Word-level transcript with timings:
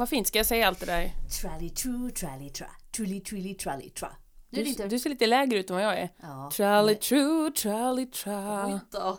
Vad 0.00 0.08
fint, 0.08 0.26
ska 0.26 0.38
jag 0.38 0.46
säga 0.46 0.68
allt 0.68 0.80
det 0.80 0.86
där? 0.86 1.12
Trally 1.40 1.70
true, 1.70 2.10
trally 2.10 2.50
tra. 2.50 2.66
Truly, 2.96 3.20
truly, 3.20 3.54
trally 3.54 3.90
tra. 3.90 4.08
Du, 4.50 4.74
du 4.88 4.98
ser 4.98 5.10
lite 5.10 5.26
lägre 5.26 5.58
ut 5.58 5.70
än 5.70 5.76
vad 5.76 5.84
jag 5.84 5.98
är. 5.98 6.08
Ja. 6.22 6.50
Trally 6.56 6.94
true, 6.94 7.50
trally 7.50 8.06
tra. 8.06 8.66
Oj 8.66 8.80
då. 8.90 9.18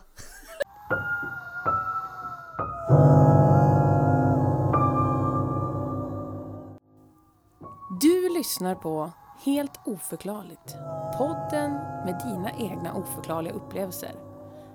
Du 8.02 8.38
lyssnar 8.38 8.76
på 8.76 9.12
Helt 9.46 9.80
oförklarligt. 9.86 10.76
Podden 11.18 11.72
med 12.06 12.22
dina 12.26 12.52
egna 12.52 12.94
oförklarliga 12.94 13.54
upplevelser. 13.54 14.16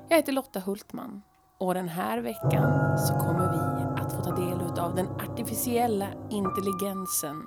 Jag 0.08 0.16
heter 0.16 0.32
Lotta 0.32 0.60
Hultman 0.60 1.22
och 1.58 1.74
den 1.74 1.88
här 1.88 2.18
veckan 2.18 2.98
så 2.98 3.14
kommer 3.14 3.52
vi 3.52 4.02
att 4.02 4.12
få 4.12 4.22
ta 4.22 4.36
del 4.36 4.80
av 4.80 4.94
den 4.94 5.08
artificiella 5.08 6.06
intelligensen. 6.30 7.46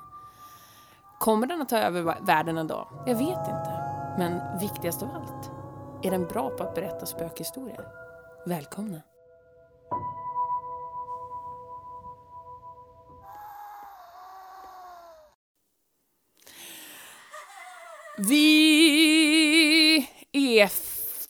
Kommer 1.19 1.47
den 1.47 1.61
att 1.61 1.69
ta 1.69 1.77
över 1.77 2.25
världen 2.25 2.57
en 2.57 2.67
dag? 2.67 2.87
Jag 3.05 3.15
vet 3.15 3.47
inte. 3.47 3.83
Men 4.17 4.59
viktigast 4.59 5.03
av 5.03 5.09
allt, 5.15 5.51
är 6.03 6.11
den 6.11 6.27
bra 6.27 6.49
på 6.49 6.63
att 6.63 6.75
berätta 6.75 7.05
spökhistorier? 7.05 7.87
Välkomna! 8.45 9.01
Vi 18.17 19.97
är 20.31 20.88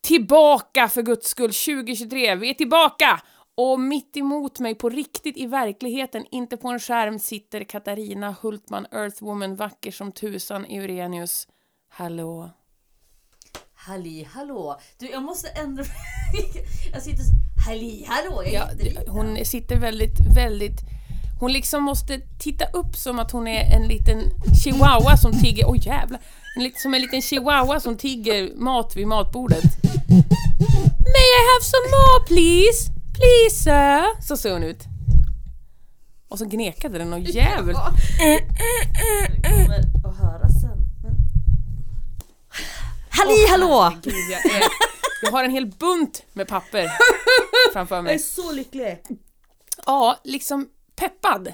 tillbaka 0.09 0.87
för 0.89 1.01
guds 1.01 1.29
skull 1.29 1.53
2023. 1.53 2.35
Vi 2.35 2.49
är 2.49 2.53
tillbaka! 2.53 3.21
Och 3.55 3.79
mitt 3.79 4.17
emot 4.17 4.59
mig 4.59 4.75
på 4.75 4.89
riktigt 4.89 5.37
i 5.37 5.45
verkligheten, 5.45 6.25
inte 6.31 6.57
på 6.57 6.67
en 6.69 6.79
skärm, 6.79 7.19
sitter 7.19 7.63
Katarina 7.63 8.35
Hultman, 8.41 8.85
Earthwoman, 8.91 9.55
vacker 9.55 9.91
som 9.91 10.11
tusan, 10.11 10.65
Eurenius. 10.65 11.47
Hallå. 11.89 12.49
Halli 13.73 14.23
hallå. 14.23 14.79
Du, 14.97 15.09
jag 15.09 15.23
måste 15.23 15.49
ändå... 15.49 15.83
jag 16.93 17.01
sitter... 17.01 17.23
Halli 17.67 18.05
hallå, 18.07 18.43
jag 18.43 18.47
är 18.47 18.53
Ja, 18.53 18.71
jätteliten. 18.71 19.07
hon 19.09 19.45
sitter 19.45 19.79
väldigt, 19.79 20.35
väldigt... 20.35 20.79
Hon 21.39 21.53
liksom 21.53 21.83
måste 21.83 22.19
titta 22.39 22.65
upp 22.65 22.95
som 22.95 23.19
att 23.19 23.31
hon 23.31 23.47
är 23.47 23.75
en 23.75 23.87
liten 23.87 24.21
chihuahua 24.63 25.17
som 25.17 25.39
tigger... 25.41 25.69
Oj 25.71 25.79
jävlar! 25.85 26.19
En 26.55 26.71
som 26.75 26.93
en 26.93 27.01
liten 27.01 27.21
chihuahua 27.21 27.79
som 27.79 27.97
tigger 27.97 28.55
mat 28.55 28.95
vid 28.95 29.07
matbordet. 29.07 29.63
May 31.15 31.27
I 31.39 31.41
have 31.51 31.63
some 31.63 31.87
more 31.89 32.25
please? 32.27 32.91
Please 33.13 33.63
sir? 33.63 34.21
Så 34.27 34.37
ser 34.37 34.53
hon 34.53 34.63
ut. 34.63 34.83
Och 36.29 36.39
så 36.39 36.45
gnekade 36.45 36.97
den 36.97 37.13
och 37.13 37.19
jävel. 37.19 37.75
kommer 37.75 37.87
att 40.09 40.17
höra 40.17 40.49
sen. 40.61 40.77
Men... 41.03 41.15
Halli 43.09 43.47
hallå! 43.49 43.93
Gud, 44.03 44.13
jag, 44.31 44.45
är, 44.55 44.63
jag 45.21 45.31
har 45.31 45.43
en 45.43 45.51
hel 45.51 45.65
bunt 45.65 46.23
med 46.33 46.47
papper 46.47 46.91
framför 47.73 47.95
Jag 47.95 47.99
är 47.99 48.03
mig. 48.03 48.19
så 48.19 48.51
lycklig. 48.51 48.97
Ja, 49.85 50.17
liksom 50.23 50.67
peppad. 50.99 51.53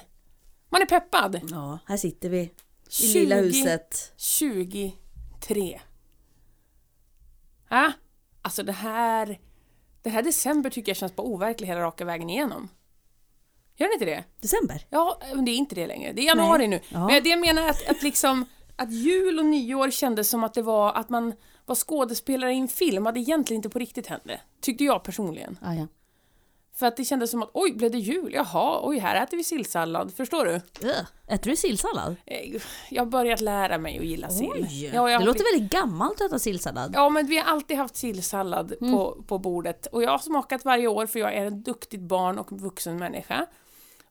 Man 0.69 0.81
är 0.81 0.85
peppad. 0.85 1.41
Ja, 1.51 1.79
här 1.85 1.97
sitter 1.97 2.29
vi. 2.29 2.39
I 2.39 2.51
20 2.89 3.19
lilla 3.19 3.35
huset. 3.35 4.13
23. 4.17 5.81
Ja, 7.69 7.91
alltså 8.41 8.63
det 8.63 8.71
här... 8.71 9.39
Det 10.01 10.09
här 10.09 10.23
december 10.23 10.69
tycker 10.69 10.89
jag 10.89 10.97
känns 10.97 11.15
bara 11.15 11.27
overklig 11.27 11.67
hela 11.67 11.81
raka 11.81 12.05
vägen 12.05 12.29
igenom. 12.29 12.69
Gör 13.75 13.87
det 13.87 13.93
inte 13.93 14.05
det? 14.05 14.23
December. 14.41 14.85
Ja, 14.89 15.21
men 15.35 15.45
det 15.45 15.51
är 15.51 15.55
inte 15.55 15.75
det 15.75 15.87
längre. 15.87 16.13
Det 16.13 16.21
är 16.21 16.25
januari 16.25 16.67
nu. 16.67 16.79
Ja. 16.89 17.07
Men 17.07 17.23
det 17.23 17.29
jag 17.29 17.39
menar 17.39 17.69
att, 17.69 17.89
att 17.89 18.03
liksom... 18.03 18.45
Att 18.75 18.91
jul 18.93 19.39
och 19.39 19.45
nyår 19.45 19.91
kändes 19.91 20.29
som 20.29 20.43
att 20.43 20.53
det 20.53 20.61
var 20.61 20.93
att 20.93 21.09
man 21.09 21.33
var 21.65 21.75
skådespelare 21.75 22.53
i 22.53 22.57
en 22.57 22.67
film, 22.67 23.03
det 23.03 23.19
egentligen 23.19 23.57
inte 23.57 23.69
på 23.69 23.79
riktigt 23.79 24.07
hände. 24.07 24.41
Tyckte 24.61 24.83
jag 24.83 25.03
personligen. 25.03 25.57
Ah, 25.61 25.73
ja. 25.73 25.87
För 26.75 26.85
att 26.85 26.97
det 26.97 27.05
kändes 27.05 27.31
som 27.31 27.43
att 27.43 27.49
oj, 27.53 27.73
blev 27.73 27.91
det 27.91 27.97
jul? 27.97 28.33
Jaha, 28.33 28.79
oj, 28.83 28.97
här 28.99 29.23
äter 29.23 29.37
vi 29.37 29.43
sillsallad. 29.43 30.13
Förstår 30.13 30.45
du? 30.45 30.51
Ugh. 30.87 31.01
Äter 31.27 31.49
du 31.49 31.55
sillsallad? 31.55 32.15
Eh, 32.25 32.61
Jag 32.89 33.01
har 33.01 33.11
börjat 33.11 33.41
lära 33.41 33.77
mig 33.77 33.97
att 33.99 34.05
gilla 34.05 34.29
sill. 34.29 34.49
Oj! 34.53 34.85
Ja, 34.85 34.91
det 35.07 35.13
har 35.13 35.23
låter 35.25 35.53
väldigt 35.53 35.71
gammalt 35.71 36.21
att 36.21 36.27
äta 36.27 36.39
sillsallad. 36.39 36.91
Ja, 36.95 37.09
men 37.09 37.27
vi 37.27 37.37
har 37.37 37.45
alltid 37.45 37.77
haft 37.77 37.95
sillsallad 37.95 38.73
Mm. 38.81 38.93
på, 38.93 39.23
på 39.27 39.37
bordet. 39.39 39.85
Och 39.85 40.03
jag 40.03 40.11
har 40.11 40.17
smakat 40.17 40.65
varje 40.65 40.87
år 40.87 41.05
för 41.05 41.19
jag 41.19 41.33
är 41.33 41.45
ett 41.45 41.65
duktigt 41.65 42.01
barn 42.01 42.37
och 42.39 42.51
vuxen 42.61 42.97
människa. 42.97 43.45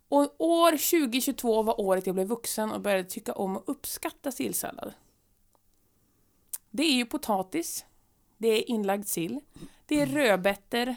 Och 0.08 0.34
år 0.38 0.70
2022 0.70 1.62
var 1.62 1.81
året 1.81 2.06
jag 2.06 2.14
blev 2.14 2.26
vuxen 2.26 2.72
och 2.72 2.81
började 2.81 3.04
tycka 3.04 3.32
om 3.32 3.56
och 3.56 3.62
uppskatta 3.66 4.32
sillsallad. 4.32 4.92
Det 6.70 6.82
är 6.82 6.92
ju 6.92 7.06
potatis, 7.06 7.84
det 8.38 8.48
är 8.48 8.70
inlagd 8.70 9.06
sill, 9.06 9.41
det 9.86 10.00
är 10.00 10.06
rödbetor, 10.06 10.96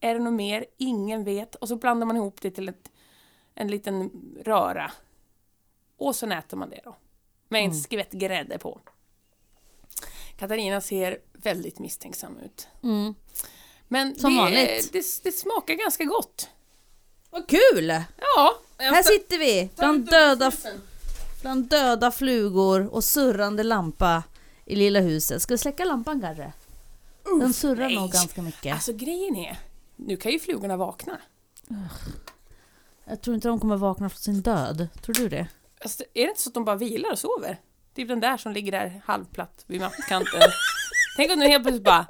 är 0.00 0.14
det 0.14 0.20
något 0.20 0.32
mer? 0.32 0.66
Ingen 0.76 1.24
vet. 1.24 1.54
Och 1.54 1.68
så 1.68 1.76
blandar 1.76 2.06
man 2.06 2.16
ihop 2.16 2.40
det 2.40 2.50
till 2.50 2.68
ett, 2.68 2.90
en 3.54 3.68
liten 3.68 4.10
röra. 4.44 4.92
Och 5.98 6.16
så 6.16 6.26
äter 6.30 6.56
man 6.56 6.70
det 6.70 6.80
då. 6.84 6.96
Med 7.48 7.60
Mm. 7.60 7.70
en 7.72 7.76
skvätt 7.82 8.12
grädde 8.12 8.58
på. 8.58 8.80
Katarina 10.38 10.80
ser 10.80 11.18
väldigt 11.32 11.78
misstänksam 11.78 12.38
ut. 12.38 12.68
Mm. 12.82 13.14
Men 13.88 14.18
Som 14.18 14.32
det, 14.34 14.38
vanligt. 14.40 14.92
Det, 14.92 15.04
det 15.22 15.32
smakar 15.32 15.74
ganska 15.74 16.04
gott. 16.04 16.48
Vad 17.30 17.48
kul! 17.48 17.88
Ja. 18.36 18.58
Här 18.78 19.02
sitter 19.02 19.38
vi 19.38 19.70
bland 19.76 20.10
döda, 20.10 20.52
bland 21.42 21.68
döda 21.68 22.10
flugor 22.10 22.86
och 22.94 23.04
surrande 23.04 23.62
lampa 23.62 24.22
i 24.64 24.76
lilla 24.76 25.00
huset. 25.00 25.42
Ska 25.42 25.54
vi 25.54 25.58
släcka 25.58 25.84
lampan 25.84 26.20
kanske? 26.20 26.52
Den 27.40 27.52
surrar 27.54 27.90
nog 27.90 28.10
ganska 28.12 28.42
mycket. 28.42 28.74
Alltså 28.74 28.92
grejen 28.92 29.36
är, 29.36 29.58
nu 29.96 30.16
kan 30.16 30.32
ju 30.32 30.38
flugorna 30.38 30.76
vakna. 30.76 31.18
Jag 33.04 33.22
tror 33.22 33.34
inte 33.34 33.48
de 33.48 33.60
kommer 33.60 33.76
vakna 33.76 34.08
från 34.08 34.18
sin 34.18 34.42
död. 34.42 34.88
Tror 35.02 35.14
du 35.14 35.28
det? 35.28 35.46
Alltså, 35.80 36.04
är 36.14 36.22
det 36.22 36.28
inte 36.28 36.42
så 36.42 36.50
att 36.50 36.54
de 36.54 36.64
bara 36.64 36.76
vilar 36.76 37.12
och 37.12 37.18
sover? 37.18 37.60
Typ 37.94 38.08
den 38.08 38.20
där 38.20 38.36
som 38.36 38.52
ligger 38.52 38.72
där 38.72 39.00
halvplatt 39.04 39.64
vid 39.66 39.80
mattkanten. 39.80 40.40
Tänk 41.16 41.32
om 41.32 41.38
nu 41.38 41.46
helt 41.46 41.64
plötsligt 41.64 41.84
bara, 41.84 42.06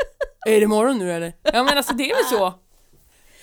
är 0.47 0.61
det 0.61 0.67
morgon 0.67 0.99
nu 0.99 1.13
eller? 1.13 1.33
Ja 1.43 1.65
men 1.65 1.77
alltså 1.77 1.95
det 1.95 2.11
är 2.11 2.15
väl 2.15 2.39
så? 2.39 2.55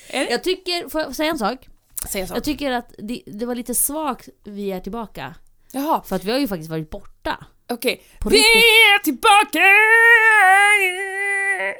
Är? 0.08 0.32
Jag 0.32 0.44
tycker, 0.44 0.90
får 0.90 1.02
jag 1.02 1.16
säga 1.16 1.32
en 1.32 1.40
sak? 1.40 1.70
Säg 2.10 2.22
en 2.22 2.28
sak. 2.28 2.38
Jag 2.38 2.44
tycker 2.44 2.72
att 2.72 2.94
det, 2.98 3.24
det 3.26 3.46
var 3.46 3.56
lite 3.56 3.76
svagt 3.76 4.30
vi 4.44 4.72
är 4.72 4.80
tillbaka. 4.80 5.36
Jaha, 5.72 6.02
För 6.06 6.16
att 6.16 6.24
vi 6.24 6.32
har 6.32 6.40
ju 6.40 6.48
faktiskt 6.48 6.70
varit 6.70 6.90
borta. 6.90 7.46
okej. 7.70 8.04
På 8.20 8.30
Vi 8.30 8.38
är 8.38 9.00
tillbaka! 9.04 9.60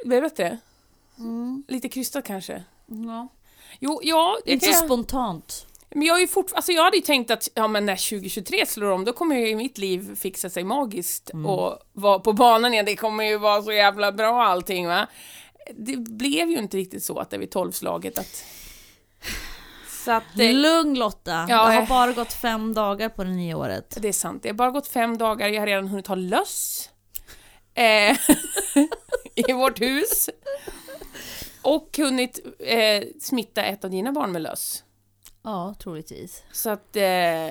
Blev 0.08 0.22
det 0.22 0.30
bättre? 1.16 1.74
Lite 1.74 1.88
krystat 1.88 2.24
kanske? 2.24 2.64
Ja. 2.86 3.28
Jo, 3.80 4.00
ja, 4.02 4.38
Inte 4.44 4.66
kan... 4.66 4.74
så 4.74 4.84
spontant. 4.84 5.66
Men 5.90 6.06
jag, 6.06 6.16
är 6.16 6.20
ju 6.20 6.28
fort, 6.28 6.52
alltså 6.54 6.72
jag 6.72 6.84
hade 6.84 6.96
ju 6.96 7.02
tänkt 7.02 7.30
att 7.30 7.48
ja, 7.54 7.68
men 7.68 7.86
när 7.86 8.10
2023 8.10 8.66
slår 8.66 8.90
om, 8.90 9.04
då 9.04 9.12
kommer 9.12 9.36
ju 9.36 9.56
mitt 9.56 9.78
liv 9.78 10.16
fixa 10.16 10.50
sig 10.50 10.64
magiskt 10.64 11.30
och 11.46 11.78
vara 11.92 12.18
på 12.18 12.32
banan 12.32 12.72
igen. 12.72 12.84
Det 12.84 12.96
kommer 12.96 13.24
ju 13.24 13.38
vara 13.38 13.62
så 13.62 13.72
jävla 13.72 14.12
bra 14.12 14.44
allting 14.44 14.86
va. 14.86 15.06
Det 15.76 15.96
blev 15.96 16.50
ju 16.50 16.58
inte 16.58 16.76
riktigt 16.76 17.04
så 17.04 17.18
att 17.18 17.30
det 17.30 17.38
vid 17.38 17.50
tolvslaget 17.50 18.18
att... 18.18 18.44
Så 20.04 20.12
att 20.12 20.24
det, 20.36 20.52
Lugn 20.52 20.98
Lotta. 20.98 21.46
Ja, 21.48 21.66
det 21.66 21.74
har 21.74 21.82
eh. 21.82 21.88
bara 21.88 22.12
gått 22.12 22.32
fem 22.32 22.74
dagar 22.74 23.08
på 23.08 23.24
det 23.24 23.30
nya 23.30 23.56
året. 23.56 23.96
det 24.00 24.08
är 24.08 24.12
sant. 24.12 24.42
Det 24.42 24.48
har 24.48 24.54
bara 24.54 24.70
gått 24.70 24.88
fem 24.88 25.18
dagar, 25.18 25.48
jag 25.48 25.60
har 25.60 25.66
redan 25.66 25.88
hunnit 25.88 26.06
ha 26.06 26.14
löss. 26.14 26.90
Eh, 27.74 28.16
I 29.34 29.52
vårt 29.52 29.80
hus. 29.80 30.30
Och 31.64 31.98
hunnit 31.98 32.46
eh, 32.58 33.02
smitta 33.20 33.62
ett 33.64 33.84
av 33.84 33.90
dina 33.90 34.12
barn 34.12 34.32
med 34.32 34.42
löss. 34.42 34.84
Ja, 35.42 35.74
troligtvis. 35.78 36.42
Så 36.52 36.70
att 36.70 36.96
eh, 36.96 37.50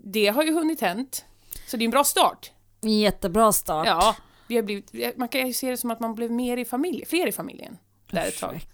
det 0.00 0.26
har 0.26 0.42
ju 0.42 0.52
hunnit 0.52 0.80
hänt. 0.80 1.24
Så 1.66 1.76
det 1.76 1.82
är 1.82 1.84
en 1.84 1.90
bra 1.90 2.04
start. 2.04 2.52
En 2.80 2.98
jättebra 2.98 3.52
start. 3.52 3.86
Ja, 3.86 4.16
vi 4.48 4.56
har 4.56 4.62
blivit, 4.62 5.16
man 5.16 5.28
kan 5.28 5.46
ju 5.46 5.52
se 5.52 5.70
det 5.70 5.76
som 5.76 5.90
att 5.90 6.00
man 6.00 6.14
blev 6.14 6.30
mer 6.30 6.56
i 6.56 6.64
familj, 6.64 7.04
fler 7.06 7.26
i 7.26 7.32
familjen. 7.32 7.78
Där 8.10 8.26
ett 8.26 8.38
tag. 8.38 8.66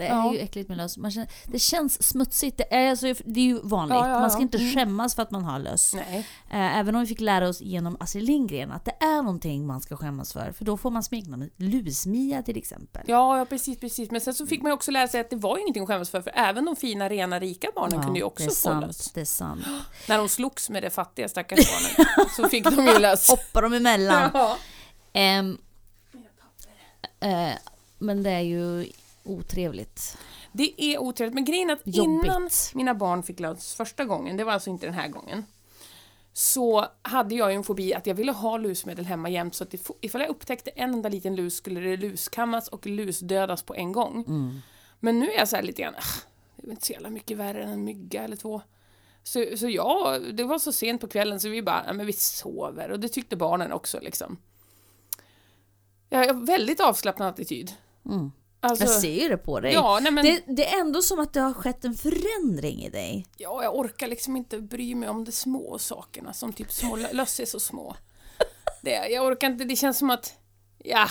Det 0.00 0.06
är 0.06 0.14
Ja. 0.16 0.32
ju 0.32 0.38
äckligt 0.38 0.68
med 0.68 0.76
löss. 0.78 0.96
Man 0.96 1.10
känner, 1.10 1.28
det 1.46 1.58
känns 1.58 2.02
smutsigt. 2.08 2.56
Det 2.58 2.74
är, 2.74 2.90
alltså, 2.90 3.06
det 3.24 3.40
är 3.40 3.44
ju 3.44 3.60
vanligt. 3.62 3.94
Ja, 3.94 4.08
ja, 4.08 4.20
Man 4.20 4.30
ska 4.30 4.40
inte 4.42 4.58
Mm. 4.58 4.74
skämmas 4.74 5.14
för 5.14 5.22
att 5.22 5.30
man 5.30 5.44
har 5.44 5.58
löss. 5.58 5.94
Nej. 5.94 6.18
Eh, 6.50 6.78
Även 6.78 6.94
om 6.94 7.00
vi 7.00 7.06
fick 7.06 7.20
lära 7.20 7.48
oss 7.48 7.60
genom 7.60 7.96
Astrid 8.00 8.24
Lindgren 8.24 8.70
att 8.72 8.84
det 8.84 8.94
är 9.00 9.22
någonting 9.22 9.66
man 9.66 9.80
ska 9.80 9.96
skämmas 9.96 10.32
för. 10.32 10.52
För 10.52 10.64
då 10.64 10.76
får 10.76 10.90
man 10.90 11.02
smeknamnet 11.02 11.52
Lusmia 11.56 12.42
till 12.42 12.56
exempel. 12.58 13.02
Ja, 13.06 13.38
ja, 13.38 13.44
precis, 13.44 13.78
precis. 13.80 14.10
Men 14.10 14.20
sen 14.20 14.34
så 14.34 14.46
fick 14.46 14.62
man 14.62 14.70
ju 14.70 14.74
också 14.74 14.90
lära 14.90 15.08
sig 15.08 15.20
att 15.20 15.30
det 15.30 15.36
var 15.36 15.56
ju 15.56 15.62
ingenting 15.62 15.82
att 15.82 15.88
skämmas 15.88 16.10
för, 16.10 16.22
för 16.22 16.32
även 16.36 16.64
de 16.64 16.76
fina, 16.76 17.08
rena, 17.08 17.38
rika 17.40 17.68
barnen 17.74 18.02
kunde 18.02 18.18
ju 18.18 18.24
också 18.24 18.44
få 18.44 18.50
sant, 18.54 18.86
löss. 18.86 19.10
Det 19.14 19.20
är 19.20 19.24
sant. 19.24 19.64
När 20.08 20.18
de 20.18 20.28
slogs 20.28 20.70
med 20.70 20.82
det 20.82 20.90
fattiga 20.90 21.28
stackars 21.28 21.58
barnen 21.58 22.28
så 22.36 22.48
fick 22.48 22.64
de 22.64 22.86
ju 22.86 22.98
löss. 22.98 23.28
Hoppar 23.30 23.62
de 23.62 23.72
emellan. 23.72 24.30
Ja. 24.34 24.56
Eh, 27.20 27.52
men 27.98 28.22
det 28.22 28.30
är 28.30 28.40
ju 28.40 28.86
otrevligt. 29.24 30.18
Det 30.52 30.82
är 30.84 30.98
otrevligt. 30.98 31.34
Men 31.34 31.44
grejen 31.44 31.70
är 31.70 31.74
att 31.74 31.80
Jobbigt. 31.84 32.24
innan 32.24 32.50
mina 32.74 32.94
barn 32.94 33.22
fick 33.22 33.40
lus 33.40 33.74
första 33.74 34.04
gången, 34.04 34.36
det 34.36 34.44
var 34.44 34.52
alltså 34.52 34.70
inte 34.70 34.86
den 34.86 34.94
här 34.94 35.08
gången, 35.08 35.44
så 36.32 36.86
hade 37.02 37.34
jag 37.34 37.50
ju 37.50 37.56
en 37.56 37.64
fobi 37.64 37.94
att 37.94 38.06
jag 38.06 38.14
ville 38.14 38.32
ha 38.32 38.56
lusmedel 38.56 39.04
hemma 39.06 39.28
jämt 39.28 39.54
så 39.54 39.64
att 39.64 39.74
if- 39.74 39.94
ifall 40.00 40.20
jag 40.20 40.30
upptäckte 40.30 40.70
en 40.70 40.94
enda 40.94 41.08
liten 41.08 41.36
lus 41.36 41.54
skulle 41.56 41.80
det 41.80 41.96
luskammas 41.96 42.68
och 42.68 42.86
lusdödas 42.86 43.62
på 43.62 43.74
en 43.74 43.92
gång. 43.92 44.24
Men 45.00 45.18
nu 45.18 45.30
är 45.30 45.38
jag 45.38 45.48
så 45.48 45.56
här 45.56 45.62
lite 45.62 45.82
grann, 45.82 45.94
"Ah, 45.94 46.20
det 46.56 46.66
är 46.66 46.70
inte 46.70 46.86
så 46.86 46.92
jävla 46.92 47.10
mycket 47.10 47.36
värre 47.36 47.62
än 47.64 47.70
en 47.70 47.84
mygga 47.84 48.22
eller 48.24 48.36
två. 48.36 48.62
Så, 49.22 49.44
så 49.56 49.68
ja, 49.68 50.18
det 50.32 50.44
var 50.44 50.58
så 50.58 50.72
sent 50.72 51.00
på 51.00 51.08
kvällen 51.08 51.40
så 51.40 51.48
vi 51.48 51.62
bara, 51.62 51.84
ja 51.86 51.92
men 51.92 52.06
vi 52.06 52.12
sover 52.12 52.90
och 52.90 53.00
det 53.00 53.08
tyckte 53.08 53.36
barnen 53.36 53.72
också 53.72 54.00
liksom. 54.00 54.36
Jag 56.08 56.18
har 56.26 56.46
väldigt 56.46 56.80
avslappnad 56.80 57.28
attityd. 57.28 57.72
Mm. 58.06 58.32
Alltså, 58.62 58.84
Jag 58.84 58.92
ser 58.94 59.22
ju 59.22 59.28
det 59.28 59.36
på 59.36 59.60
dig. 59.60 59.72
ja, 59.72 59.98
nej 60.02 60.12
men, 60.12 60.24
Det, 60.24 60.42
det 60.46 60.66
är 60.66 60.80
ändå 60.80 61.02
som 61.02 61.20
att 61.20 61.32
det 61.32 61.40
har 61.40 61.52
skett 61.52 61.84
en 61.84 61.94
förändring 61.94 62.82
i 62.84 62.90
dig. 62.90 63.26
ja, 63.36 63.62
jag 63.62 63.76
orkar 63.78 64.06
liksom 64.08 64.36
inte 64.36 64.58
bry 64.60 64.94
mig 64.94 65.08
om 65.08 65.24
de 65.24 65.32
små 65.32 65.78
sakerna 65.78 66.32
som 66.32 66.52
typ 66.52 66.72
små 66.72 66.96
lö- 66.96 67.12
löss 67.12 67.40
är 67.40 67.44
så 67.44 67.60
små. 67.60 67.96
Det, 68.82 68.90
jag 69.08 69.24
orkar 69.26 69.46
inte, 69.50 69.64
det 69.64 69.76
känns 69.76 69.98
som 69.98 70.10
att, 70.10 70.34
ja, 70.78 71.06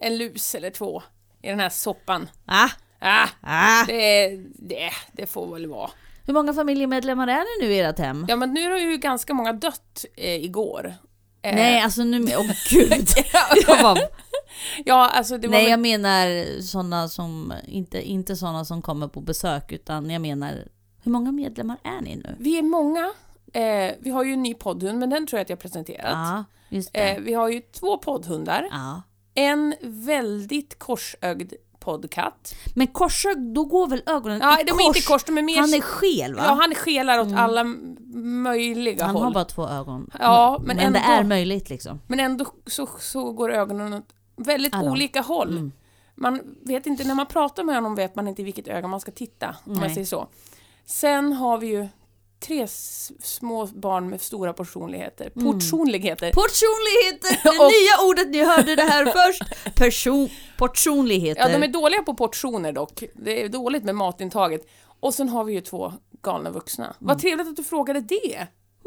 en 0.00 0.18
lus 0.18 0.54
eller 0.54 0.70
två 0.70 1.02
i 1.42 1.48
den 1.48 1.60
här 1.60 1.68
soppan. 1.70 2.28
Ah, 2.46 2.68
Ah, 3.02 3.28
ah. 3.42 3.84
det, 3.86 4.28
det, 4.58 4.90
det 5.12 5.26
får 5.26 5.52
väl 5.54 5.66
vara. 5.66 5.90
Hur 6.26 6.34
många 6.34 6.54
familjemedlemmar 6.54 7.28
är 7.28 7.38
det 7.60 7.66
nu 7.66 7.72
i 7.74 7.80
ert 7.80 7.98
hem? 7.98 8.26
Ja 8.28 8.36
men 8.36 8.54
nu 8.54 8.70
har 8.70 8.78
ju 8.78 8.96
ganska 8.96 9.34
många 9.34 9.52
dött 9.52 10.04
eh, 10.16 10.44
igår. 10.44 10.94
Eh, 11.42 11.54
Nej, 11.54 11.80
alltså 11.80 12.04
nu... 12.04 12.36
Åh 12.36 12.50
gud! 12.70 13.08
jag 13.66 13.82
bara, 13.82 13.96
Ja, 14.84 15.08
alltså 15.10 15.38
det 15.38 15.48
var 15.48 15.52
nej, 15.52 15.62
väl, 15.64 15.70
jag 15.70 15.80
menar 15.80 16.60
sådana 16.62 17.08
som... 17.08 17.52
Inte, 17.66 18.02
inte 18.02 18.36
sådana 18.36 18.64
som 18.64 18.82
kommer 18.82 19.08
på 19.08 19.20
besök, 19.20 19.72
utan 19.72 20.10
jag 20.10 20.22
menar... 20.22 20.52
Hur 21.02 21.12
många 21.12 21.32
medlemmar 21.32 21.76
är 21.84 22.00
ni 22.00 22.16
nu? 22.16 22.36
vi 22.38 22.58
är 22.58 22.62
många. 22.62 23.12
Eh, 23.52 23.94
vi 24.00 24.10
har 24.10 24.24
ju 24.24 24.32
en 24.32 24.42
ny 24.42 24.54
poddhund, 24.54 24.98
men 24.98 25.10
den 25.10 25.26
tror 25.26 25.38
jag 25.38 25.42
att 25.44 25.50
jag 25.50 25.56
har 25.56 25.60
presenterat. 25.60 26.00
Ja, 26.12 26.44
det. 26.92 27.00
Eh, 27.10 27.20
vi 27.20 27.34
har 27.34 27.48
ju 27.48 27.60
två 27.60 27.98
poddhundar. 27.98 28.68
ja. 28.70 29.02
En 29.34 29.74
väldigt 29.82 30.78
korsögd 30.78 31.52
poddkatt. 31.78 32.54
Men 32.74 32.86
korsögd, 32.86 33.54
då 33.54 33.64
går 33.64 33.86
väl 33.86 34.02
ögonen 34.06 34.40
Ja, 34.42 34.60
i 34.60 34.64
de 34.64 34.70
är 34.70 34.76
kors? 34.76 34.86
inte 34.96 35.00
kors, 35.08 35.24
de 35.24 35.38
är 35.38 35.42
mer... 35.42 35.60
Han 35.60 35.74
är 35.74 35.80
skel 35.80 36.34
va? 36.34 36.42
Ja, 36.44 36.58
han 36.60 36.74
skelar 36.74 37.18
åt 37.18 37.32
alla 37.36 37.60
m- 37.60 37.96
möjliga 38.42 39.04
Han 39.04 39.14
håll. 39.14 39.24
har 39.24 39.30
bara 39.30 39.44
två 39.44 39.68
ögon. 39.68 40.10
Ja, 40.20 40.56
men, 40.58 40.66
men 40.66 40.76
det 40.92 40.98
ändå- 40.98 41.12
är 41.12 41.24
möjligt 41.24 41.70
liksom. 41.70 42.00
Men 42.06 42.20
ändå 42.20 42.46
så, 42.66 42.88
så 43.00 43.32
går 43.32 43.52
ögonen 43.52 43.92
åt 43.92 44.04
väldigt 44.42 44.74
Alla. 44.74 44.90
olika 44.90 45.20
håll. 45.20 45.50
Mm. 45.50 45.72
Man 46.14 46.40
vet 46.64 46.86
inte, 46.86 47.04
när 47.04 47.14
man 47.14 47.26
pratar 47.26 47.64
med 47.64 47.74
honom 47.74 47.94
vet 47.94 48.14
man 48.16 48.28
inte 48.28 48.42
i 48.42 48.44
vilket 48.44 48.68
öga 48.68 48.88
man 48.88 49.00
ska 49.00 49.10
titta, 49.12 49.56
om 49.66 49.72
Nej. 49.72 49.82
jag 49.82 49.92
säger 49.92 50.06
så. 50.06 50.28
Sen 50.86 51.32
har 51.32 51.58
vi 51.58 51.66
ju 51.66 51.88
tre 52.40 52.66
små 53.20 53.66
barn 53.66 54.10
med 54.10 54.20
stora 54.20 54.52
portionligheter. 54.52 55.32
Mm. 55.36 55.52
Portionligheter. 55.52 56.32
Portionligheter! 56.32 57.42
Det 57.42 57.48
Och- 57.64 57.70
nya 57.70 58.08
ordet 58.08 58.30
ni 58.30 58.44
hörde 58.44 58.76
det 58.76 58.82
här 58.82 59.06
först. 59.06 59.42
Person, 59.76 60.28
portionligheter. 60.58 61.40
Ja, 61.42 61.58
de 61.58 61.62
är 61.64 61.68
dåliga 61.68 62.02
på 62.02 62.14
portioner 62.14 62.72
dock. 62.72 63.04
Det 63.14 63.44
är 63.44 63.48
dåligt 63.48 63.84
med 63.84 63.94
matintaget. 63.94 64.66
Och 65.00 65.14
sen 65.14 65.28
har 65.28 65.44
vi 65.44 65.52
ju 65.52 65.60
två 65.60 65.92
galna 66.22 66.50
vuxna. 66.50 66.94
Vad 66.98 67.18
trevligt 67.18 67.48
att 67.48 67.56
du 67.56 67.64
frågade 67.64 68.00
det. 68.00 68.36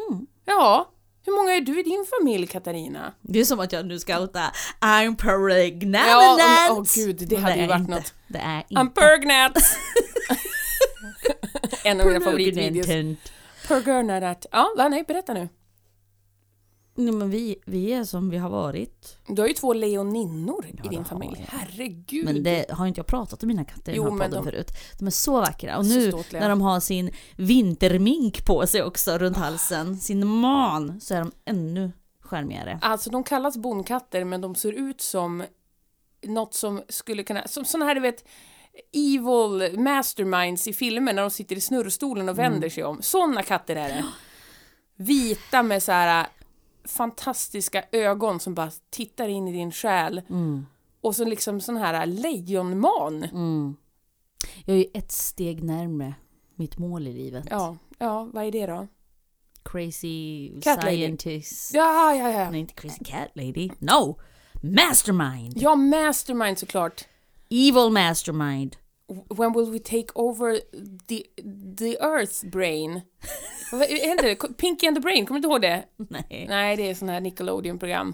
Mm. 0.10 0.28
Ja, 0.46 0.90
hur 1.26 1.38
många 1.38 1.56
är 1.56 1.62
du 1.62 1.80
i 1.80 1.84
din 1.84 2.06
familj, 2.20 2.48
Katarina? 2.48 3.14
Det 3.22 3.40
är 3.40 3.46
som 3.46 3.60
att 3.60 3.72
jag 3.72 3.86
nu 3.86 4.00
ska 4.00 4.20
outa 4.20 4.52
I'm 4.82 5.16
pregnant! 5.18 6.08
Ja, 6.08 6.68
åh 6.72 6.84
gud, 6.96 7.28
det 7.28 7.36
hade 7.36 7.56
ju 7.56 7.62
är 7.64 7.68
varit 7.68 7.80
inte. 7.80 7.92
något. 7.92 8.14
Det 8.28 8.38
är 8.40 8.62
I'm 8.62 8.82
inte. 8.82 9.02
pregnant! 9.02 9.58
en 11.84 12.02
av 12.02 12.08
mina 12.08 12.22
favoritvideos. 12.22 12.88
Pregnant. 13.68 14.46
Ja, 14.52 14.88
nej, 14.90 15.04
berätta 15.08 15.34
nu. 15.34 15.50
Nej, 16.96 17.14
men 17.14 17.30
vi, 17.30 17.56
vi 17.66 17.94
är 17.94 18.04
som 18.04 18.30
vi 18.30 18.38
har 18.38 18.50
varit. 18.50 19.18
Du 19.28 19.42
har 19.42 19.48
ju 19.48 19.54
två 19.54 19.74
leoninnor 19.74 20.66
Ja, 20.78 20.84
i 20.86 20.88
din 20.88 21.06
familj. 21.06 21.36
jag. 21.52 21.60
Herregud. 21.60 22.26
Men 22.26 22.44
det 22.44 22.66
har 22.72 22.88
inte 22.88 23.00
jag 23.00 23.08
pratat 23.08 23.44
om 23.44 23.48
mina 23.48 23.66
katter 23.66 23.92
i 23.92 23.96
Jo, 23.96 24.04
den 24.04 24.14
här 24.14 24.20
podden 24.28 24.44
de- 24.46 24.52
förut. 24.52 24.72
De 25.00 25.08
är 25.08 25.12
så 25.12 25.40
vackra. 25.42 25.78
Och 25.78 25.86
Så 25.86 25.94
nu 25.94 26.08
ståtliga. 26.12 26.42
när 26.42 26.50
de 26.50 26.62
har 26.62 26.80
sin 26.80 27.12
vintermink 27.38 28.46
på 28.46 28.68
sig 28.68 28.84
också 28.84 29.18
runt 29.18 29.38
halsen, 29.38 29.98
sin 29.98 30.28
man, 30.28 31.02
så 31.02 31.14
är 31.14 31.20
de 31.20 31.32
ännu 31.46 31.92
charmigare. 32.22 32.80
Alltså, 32.82 33.10
de 33.10 33.24
kallas 33.24 33.58
bondkatter, 33.58 34.24
men 34.24 34.42
de 34.42 34.56
ser 34.56 34.72
ut 34.72 35.02
som 35.02 35.44
något 36.26 36.54
som 36.54 36.82
skulle 36.90 37.24
kunna... 37.24 37.48
Som 37.48 37.66
såna 37.66 37.86
här, 37.86 37.96
du 37.96 38.02
vet, 38.02 38.26
evil 38.94 39.80
masterminds 39.80 40.68
i 40.68 40.74
filmer 40.74 41.14
när 41.14 41.22
de 41.22 41.32
sitter 41.32 41.56
i 41.56 41.62
snurrstolen 41.62 42.30
och 42.30 42.40
vänder 42.40 42.70
sig 42.70 42.84
om. 42.84 43.02
Såna 43.02 43.44
katter 43.44 43.76
är 43.76 43.88
det. 43.90 44.06
Vita 44.96 45.64
med 45.64 45.84
så 45.84 45.92
här 45.92 46.28
fantastiska 46.86 47.84
ögon 47.92 48.40
som 48.40 48.54
bara 48.56 48.72
tittar 48.90 49.28
in 49.28 49.48
i 49.48 49.52
din 49.52 49.72
själ. 49.72 50.22
Mm. 50.30 50.66
Och 51.02 51.16
så 51.16 51.26
liksom 51.26 51.62
sån 51.62 51.78
här 51.78 52.06
lejonman. 52.06 53.24
Mm. 53.24 53.76
Jag 54.66 54.76
är 54.76 54.80
ju 54.80 54.86
ett 54.94 55.12
steg 55.12 55.64
närmre 55.64 56.14
mitt 56.56 56.78
mål 56.78 57.08
i 57.08 57.14
livet. 57.14 57.48
Ja, 57.50 57.78
ja, 57.98 58.30
vad 58.34 58.44
är 58.46 58.52
det 58.52 58.66
då? 58.66 58.88
Crazy 59.64 60.50
Cat 60.62 60.84
lady. 60.84 60.96
scientist. 60.96 61.74
Ja, 61.74 62.16
ja, 62.16 62.32
ja. 62.32 62.50
Nej, 62.52 62.60
inte 62.60 62.74
crazy 62.74 63.04
cat 63.04 63.30
lady. 63.34 63.70
No! 63.80 64.20
Mastermind! 64.62 65.54
Ja, 65.56 65.76
mastermind 65.76 66.60
såklart. 66.60 67.06
Evil 67.50 67.90
mastermind. 67.92 68.76
When 69.30 69.54
will 69.54 69.72
we 69.72 69.80
take 69.80 70.08
over 70.16 70.60
the, 71.08 71.24
the 71.78 71.98
earth 72.04 72.46
brain? 72.46 73.02
Vad 73.72 73.80
det? 73.80 74.36
Pinky 74.58 74.88
and 74.88 74.96
the 74.96 75.02
Brain, 75.02 75.26
kommer 75.26 75.40
du 75.40 75.48
inte 75.48 75.48
ihåg 75.48 75.62
det? 75.62 75.84
Nej. 76.10 76.46
Nej, 76.50 76.78
det 76.78 76.90
är 76.90 76.96
sån 76.96 77.10
här 77.10 77.22
Nickelodeon-program. 77.22 78.14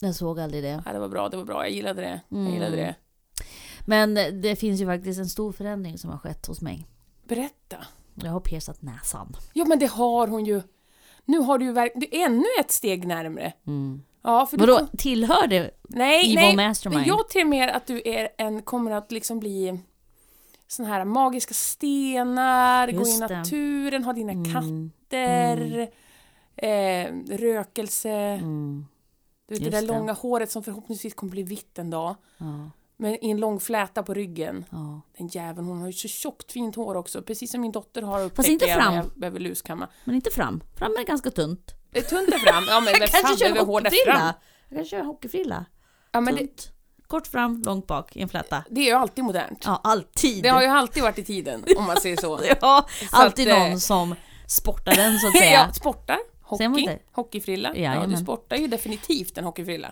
Jag 0.00 0.14
såg 0.14 0.40
aldrig 0.40 0.62
det. 0.62 0.82
Ja, 0.86 0.92
det 0.92 0.98
var 0.98 1.08
bra, 1.08 1.28
det 1.28 1.36
var 1.36 1.44
bra. 1.44 1.64
Jag 1.64 1.70
gillade 1.70 2.02
det. 2.02 2.20
Jag 2.28 2.50
gillade 2.50 2.76
det. 2.76 2.94
Men 3.86 4.14
det 4.42 4.56
finns 4.56 4.80
ju 4.80 4.86
faktiskt 4.86 5.18
en 5.20 5.28
stor 5.28 5.52
förändring 5.52 5.98
som 5.98 6.10
har 6.10 6.18
skett 6.18 6.46
hos 6.46 6.60
mig. 6.60 6.86
Berätta. 7.28 7.76
Jag 8.14 8.30
har 8.30 8.40
piercat 8.40 8.82
näsan. 8.82 9.36
Ja, 9.52 9.64
men 9.64 9.78
det 9.78 9.86
har 9.86 10.26
hon 10.26 10.44
ju. 10.44 10.62
Nu 11.24 11.38
har 11.38 11.58
du 11.58 11.64
ju 11.64 11.72
verk- 11.72 11.92
du 11.94 12.06
är 12.10 12.26
ännu 12.26 12.44
ett 12.60 12.70
steg 12.70 13.06
närmre. 13.06 13.52
Mm. 13.66 14.02
Ja, 14.22 14.46
för 14.46 14.56
du 14.56 14.66
Vadå, 14.66 14.78
kom- 14.78 14.88
tillhör 14.98 15.46
det 15.46 15.70
Nej, 15.88 16.24
Evil 16.24 16.34
nej. 16.34 16.56
Mastermind? 16.68 17.06
Jag 17.06 17.28
tror 17.28 17.44
mer 17.44 17.68
att 17.68 17.86
du 17.86 18.02
är 18.04 18.28
en, 18.38 18.62
kommer 18.62 18.90
att 18.90 19.12
liksom 19.12 19.40
bli 19.40 19.78
sån 20.72 20.86
här 20.86 21.04
magiska 21.04 21.54
stenar, 21.54 22.92
gå 22.92 22.98
Just 22.98 23.16
i 23.22 23.26
det. 23.26 23.36
naturen, 23.38 24.04
ha 24.04 24.12
dina 24.12 24.32
Mm. 24.32 24.52
katter, 24.52 25.88
eh, 26.56 27.12
rökelse. 27.38 28.10
Mm. 28.10 28.86
Du 29.48 29.54
vet 29.54 29.64
det 29.64 29.70
där 29.70 29.80
det. 29.82 29.86
långa 29.88 30.12
håret 30.12 30.50
som 30.50 30.62
förhoppningsvis 30.62 31.14
kommer 31.14 31.30
bli 31.30 31.42
vitt 31.42 31.78
en 31.78 31.90
dag. 31.90 32.14
Ja, 32.38 32.70
Men 32.96 33.24
i 33.24 33.30
en 33.30 33.36
lång 33.40 33.60
fläta 33.60 34.02
på 34.02 34.14
ryggen. 34.14 34.64
ja. 34.70 35.00
Den 35.18 35.28
jäveln, 35.28 35.66
hon 35.66 35.80
har 35.80 35.86
ju 35.86 35.92
så 35.92 36.08
tjockt 36.08 36.52
fint 36.52 36.76
hår 36.76 36.94
också. 36.94 37.22
Precis 37.22 37.50
som 37.50 37.60
min 37.60 37.72
dotter 37.72 38.02
har 38.02 38.18
Fast 38.20 38.30
upptäcker 38.38 38.50
inte 38.52 38.66
fram. 38.66 38.94
jag 38.94 39.06
behöver 39.16 39.40
luskamma. 39.40 39.88
Men 40.04 40.14
inte 40.14 40.30
fram. 40.30 40.60
Fram 40.76 40.92
är 40.98 41.04
ganska 41.04 41.30
tunt. 41.30 41.74
Det 41.90 41.98
är 41.98 42.02
tunt 42.02 42.30
där 42.30 42.38
fram. 42.38 42.64
Ja 42.68 42.80
men 42.80 42.94
Jag 43.00 43.08
fan 43.10 43.36
behöver 43.38 43.64
hårda 43.64 43.90
fram. 44.06 44.32
Jag 44.68 44.76
kanske 44.76 44.96
kör 44.96 45.04
hockeyfrilla. 45.04 45.64
Ja 46.12 46.20
men 46.20 46.34
det, 46.34 46.40
Tunt. 46.40 46.72
Kort 47.10 47.26
fram, 47.26 47.62
långt 47.66 47.86
bak 47.86 48.16
i 48.16 48.22
en 48.22 48.28
fläta. 48.28 48.64
det 48.70 48.80
är 48.80 48.84
ju 48.84 48.92
alltid 48.92 49.24
modernt. 49.24 49.62
Ja, 49.66 49.80
alltid. 49.84 50.42
Det 50.42 50.48
har 50.48 50.62
ju 50.62 50.68
alltid 50.68 51.02
varit 51.02 51.18
i 51.18 51.24
tiden 51.24 51.64
om 51.78 51.84
man 51.84 51.96
säger 51.96 52.16
så. 52.16 52.40
Ja, 52.60 52.86
alltid 53.12 53.48
att, 53.48 53.58
eh, 53.58 53.68
någon 53.68 53.80
som 53.80 54.14
sportar 54.46 54.94
den 54.96 55.18
så 55.18 55.26
att 55.26 55.32
säga. 55.38 55.52
ja, 55.66 55.72
sportar, 55.72 56.18
hockey, 56.42 56.98
hockeyfrilla. 57.12 57.76
Ja, 57.76 58.06
du 58.06 58.16
sportar 58.16 58.56
ju 58.56 58.66
definitivt 58.66 59.38
en 59.38 59.44
hockeyfrilla. 59.44 59.88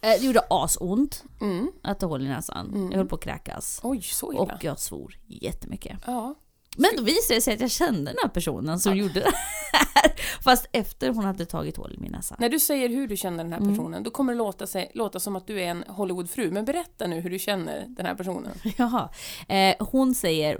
Eh, 0.00 0.10
Det 0.20 0.26
gjorde 0.26 0.40
asont 0.50 1.24
Mm. 1.40 1.70
att 1.82 2.00
ha 2.02 2.08
hål 2.08 2.22
i 2.22 2.28
näsan. 2.28 2.88
Jag 2.90 2.98
höll 2.98 3.06
på 3.08 3.14
att 3.14 3.22
kräkas. 3.24 3.80
Oj, 3.82 4.02
så 4.02 4.32
illa. 4.32 4.42
Och 4.42 4.64
jag 4.64 4.78
svor 4.80 5.18
jättemycket. 5.26 5.98
Ja. 6.06 6.34
Men 6.76 6.90
då 6.96 7.02
visade 7.02 7.34
det 7.34 7.40
sig 7.40 7.54
att 7.54 7.60
jag 7.60 7.70
kände 7.70 8.10
den 8.10 8.16
här 8.22 8.28
personen 8.28 8.78
som 8.78 8.96
gjorde 8.96 9.20
det 9.20 9.32
här. 9.72 10.12
Fast 10.44 10.66
efter 10.72 11.08
hon 11.08 11.24
hade 11.24 11.44
tagit 11.46 11.76
hål 11.76 11.92
i 11.94 11.98
min 11.98 12.12
näsa. 12.12 12.36
När 12.38 12.48
du 12.48 12.58
säger 12.60 12.88
hur 12.88 13.08
du 13.08 13.16
känner 13.16 13.44
den 13.44 13.52
här 13.52 13.60
Mm. 13.60 13.74
personen, 13.74 14.02
då 14.02 14.10
kommer 14.10 14.32
det 14.32 14.38
låta, 14.38 14.66
sig, 14.66 14.90
låta 14.94 15.20
som 15.20 15.36
att 15.36 15.46
du 15.46 15.60
är 15.60 15.66
en 15.66 15.84
Hollywoodfru. 15.88 16.50
Men 16.50 16.64
berätta 16.64 17.06
nu 17.06 17.20
hur 17.20 17.30
du 17.30 17.38
känner 17.38 17.84
den 17.88 18.06
här 18.06 18.14
personen. 18.14 18.52
Jaha. 18.76 19.08
Eh, 19.48 19.74
hon 19.86 20.14
säger 20.14 20.58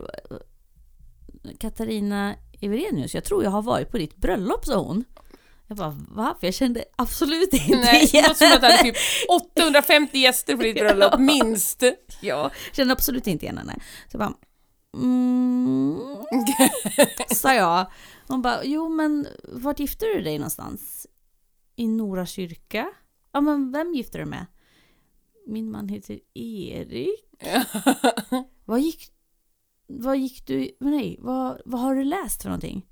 Katarina 1.58 2.34
Everenius, 2.60 3.14
jag 3.14 3.24
tror 3.24 3.44
jag 3.44 3.50
har 3.50 3.62
varit 3.62 3.90
på 3.90 3.98
ditt 3.98 4.16
bröllop, 4.16 4.64
sa 4.66 4.76
hon. 4.78 5.04
Jag 5.66 5.76
bara, 5.76 5.96
va? 6.08 6.36
För 6.40 6.46
jag 6.46 6.54
kände 6.54 6.84
absolut 6.96 7.52
inte 7.52 7.76
Nej, 7.76 8.00
det 8.00 8.16
igen 8.16 8.24
låter 8.28 8.46
som 8.46 8.54
att 8.56 8.60
du 8.60 8.66
hade 8.66 8.82
typ 8.82 8.96
850 9.56 10.18
gäster 10.18 10.56
på 10.56 10.62
ditt 10.62 10.74
bröllop, 10.76 11.18
minst. 11.20 11.82
Jag 12.20 12.50
kände 12.72 12.92
absolut 12.92 13.26
inte 13.26 13.44
igen 13.44 13.58
henne. 13.58 13.72
Så 13.72 14.08
jag 14.10 14.18
bara, 14.18 14.32
mm, 14.94 15.98
sa 17.34 17.54
jag. 17.54 17.86
Hon 18.28 18.42
bara, 18.42 18.64
jo 18.64 18.88
men 18.88 19.26
vart 19.42 19.80
gifte 19.80 20.06
du 20.06 20.22
dig 20.22 20.38
någonstans? 20.38 21.06
I 21.76 21.86
Nora 21.86 22.26
kyrka? 22.26 22.86
Ja 23.32 23.40
men 23.40 23.72
vem 23.72 23.94
gifte 23.94 24.18
du 24.18 24.24
med? 24.24 24.46
Min 25.46 25.70
man 25.70 25.88
heter 25.88 26.20
Erik. 26.34 27.24
Vad 28.64 28.80
gick 28.80 29.14
vad 29.86 30.18
gick 30.18 30.46
du, 30.46 30.76
nej, 30.80 31.16
vad, 31.20 31.60
vad 31.64 31.80
har 31.80 31.94
du 31.94 32.04
läst 32.04 32.42
för 32.42 32.48
någonting? 32.48 32.86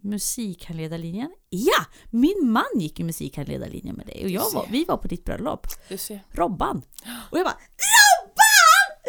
Musikhandledarlinjen? 0.00 1.30
Ja! 1.48 1.84
Min 2.10 2.50
man 2.50 2.64
gick 2.74 3.00
i 3.00 3.04
musikhandledarlinjen 3.04 3.96
med 3.96 4.06
dig 4.06 4.24
och 4.24 4.30
jag 4.30 4.52
var, 4.52 4.66
vi 4.70 4.84
var 4.84 4.96
på 4.96 5.08
ditt 5.08 5.24
bröllop. 5.24 5.66
Robban. 6.30 6.82
Och 7.30 7.38
jag 7.38 7.46
bara! 7.46 7.58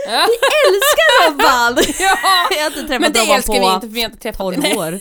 Vi 0.09 0.69
älskar 0.69 1.29
Robban! 1.31 1.83
Ja, 1.99 2.47
Jag 2.51 2.61
har 2.63 2.67
inte 2.67 2.79
träffat 2.87 3.01
men 3.01 3.11
det 3.13 3.19
Robban 3.19 3.35
älskar 3.35 3.53
vi 3.59 3.65
inte 3.73 3.87
för 3.87 3.93
vi 3.93 4.01
har 4.01 4.09
inte 4.09 4.21
träffat 4.21 4.37
12 4.39 4.55
henne. 4.63 4.75
år. 4.75 4.99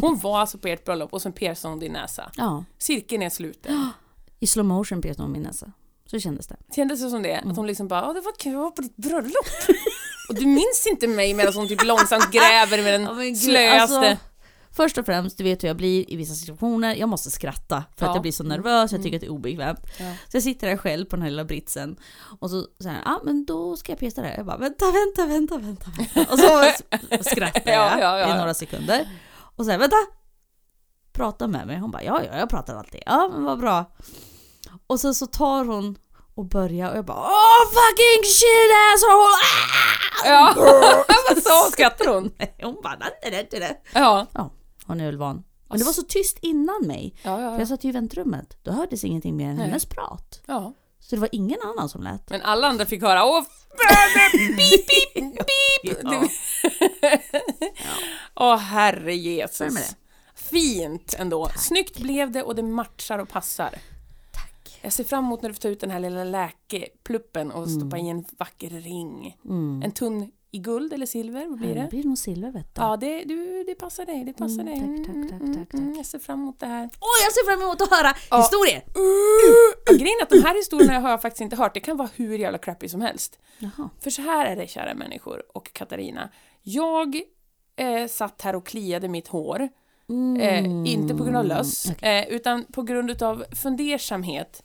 Hon 0.00 0.18
var 0.18 0.40
alltså 0.40 0.58
på 0.58 0.68
ert 0.68 0.84
bröllop 0.84 1.12
och 1.12 1.22
sen 1.22 1.32
piercade 1.32 1.68
hon 1.68 1.78
din 1.80 1.92
näsa. 1.92 2.30
Ja, 2.36 2.64
Cirkeln 2.78 3.22
är 3.22 3.30
sluten. 3.30 3.90
i 4.40 4.46
slow 4.46 4.66
motion 4.66 5.02
petade 5.02 5.22
hon 5.22 5.32
min 5.32 5.42
näsa. 5.42 5.72
Så 6.10 6.18
kändes 6.20 6.46
det. 6.46 6.56
Kändes 6.76 7.02
det 7.02 7.10
som 7.10 7.22
det? 7.22 7.32
Mm. 7.32 7.50
Att 7.50 7.56
hon 7.56 7.66
liksom 7.66 7.88
bara, 7.88 8.08
"Åh, 8.08 8.14
det 8.14 8.20
var 8.20 8.32
kul, 8.38 8.52
jag 8.52 8.60
var 8.60 8.70
på 8.70 8.82
ditt 8.82 8.96
bröllop. 8.96 9.46
och 10.28 10.34
du 10.34 10.46
minns 10.46 10.86
inte 10.90 11.06
mig 11.06 11.34
medan 11.34 11.54
hon 11.54 11.68
typ 11.68 11.84
långsamt 11.84 12.30
gräver 12.32 12.82
med 12.82 12.94
den 12.94 13.02
Ja, 13.02 13.12
gud, 13.14 13.38
slöaste. 13.38 13.80
alltså, 13.96 14.16
först 14.72 14.98
och 14.98 15.06
främst, 15.06 15.38
du 15.38 15.44
vet 15.44 15.62
hur 15.64 15.68
jag 15.68 15.76
blir 15.76 16.10
i 16.12 16.16
vissa 16.16 16.34
situationer. 16.34 16.94
Jag 16.94 17.08
måste 17.08 17.30
skratta 17.30 17.84
för 17.96 18.06
Ja. 18.06 18.10
att 18.10 18.16
jag 18.16 18.22
blir 18.22 18.32
så 18.32 18.44
nervös, 18.44 18.92
jag 18.92 19.02
tycker 19.02 19.16
att 19.16 19.20
det 19.20 19.26
är 19.26 19.30
obekvämt. 19.32 19.80
Ja. 19.98 20.12
Så 20.28 20.36
jag 20.36 20.42
sitter 20.42 20.68
där 20.68 20.76
själv 20.76 21.04
på 21.04 21.16
den 21.16 21.22
här 21.22 21.30
lilla 21.30 21.44
britsen 21.44 21.96
och 22.40 22.50
så 22.50 22.66
säger 22.82 23.02
ja 23.04 23.20
men 23.24 23.44
då 23.44 23.76
ska 23.76 23.92
jag 23.92 23.98
peta 23.98 24.22
det. 24.22 24.34
Jag 24.36 24.46
bara, 24.46 24.56
vänta, 24.56 24.84
vänta, 24.90 25.26
vänta, 25.26 25.56
vänta. 25.58 25.90
vänta. 26.14 26.32
Och 26.32 26.38
så 26.38 26.72
skrattar 27.30 27.72
jag 27.72 28.00
Ja, 28.00 28.34
i 28.34 28.38
några 28.38 28.54
sekunder. 28.54 29.08
Och 29.56 29.64
så 29.64 29.70
här, 29.70 29.78
vänta! 29.78 29.96
Prata 31.12 31.46
med 31.46 31.66
mig. 31.66 31.78
Hon 31.78 31.90
bara, 31.90 32.02
ja, 32.02 32.22
ja, 32.24 32.38
jag 32.38 32.50
pratar 32.50 32.74
alltid. 32.74 33.02
Ja, 33.06 33.28
men 33.32 33.44
vad 33.44 33.58
bra. 33.58 33.84
Och 34.86 35.00
så, 35.00 35.14
så 35.14 35.26
tar 35.26 35.64
hon 35.64 35.96
och 36.34 36.44
börjar 36.48 36.90
och 36.90 36.96
jag 36.96 37.04
bara, 37.04 37.18
åh 37.18 37.66
fucking 37.68 38.24
shit 38.24 38.70
asshole! 38.94 39.36
Ah! 40.24 40.54
Ja, 40.54 40.54
sa 41.44 41.70
skrattar 41.72 42.14
hon? 42.14 42.30
Hon 42.62 42.76
bara, 42.82 42.96
nej, 43.00 43.48
nej, 43.52 43.60
nej. 43.60 43.82
Ja. 43.94 44.26
Ja, 44.34 44.50
hon 44.90 45.00
är 45.00 45.06
väl 45.06 45.16
van. 45.16 45.44
Men 45.68 45.78
det 45.78 45.84
var 45.84 45.92
så 45.92 46.02
tyst 46.02 46.38
innan 46.42 46.86
mig. 46.86 47.14
Ja, 47.22 47.36
För 47.36 47.42
ja, 47.42 47.50
jag 47.52 47.60
ja. 47.60 47.66
satt 47.66 47.84
ju 47.84 47.88
i 47.88 47.92
väntrummet. 47.92 48.56
Då 48.62 48.70
hördes 48.72 49.04
ingenting 49.04 49.36
mer 49.36 49.48
än 49.48 49.56
Nej. 49.56 49.66
hennes 49.66 49.86
prat. 49.86 50.42
ja. 50.46 50.72
Så 51.02 51.14
det 51.16 51.20
var 51.20 51.28
ingen 51.32 51.58
annan 51.62 51.88
som 51.88 52.02
lät. 52.02 52.30
Men 52.30 52.42
alla 52.42 52.66
andra 52.68 52.86
fick 52.86 53.02
höra, 53.02 53.24
åh, 53.24 53.42
pip, 54.32 54.56
pip, 54.86 55.14
pip. 55.14 55.98
Ja. 56.02 56.28
Åh, 58.34 58.56
herre 58.56 59.14
Jesus. 59.16 59.96
Fint 60.34 61.14
ändå. 61.18 61.48
Snyggt 61.56 61.98
blev 61.98 62.30
det 62.30 62.42
och 62.42 62.54
det 62.54 62.62
matchar 62.62 63.18
och 63.18 63.28
passar. 63.28 63.70
Tack. 64.32 64.78
Jag 64.82 64.92
ser 64.92 65.04
fram 65.04 65.24
emot 65.24 65.42
när 65.42 65.48
du 65.48 65.54
får 65.54 65.60
ta 65.60 65.68
ut 65.68 65.80
den 65.80 65.90
här 65.90 66.00
lilla 66.00 66.24
läkepluppen 66.24 67.50
och 67.50 67.70
stoppa 67.70 67.98
i 67.98 68.08
en 68.08 68.24
vacker 68.38 68.70
ring. 68.70 69.36
Mm. 69.44 69.82
En 69.84 69.92
tunn 69.92 70.30
i 70.52 70.58
guld 70.58 70.92
eller 70.92 71.06
silver, 71.06 71.46
vad 71.46 71.58
blir 71.58 71.74
Det 71.74 71.80
det? 71.80 71.88
blir 71.90 72.04
nog 72.04 72.18
silver 72.18 72.50
vet 72.50 72.74
du. 72.74 72.80
Ja, 72.82 72.96
det, 72.96 73.24
du, 73.24 73.64
det 73.64 73.74
passar 73.74 74.06
dig. 74.06 74.24
Det 74.24 74.32
passar 74.32 74.60
Mm, 74.62 74.66
dig. 74.66 74.78
tack, 75.04 75.06
tack, 75.06 75.30
tack, 75.30 75.40
Mm, 75.40 75.54
tack, 75.56 75.74
mm, 75.74 75.88
tack. 75.88 75.98
Jag 75.98 76.06
ser 76.06 76.18
fram 76.18 76.40
emot 76.42 76.60
det 76.60 76.66
här. 76.66 76.84
Åh, 77.00 77.08
jag 77.24 77.32
ser 77.32 77.50
fram 77.50 77.62
emot 77.62 77.80
att 77.80 77.90
höra 77.90 78.14
Ja. 78.30 78.36
historier! 78.38 78.82
Ja, 79.86 79.92
grejen 79.92 80.16
är 80.20 80.22
att 80.22 80.30
de 80.30 80.42
här 80.42 80.54
historierna 80.54 80.98
har 81.00 81.10
jag 81.10 81.22
faktiskt 81.22 81.40
inte 81.40 81.56
hört. 81.56 81.74
Det 81.74 81.80
kan 81.80 81.96
vara 81.96 82.08
hur 82.16 82.38
jävla 82.38 82.58
crappy 82.58 82.88
som 82.88 83.00
helst. 83.00 83.38
Jaha. 83.58 83.90
För 84.00 84.10
så 84.10 84.22
här 84.22 84.46
är 84.46 84.56
det, 84.56 84.66
kära 84.70 84.94
människor 84.94 85.42
och 85.56 85.72
Katarina. 85.72 86.28
Jag 86.62 87.20
eh, 87.76 88.06
satt 88.06 88.42
här 88.42 88.56
och 88.56 88.66
kliade 88.66 89.08
mitt 89.08 89.28
hår. 89.28 89.68
Eh, 90.40 90.64
inte 90.86 91.14
på 91.14 91.24
grund 91.24 91.36
av 91.36 91.44
löss, 91.44 91.84
Mm, 91.86 91.96
Okej. 91.98 92.18
eh, 92.28 92.28
utan 92.36 92.64
på 92.64 92.82
grund 92.82 93.22
av 93.22 93.44
fundersamhet 93.62 94.62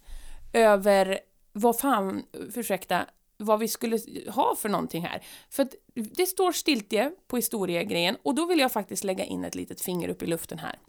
över 0.53 1.19
vad 1.53 1.79
fan, 1.79 2.23
ursäkta, 2.55 3.05
vad 3.37 3.59
vi 3.59 3.67
skulle 3.67 3.99
ha 4.31 4.55
för 4.55 4.69
någonting 4.69 5.01
här. 5.01 5.23
För 5.49 5.67
det 5.93 6.25
står 6.25 6.51
stiltje 6.51 7.11
på 7.27 7.35
historiegrejen 7.35 8.17
och 8.23 8.35
då 8.35 8.45
vill 8.45 8.59
jag 8.59 8.71
faktiskt 8.71 9.03
lägga 9.03 9.25
in 9.25 9.43
ett 9.43 9.55
litet 9.55 9.81
finger 9.81 10.09
upp 10.09 10.23
i 10.23 10.25
luften 10.25 10.59
här. 10.59 10.79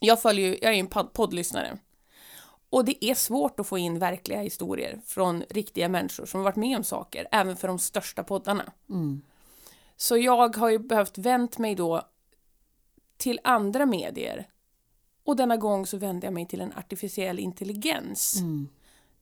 Jag 0.00 0.22
följer 0.22 0.48
ju, 0.48 0.58
jag 0.62 0.70
är 0.70 0.74
ju 0.74 0.80
en 0.80 0.88
pod- 0.88 1.12
poddlyssnare. 1.12 1.78
Och 2.70 2.84
det 2.84 3.04
är 3.04 3.14
svårt 3.14 3.60
att 3.60 3.66
få 3.66 3.78
in 3.78 3.98
verkliga 3.98 4.40
historier 4.40 5.00
från 5.06 5.44
riktiga 5.50 5.88
människor 5.88 6.26
som 6.26 6.40
har 6.40 6.44
varit 6.44 6.56
med 6.56 6.76
om 6.76 6.84
saker, 6.84 7.28
även 7.32 7.56
för 7.56 7.68
de 7.68 7.78
största 7.78 8.24
poddarna. 8.24 8.72
Mm. 8.88 9.22
Så 9.96 10.16
jag 10.16 10.56
har 10.56 10.70
ju 10.70 10.78
behövt 10.78 11.18
vänt 11.18 11.58
mig 11.58 11.74
då 11.74 12.02
till 13.16 13.40
andra 13.44 13.86
medier. 13.86 14.48
Och 15.24 15.36
denna 15.36 15.56
gång 15.56 15.86
så 15.86 15.96
vände 15.96 16.26
jag 16.26 16.34
mig 16.34 16.46
till 16.46 16.60
en 16.60 16.72
artificiell 16.72 17.38
intelligens. 17.38 18.36
Mm. 18.36 18.68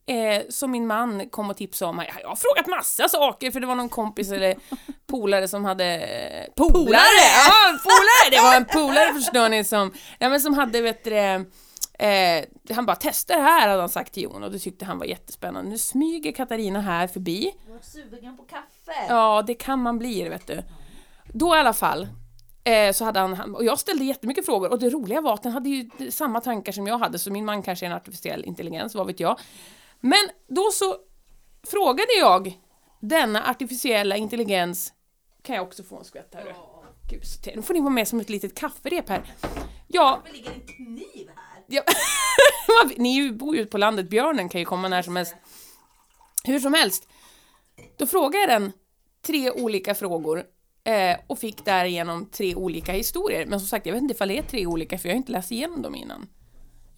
Eh, 0.09 0.43
som 0.49 0.71
min 0.71 0.87
man 0.87 1.29
kom 1.29 1.51
och 1.51 1.57
tipsade 1.57 1.89
om. 1.91 2.03
Jag 2.23 2.29
har 2.29 2.37
frågat 2.37 2.67
massa 2.67 3.09
saker 3.09 3.51
för 3.51 3.61
det 3.61 3.67
var 3.67 3.75
någon 3.75 3.89
kompis 3.89 4.33
eller 4.33 4.55
polare 5.07 5.49
som 5.49 5.65
hade... 5.65 5.85
eh, 5.85 6.53
Polare! 6.57 7.25
Ja, 7.49 7.79
polare! 7.83 8.31
Det 8.31 8.41
var 8.43 8.57
en 8.57 8.65
polare 8.65 9.15
förstår 9.15 9.49
ni 9.49 9.65
som, 9.65 9.93
ja, 10.19 10.29
men 10.29 10.41
som 10.41 10.55
hade, 10.55 10.81
vet 10.81 11.05
du 11.05 11.17
eh, 11.19 12.45
han 12.75 12.87
bara 12.87 12.97
testa 12.97 13.37
det 13.37 13.43
här 13.43 13.69
hade 13.69 13.81
han 13.81 13.89
sagt 13.89 14.13
till 14.13 14.23
Jon 14.23 14.43
och 14.45 14.51
det 14.53 14.59
tyckte 14.59 14.85
han 14.85 14.99
var 14.99 15.07
jättespännande. 15.07 15.71
Nu 15.71 15.79
smyger 15.79 16.33
Katarina 16.33 16.81
här 16.81 17.07
förbi. 17.07 17.53
Jag 17.67 17.73
var 17.75 17.81
sugen 17.83 18.37
på 18.37 18.43
kaffe. 18.43 19.07
Ja, 19.09 19.43
det 19.47 19.55
kan 19.55 19.83
man 19.83 19.99
bli, 19.99 20.29
vet 20.29 20.47
du. 20.47 20.63
Då 21.33 21.57
i 21.57 21.59
alla 21.59 21.73
fall, 21.73 22.09
eh, 22.65 22.93
så 22.93 23.05
hade 23.05 23.21
han, 23.21 23.35
han- 23.35 23.55
och 23.55 23.65
jag 23.65 23.79
ställde 23.79 24.05
jättemycket 24.05 24.45
frågor 24.47 24.71
och 24.71 24.79
det 24.79 24.91
roliga 24.91 25.21
var 25.21 25.35
att 25.35 25.45
han 25.45 25.53
hade 25.53 25.69
ju 25.69 25.91
samma 26.11 26.41
tankar 26.41 26.73
som 26.73 26.87
jag 26.87 26.99
hade, 26.99 27.19
så 27.19 27.31
min 27.33 27.45
man 27.45 27.63
kanske 27.63 27.87
är 27.87 27.91
en 27.91 27.97
artificiell 27.97 28.45
intelligens, 28.45 28.95
vad 28.95 29.07
vet 29.07 29.21
jag. 29.21 29.39
Men 30.01 30.29
då 30.49 30.71
så 30.73 30.97
frågade 31.67 32.13
jag 32.21 32.61
denna 33.01 33.51
artificiella 33.51 34.17
intelligens, 34.17 34.93
kan 35.43 35.57
jag 35.57 35.67
också 35.67 35.83
få 35.83 35.99
en 35.99 36.05
skvätt 36.05 36.35
här? 36.35 36.55
Gud, 37.11 37.25
så- 37.27 37.51
nu 37.57 37.63
får 37.63 37.75
ni 37.75 37.81
vara 37.81 37.91
med 37.91 38.09
som 38.09 38.21
ett 38.21 38.31
litet 38.31 38.55
kafferep 38.59 39.09
här. 39.09 39.35
Ja, 39.89 40.23
Det 40.27 40.33
ligger 40.33 40.51
en 40.51 40.61
kniv 40.67 41.29
här. 41.37 41.63
Ja. 41.67 41.83
Ni 42.97 43.33
bor 43.33 43.57
ju 43.57 43.63
ute 43.63 43.71
på 43.71 43.79
landet, 43.79 44.11
björnen 44.11 44.49
kan 44.49 44.59
ju 44.61 44.65
komma 44.65 44.89
när 44.89 45.03
som 45.03 45.17
helst. 45.17 45.35
Hur 46.45 46.61
som 46.61 46.75
helst, 46.75 47.09
då 47.97 48.07
frågade 48.07 48.39
jag 48.39 48.49
den 48.63 48.73
tre 49.27 49.51
olika 49.51 49.95
frågor 49.95 50.45
eh, 50.85 51.17
och 51.27 51.39
fick 51.39 51.65
därigenom 51.65 52.27
tre 52.27 52.55
olika 52.55 52.93
historier. 52.93 53.47
Men 53.47 53.61
som 53.61 53.69
sagt, 53.69 53.87
jag 53.87 53.93
vet 53.93 54.03
inte 54.03 54.15
ifall 54.15 54.29
det 54.29 54.39
är 54.39 54.43
tre 54.43 54.67
olika 54.67 54.99
för 54.99 55.09
jag 55.09 55.15
har 55.15 55.19
inte 55.19 55.33
läst 55.33 55.53
igenom 55.53 55.83
dem 55.83 55.95
innan. 55.95 56.29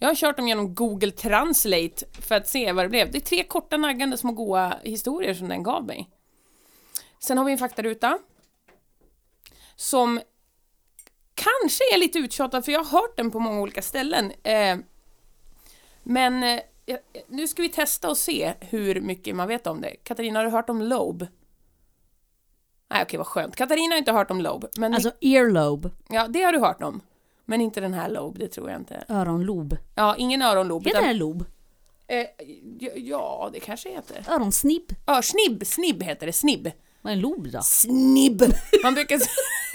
Jag 0.01 0.07
har 0.07 0.15
kört 0.15 0.37
dem 0.37 0.47
genom 0.47 0.75
Google 0.75 1.11
Translate 1.11 2.05
för 2.21 2.35
att 2.35 2.47
se 2.47 2.71
vad 2.71 2.85
det 2.85 2.89
blev. 2.89 3.11
Det 3.11 3.17
är 3.17 3.19
tre 3.19 3.43
korta 3.43 3.77
naggande 3.77 4.17
små 4.17 4.31
goa 4.31 4.77
historier 4.83 5.33
som 5.33 5.49
den 5.49 5.63
gav 5.63 5.85
mig. 5.85 6.09
Sen 7.19 7.37
har 7.37 7.45
vi 7.45 7.51
en 7.51 7.57
faktaruta. 7.57 8.19
Som 9.75 10.21
kanske 11.35 11.93
är 11.93 11.97
lite 11.97 12.19
uttjatad 12.19 12.65
för 12.65 12.71
jag 12.71 12.83
har 12.83 13.01
hört 13.01 13.17
den 13.17 13.31
på 13.31 13.39
många 13.39 13.61
olika 13.61 13.81
ställen. 13.81 14.31
Eh, 14.43 14.77
men 16.03 16.43
eh, 16.43 16.59
nu 17.27 17.47
ska 17.47 17.61
vi 17.61 17.69
testa 17.69 18.09
och 18.09 18.17
se 18.17 18.53
hur 18.59 19.01
mycket 19.01 19.35
man 19.35 19.47
vet 19.47 19.67
om 19.67 19.81
det. 19.81 19.95
Katarina, 20.03 20.39
har 20.39 20.43
du 20.43 20.51
hört 20.51 20.69
om 20.69 20.81
Lobe? 20.81 21.27
Nej, 22.89 23.03
okej, 23.03 23.17
vad 23.17 23.27
skönt. 23.27 23.55
Katarina 23.55 23.93
har 23.93 23.97
inte 23.97 24.11
hört 24.11 24.31
om 24.31 24.41
Lobe, 24.41 24.67
men 24.77 24.93
Alltså 24.93 25.11
earlobe, 25.21 25.89
ja, 26.09 26.27
det 26.27 26.43
har 26.43 26.51
du 26.51 26.59
hört 26.59 26.81
om. 26.81 27.01
Men 27.45 27.61
inte 27.61 27.81
den 27.81 27.93
här 27.93 28.09
Lobe, 28.09 28.39
det 28.39 28.47
tror 28.47 28.69
jag 28.69 28.79
inte. 28.79 29.03
öronlob. 29.09 29.77
Ja, 29.95 30.15
ingen 30.17 30.41
öronlob. 30.41 30.83
Heter 30.85 30.99
utan- 30.99 31.07
det 31.07 31.13
lob? 31.13 31.45
Eh, 32.07 32.25
ja, 32.95 33.49
det 33.53 33.59
kanske 33.59 33.89
heter. 33.89 34.25
Öronsnibb? 34.29 34.95
Ja, 35.05 35.21
snibb, 35.65 36.03
heter 36.03 36.25
det, 36.25 36.33
snibb. 36.33 36.71
Vad 37.01 37.11
är 37.11 37.15
en 37.15 37.21
lob 37.21 37.47
då? 37.51 37.61
Snibb! 37.61 38.43
Man 38.83 38.93
brukar 38.93 39.17
säga... 39.17 39.29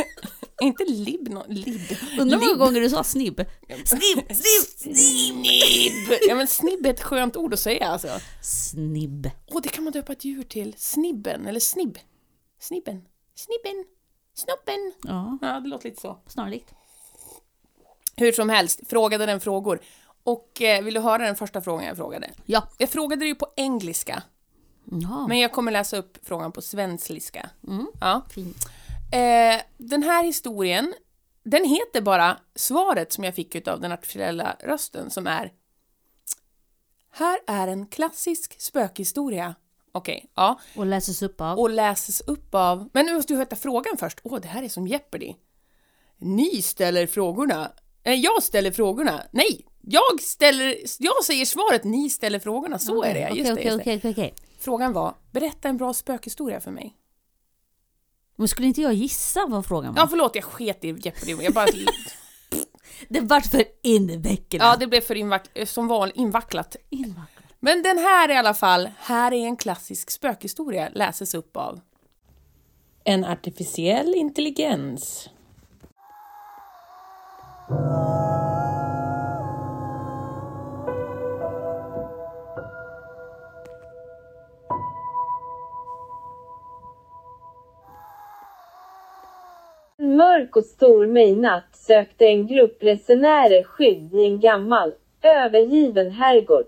inte 0.63 0.85
lib, 0.85 1.29
no, 1.29 1.45
lib. 1.49 1.81
Undrar 2.21 2.39
hur 2.39 2.47
många 2.47 2.65
gånger 2.67 2.81
du 2.81 2.91
sa 2.91 3.05
snibb? 3.05 3.45
Snibb, 3.85 4.33
snibb, 4.37 4.97
snibb! 4.97 6.19
Ja 6.29 6.35
men 6.35 6.47
snibb 6.47 6.87
är 6.87 6.91
ett 6.91 7.03
skönt 7.03 7.37
ord 7.37 7.55
att 7.55 7.61
säga 7.61 7.87
alltså. 7.89 8.09
Snibb. 8.43 9.31
Åh, 9.51 9.61
det 9.63 9.69
kan 9.69 9.85
man 9.85 9.93
döpa 9.93 10.13
ett 10.13 10.25
djur 10.25 10.43
till. 10.43 10.75
Snibben, 10.79 11.47
eller 11.47 11.61
snibb. 11.61 11.99
Snibben. 12.61 13.03
Snibben. 13.35 13.85
Snoppen. 14.35 14.93
Ja, 15.03 15.39
Ja, 15.43 15.61
det 15.61 15.69
låter 15.69 15.89
lite 15.89 16.01
så. 16.01 16.19
snarlikt. 16.27 16.75
Hur 18.17 18.33
som 18.33 18.49
helst, 18.49 18.81
frågade 18.89 19.27
den 19.27 19.41
frågor. 19.41 19.81
Och 20.23 20.63
eh, 20.63 20.85
vill 20.85 20.95
du 20.95 21.01
höra 21.01 21.25
den 21.25 21.37
första 21.37 21.61
frågan 21.61 21.87
jag 21.87 21.97
frågade? 21.97 22.31
Ja. 22.47 22.69
Jag 22.79 22.91
frågade 22.91 23.21
det 23.21 23.29
ju 23.29 23.35
på 23.35 23.53
engelska, 23.57 24.23
Jaha. 24.85 25.27
men 25.29 25.39
jag 25.39 25.53
kommer 25.53 25.73
läsa 25.73 25.97
upp 25.97 26.19
frågan 26.23 26.53
på 26.53 26.63
svenskliska. 26.63 27.51
Mm. 27.69 27.87
Ja. 28.01 28.23
Fint. 28.31 28.57
Eh, 29.13 29.63
den 29.77 30.03
här 30.03 30.25
historien, 30.25 30.95
den 31.43 31.65
heter 31.65 32.01
bara 32.01 32.37
svaret 32.55 33.13
som 33.13 33.25
jag 33.25 33.35
fick 33.35 33.69
av 33.69 33.81
den 33.81 33.93
artificiella 33.93 34.57
rösten 34.61 35.11
som 35.11 35.27
är 35.27 35.53
Här 37.11 37.39
är 37.47 37.69
en 37.69 37.87
klassisk 37.87 38.61
spökhistoria. 38.61 39.55
Okej, 39.93 40.31
ja. 40.35 40.61
Och 40.77 40.87
läses 40.87 41.23
upp 41.23 41.41
av? 41.41 41.59
Och 41.59 41.71
läses 41.71 42.21
upp 42.21 42.55
av... 42.55 42.91
Men 42.93 43.07
nu 43.07 43.15
måste 43.15 43.33
du 43.33 43.39
heta 43.39 43.57
frågan 43.57 43.97
först. 43.97 44.21
Åh, 44.23 44.41
det 44.41 44.49
här 44.49 44.63
är 44.63 44.69
som 44.69 44.87
Jeopardy. 44.87 45.35
Ni 46.19 46.63
ställer 46.63 47.07
frågorna. 47.07 47.73
Eh, 48.07 48.15
jag 48.15 48.43
ställer 48.43 48.71
frågorna. 48.71 49.23
Nej, 49.31 49.67
jag 49.81 50.21
ställer... 50.21 50.77
Jag 50.99 51.25
säger 51.25 51.45
svaret, 51.45 51.85
ni 51.85 52.11
ställer 52.11 52.39
frågorna. 52.39 52.79
Så 52.79 53.03
är 53.03 53.15
det, 53.15 53.21
just 53.21 53.47
det. 53.49 53.53
okej, 53.53 53.65
Just 53.65 53.77
det. 53.77 53.83
okej, 53.83 53.97
okej, 53.97 54.11
okej. 54.11 54.35
Frågan 54.59 54.93
var, 54.93 55.15
berätta 55.31 55.69
en 55.69 55.77
bra 55.77 55.95
spökhistoria 55.95 56.61
för 56.61 56.71
mig. 56.71 56.97
Men 58.37 58.49
skulle 58.49 58.67
inte 58.69 58.81
jag 58.83 58.95
gissa 58.95 59.47
vad 59.47 59.67
frågan 59.67 59.95
var? 59.95 60.03
Ja, 60.03 60.07
förlåt, 60.09 60.35
jag 60.35 60.45
sket 60.45 60.85
i 60.85 60.89
Jeopardy. 60.89 61.37
Jag 61.45 61.53
bara... 61.55 61.67
Det 63.09 63.21
vart 63.21 63.47
för 63.47 63.65
invecklat. 63.83 64.63
Ja, 64.63 64.77
det 64.77 64.87
blev 64.87 65.01
för 65.01 65.15
invack- 65.15 65.65
som 65.67 65.89
vanligt 65.89 66.17
invacklat. 66.17 66.77
Invecklat. 66.91 67.29
Men 67.61 67.83
den 67.83 67.99
här 67.99 68.31
i 68.31 68.37
alla 68.37 68.55
fall, 68.55 68.91
här 68.99 69.33
är 69.33 69.47
en 69.47 69.57
klassisk 69.57 70.11
spökhistoria, 70.11 70.89
läses 70.95 71.35
upp 71.35 71.57
av 71.57 71.81
en 73.05 73.25
artificiell 73.25 74.15
intelligens. 74.15 75.29
En 77.69 77.77
mörk 90.17 90.57
och 90.57 90.65
stormig 90.65 91.37
natt 91.37 91.65
sökte 91.73 92.25
en 92.25 92.47
grupp 92.47 92.83
resenärer 92.83 93.63
skydd 93.63 94.15
i 94.15 94.25
en 94.25 94.41
gammal, 94.41 94.93
övergiven 95.23 96.11
herrgård. 96.11 96.67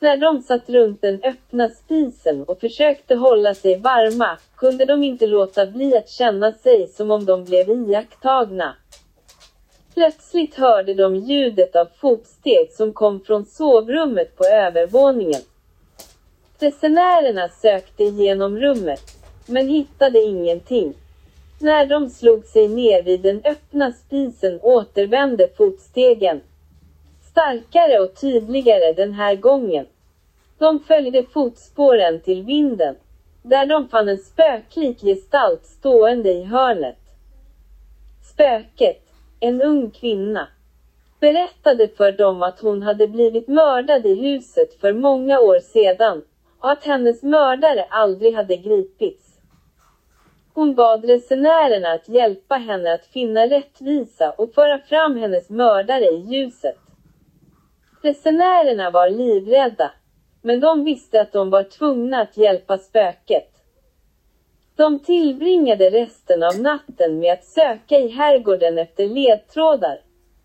När 0.00 0.16
de 0.16 0.42
satt 0.42 0.70
runt 0.70 1.02
den 1.02 1.20
öppna 1.22 1.68
spisen 1.68 2.44
och 2.44 2.60
försökte 2.60 3.14
hålla 3.14 3.54
sig 3.54 3.78
varma 3.78 4.38
kunde 4.56 4.84
de 4.84 5.02
inte 5.02 5.26
låta 5.26 5.66
bli 5.66 5.96
att 5.96 6.08
känna 6.08 6.52
sig 6.52 6.88
som 6.88 7.10
om 7.10 7.24
de 7.24 7.44
blev 7.44 7.70
iakttagna. 7.70 8.74
Plötsligt 9.94 10.54
hörde 10.54 10.94
de 10.94 11.16
ljudet 11.16 11.76
av 11.76 11.88
fotsteg 11.96 12.72
som 12.72 12.92
kom 12.92 13.20
från 13.20 13.44
sovrummet 13.44 14.36
på 14.36 14.44
övervåningen. 14.44 15.40
Resenärerna 16.58 17.48
sökte 17.48 18.04
igenom 18.04 18.58
rummet, 18.58 19.00
men 19.46 19.68
hittade 19.68 20.18
ingenting. 20.18 20.94
När 21.60 21.86
de 21.86 22.10
slog 22.10 22.44
sig 22.44 22.68
ner 22.68 23.02
vid 23.02 23.20
den 23.20 23.42
öppna 23.44 23.92
spisen 23.92 24.60
återvände 24.62 25.48
fotstegen. 25.56 26.40
Starkare 27.30 28.00
och 28.00 28.14
tydligare 28.14 28.92
den 28.92 29.12
här 29.12 29.34
gången. 29.34 29.86
De 30.58 30.80
följde 30.80 31.22
fotspåren 31.22 32.20
till 32.20 32.42
vinden, 32.42 32.96
där 33.42 33.66
de 33.66 33.88
fann 33.88 34.08
en 34.08 34.18
spöklik 34.18 35.00
gestalt 35.00 35.66
stående 35.66 36.32
i 36.32 36.44
hörnet. 36.44 36.98
Spöket, 38.32 39.03
en 39.44 39.62
ung 39.62 39.90
kvinna, 39.90 40.48
berättade 41.20 41.88
för 41.88 42.12
dem 42.12 42.42
att 42.42 42.60
hon 42.60 42.82
hade 42.82 43.08
blivit 43.08 43.48
mördad 43.48 44.06
i 44.06 44.14
huset 44.14 44.80
för 44.80 44.92
många 44.92 45.40
år 45.40 45.58
sedan 45.58 46.22
och 46.60 46.70
att 46.70 46.84
hennes 46.84 47.22
mördare 47.22 47.86
aldrig 47.90 48.34
hade 48.34 48.56
gripits. 48.56 49.38
Hon 50.54 50.74
bad 50.74 51.04
resenärerna 51.04 51.92
att 51.92 52.08
hjälpa 52.08 52.54
henne 52.54 52.94
att 52.94 53.06
finna 53.06 53.46
rättvisa 53.46 54.30
och 54.30 54.54
föra 54.54 54.78
fram 54.78 55.16
hennes 55.16 55.50
mördare 55.50 56.04
i 56.04 56.16
ljuset. 56.16 56.78
Resenärerna 58.02 58.90
var 58.90 59.10
livrädda, 59.10 59.90
men 60.42 60.60
de 60.60 60.84
visste 60.84 61.20
att 61.20 61.32
de 61.32 61.50
var 61.50 61.62
tvungna 61.62 62.20
att 62.20 62.36
hjälpa 62.36 62.78
spöket. 62.78 63.53
De 64.76 64.98
tillbringade 64.98 65.90
resten 65.90 66.42
av 66.42 66.60
natten 66.60 67.18
med 67.18 67.32
att 67.32 67.44
söka 67.44 67.98
i 67.98 68.08
herrgården 68.08 68.78
efter 68.78 69.06
ledtrådar, 69.06 69.98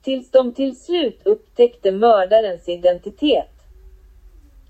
tills 0.03 0.31
de 0.31 0.51
till 0.51 0.75
slut 0.75 1.21
upptäckte 1.23 1.91
mördarens 1.91 2.69
identitet. 2.69 3.49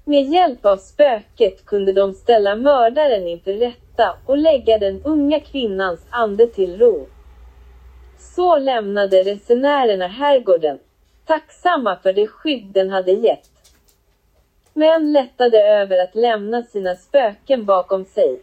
Med 0.06 0.24
hjälp 0.24 0.66
av 0.66 0.78
spöket 0.78 1.66
kunde 1.66 1.92
de 1.92 2.14
ställa 2.14 2.56
mördaren 2.56 3.28
inför 3.28 3.54
rätta 3.54 4.18
och 4.26 4.38
lägga 4.38 4.78
den 4.78 5.02
unga 5.04 5.40
kvinnans 5.40 6.06
ande 6.10 6.48
till 6.48 6.80
ro. 6.80 7.08
Så 8.20 8.58
lämnade 8.58 9.24
resenärerna 9.24 10.08
herrgården, 10.08 10.80
tacksamma 11.26 11.96
för 11.96 12.14
det 12.14 12.28
skydd 12.28 12.66
den 12.66 12.90
hade 12.90 13.12
gett. 13.12 13.50
Men 14.74 15.14
lättade 15.14 15.60
över 15.60 16.04
att 16.04 16.16
lämna 16.16 16.64
sina 16.64 16.96
spöken 16.96 17.66
bakom 17.66 18.06
sig. 18.06 18.42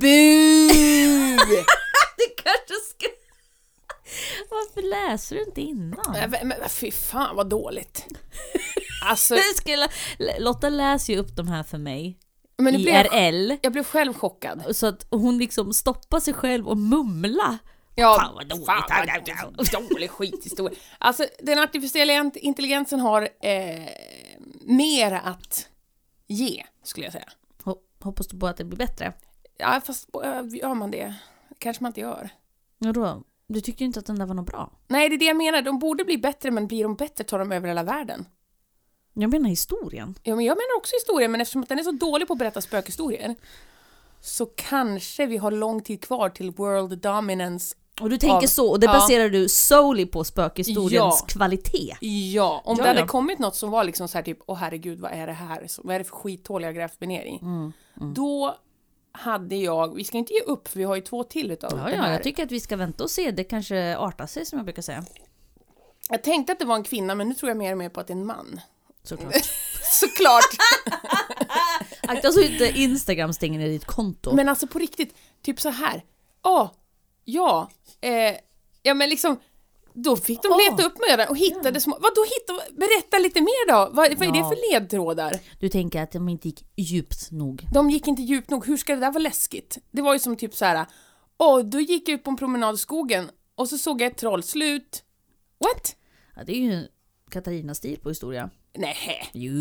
Bu! 0.00 0.06
Det 2.16 2.42
kanske 2.42 2.74
ska... 2.90 3.06
Varför 4.50 4.82
läser 4.82 5.36
du 5.36 5.42
inte 5.42 5.60
innan? 5.60 6.00
men, 6.12 6.30
men, 6.30 6.48
men 6.48 6.68
fy 6.68 6.90
fan 6.90 7.36
vad 7.36 7.48
dåligt. 7.48 8.06
Alltså, 9.04 9.36
skulle, 9.56 9.88
Lotta 10.38 10.68
läser 10.68 11.12
ju 11.12 11.18
upp 11.18 11.36
de 11.36 11.48
här 11.48 11.62
för 11.62 11.78
mig. 11.78 12.18
men 12.58 12.74
nu 12.74 12.78
blev 12.82 12.94
jag, 12.94 13.06
IRL. 13.34 13.56
jag 13.62 13.72
blev 13.72 13.84
själv 13.84 14.14
chockad. 14.14 14.76
Så 14.76 14.86
att 14.86 15.06
hon 15.10 15.38
liksom 15.38 15.72
stoppar 15.72 16.20
sig 16.20 16.34
själv 16.34 16.68
och 16.68 16.76
mumla. 16.78 17.58
Ja, 17.94 18.18
Fan, 18.20 18.34
vad 18.34 18.48
dåligt. 18.48 18.66
Fan, 18.66 19.54
vad 19.56 19.88
dålig 19.90 20.10
skithistoria. 20.10 20.78
Alltså, 20.98 21.26
den 21.38 21.58
artificiella 21.58 22.30
intelligensen 22.34 23.00
har 23.00 23.22
eh, 23.22 23.88
mer 24.60 25.12
att 25.24 25.68
ge, 26.26 26.64
skulle 26.84 27.06
jag 27.06 27.12
säga. 27.12 27.28
Ho- 27.64 27.78
Hoppas 28.00 28.26
du 28.28 28.38
på 28.38 28.46
att 28.46 28.56
det 28.56 28.64
blir 28.64 28.78
bättre? 28.78 29.12
Ja, 29.60 29.80
fast 29.84 30.08
gör 30.62 30.74
man 30.74 30.90
det? 30.90 31.14
kanske 31.58 31.82
man 31.82 31.90
inte 31.90 32.00
gör. 32.00 32.30
Ja 32.78 32.92
då, 32.92 33.22
du 33.46 33.60
tyckte 33.60 33.82
ju 33.82 33.86
inte 33.86 34.00
att 34.00 34.06
den 34.06 34.18
där 34.18 34.26
var 34.26 34.34
något 34.34 34.46
bra. 34.46 34.70
Nej, 34.88 35.08
det 35.08 35.14
är 35.14 35.18
det 35.18 35.24
jag 35.24 35.36
menar. 35.36 35.62
De 35.62 35.78
borde 35.78 36.04
bli 36.04 36.18
bättre, 36.18 36.50
men 36.50 36.66
blir 36.66 36.82
de 36.82 36.94
bättre 36.94 37.24
tar 37.24 37.38
de 37.38 37.52
över 37.52 37.68
hela 37.68 37.82
världen. 37.82 38.24
Jag 39.14 39.30
menar 39.30 39.48
historien. 39.48 40.14
Ja, 40.22 40.36
men 40.36 40.44
jag 40.44 40.54
menar 40.56 40.76
också 40.78 40.92
historien, 40.96 41.30
men 41.32 41.40
eftersom 41.40 41.62
att 41.62 41.68
den 41.68 41.78
är 41.78 41.82
så 41.82 41.92
dålig 41.92 42.26
på 42.28 42.32
att 42.32 42.38
berätta 42.38 42.60
spökhistorier 42.60 43.34
så 44.20 44.46
kanske 44.46 45.26
vi 45.26 45.36
har 45.36 45.50
lång 45.50 45.82
tid 45.82 46.00
kvar 46.04 46.28
till 46.28 46.50
world 46.50 46.98
dominance. 46.98 47.76
Och 48.00 48.10
du 48.10 48.18
tänker 48.18 48.36
Av- 48.36 48.40
så, 48.46 48.70
och 48.70 48.80
det 48.80 48.86
ja. 48.86 48.92
baserar 48.92 49.28
du 49.28 49.48
solely 49.48 50.06
på 50.06 50.24
spökhistoriens 50.24 51.18
Ja. 51.20 51.26
kvalitet. 51.28 51.96
Ja, 52.34 52.62
om 52.64 52.76
Ja, 52.76 52.82
det 52.82 52.88
hade 52.88 53.00
ja. 53.00 53.06
kommit 53.06 53.38
något 53.38 53.56
som 53.56 53.70
var 53.70 53.84
liksom 53.84 54.08
så 54.08 54.18
här 54.18 54.22
typ, 54.22 54.38
åh 54.46 54.56
herregud, 54.56 55.00
vad 55.00 55.12
är 55.12 55.26
det 55.26 55.32
här? 55.32 55.66
Så, 55.66 55.82
vad 55.84 55.94
är 55.94 55.98
det 55.98 56.04
för 56.04 56.16
skithål 56.16 56.62
jag 56.62 56.74
grävt 56.74 57.00
mig 57.00 57.08
ner 57.08 57.22
i? 57.24 57.38
Mm, 57.42 57.72
Då 58.14 58.56
hade 59.12 59.56
jag, 59.56 59.94
vi 59.94 60.04
ska 60.04 60.18
inte 60.18 60.32
ge 60.32 60.40
upp 60.40 60.68
för 60.68 60.78
vi 60.78 60.84
har 60.84 60.96
ju 60.96 61.02
två 61.02 61.24
till 61.24 61.50
utav 61.50 61.78
Ja, 61.78 61.90
ja, 61.90 62.12
jag 62.12 62.22
tycker 62.22 62.42
att 62.42 62.52
vi 62.52 62.60
ska 62.60 62.76
vänta 62.76 63.04
och 63.04 63.10
se. 63.10 63.30
Det 63.30 63.44
kanske 63.44 63.96
artar 63.96 64.26
sig 64.26 64.46
som 64.46 64.58
jag 64.58 64.66
brukar 64.66 64.82
säga. 64.82 65.04
jag 66.08 66.22
tänkte 66.22 66.52
att 66.52 66.58
det 66.58 66.64
var 66.64 66.76
en 66.76 66.82
kvinna, 66.82 67.14
men 67.14 67.28
nu 67.28 67.34
tror 67.34 67.50
jag 67.50 67.56
mer 67.56 67.72
och 67.72 67.78
mer 67.78 67.88
på 67.88 68.00
att 68.00 68.06
det 68.06 68.12
är 68.12 68.16
en 68.16 68.26
man. 68.26 68.60
Såklart. 69.02 69.34
Såklart! 69.82 70.56
Akta 72.02 72.32
så 72.32 72.40
inte 72.40 72.64
Instagram 72.80 73.32
stänger 73.32 73.58
ner 73.58 73.68
ditt 73.68 73.84
konto. 73.84 74.34
men 74.34 74.48
alltså 74.48 74.66
på 74.66 74.78
riktigt, 74.78 75.16
typ 75.42 75.60
så 75.60 75.68
här. 75.70 76.04
Åh, 76.42 76.70
ja, 77.24 77.70
eh, 78.00 78.36
ja 78.82 78.94
men 78.94 79.08
liksom, 79.08 79.36
då 80.02 80.16
fick 80.16 80.42
de 80.42 80.48
Åh. 80.52 80.58
leta 80.58 80.82
upp 80.88 80.94
mördaren 81.08 81.30
och 81.30 81.36
hittade 81.36 81.80
små, 81.80 81.92
vadå 82.00 82.24
hitta, 82.24 82.72
berätta 82.76 83.18
lite 83.18 83.40
mer 83.40 83.68
då, 83.72 83.78
vad, 83.92 83.94
vad 84.18 84.28
är 84.28 84.32
det 84.32 84.38
Ja. 84.38 84.48
för 84.48 84.72
ledtrådar? 84.72 85.38
Du 85.60 85.68
tänker 85.68 86.02
att 86.02 86.12
de 86.12 86.28
inte 86.28 86.48
gick 86.48 86.64
djupt 86.76 87.30
nog. 87.30 87.66
De 87.74 87.90
gick 87.90 88.06
inte 88.08 88.22
djupt 88.22 88.50
nog, 88.50 88.66
hur 88.66 88.76
ska 88.76 88.94
det 88.94 89.00
där 89.00 89.10
vara 89.10 89.22
läskigt? 89.22 89.78
Det 89.90 90.02
var 90.02 90.12
ju 90.12 90.18
som 90.18 90.36
typ 90.36 90.54
så 90.54 90.64
här. 90.64 90.86
åh, 91.38 91.60
då 91.60 91.80
gick 91.80 92.08
jag 92.08 92.14
ut 92.14 92.24
på 92.24 92.30
en 92.30 92.36
promenad 92.36 92.74
i 92.74 92.78
skogen 92.78 93.30
och 93.54 93.68
så 93.68 93.78
såg 93.78 94.00
jag 94.00 94.10
ett 94.12 94.18
troll, 94.18 94.42
slut. 94.42 95.02
What? 95.58 95.96
Ja, 96.36 96.44
det 96.44 96.52
är 96.52 96.60
ju 96.60 96.86
Katarina-stil 97.30 97.98
på 98.02 98.08
historia. 98.08 98.50
Nej. 98.78 99.30
Jo. 99.32 99.52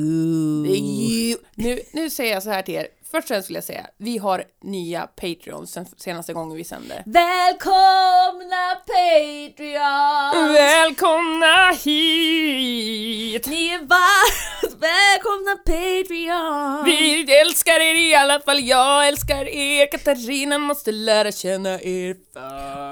Jo. 0.65 1.37
Nu, 1.55 1.79
nu 1.93 2.09
säger 2.09 2.33
jag 2.33 2.43
så 2.43 2.49
här 2.49 2.61
till 2.61 2.75
er. 2.75 2.87
Först 3.11 3.23
och 3.23 3.27
främst 3.27 3.49
vill 3.49 3.55
jag 3.55 3.63
säga, 3.63 3.87
vi 3.97 4.17
har 4.17 4.43
nya 4.63 5.07
Patreons 5.07 5.71
sen 5.71 5.85
senaste 5.97 6.33
gången 6.33 6.57
vi 6.57 6.63
sände. 6.63 7.03
Välkomna 7.05 8.75
Patreon! 8.87 10.53
Välkomna 10.53 11.71
hit! 11.83 13.47
Ni 13.47 13.67
är 13.67 13.79
varmt 13.79 14.73
välkomna 14.81 15.55
Patreon! 15.65 16.85
Vi 16.85 17.35
älskar 17.41 17.79
er 17.79 17.95
i 18.09 18.15
alla 18.15 18.39
fall, 18.39 18.59
jag 18.59 19.07
älskar 19.07 19.47
er. 19.47 19.91
Katarina 19.91 20.57
måste 20.57 20.91
lära 20.91 21.31
känna 21.31 21.81
er 21.81 22.15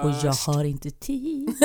Och 0.04 0.12
först. 0.14 0.24
jag 0.48 0.54
har 0.54 0.64
inte 0.64 0.92
tid. 0.92 1.50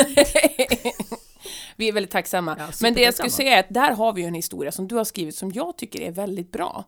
Vi 1.76 1.88
är 1.88 1.92
väldigt 1.92 2.12
tacksamma. 2.12 2.56
Ja, 2.58 2.66
Men 2.80 2.94
det 2.94 3.00
jag 3.00 3.14
skulle 3.14 3.30
säga 3.30 3.56
är 3.56 3.60
att 3.60 3.68
där 3.74 3.90
har 3.90 4.12
vi 4.12 4.20
ju 4.22 4.28
en 4.28 4.34
historia 4.34 4.72
som 4.72 4.88
du 4.88 4.94
har 4.94 5.04
skrivit 5.04 5.36
som 5.36 5.52
jag 5.52 5.76
tycker 5.78 6.00
är 6.00 6.10
väldigt 6.10 6.52
bra. 6.52 6.84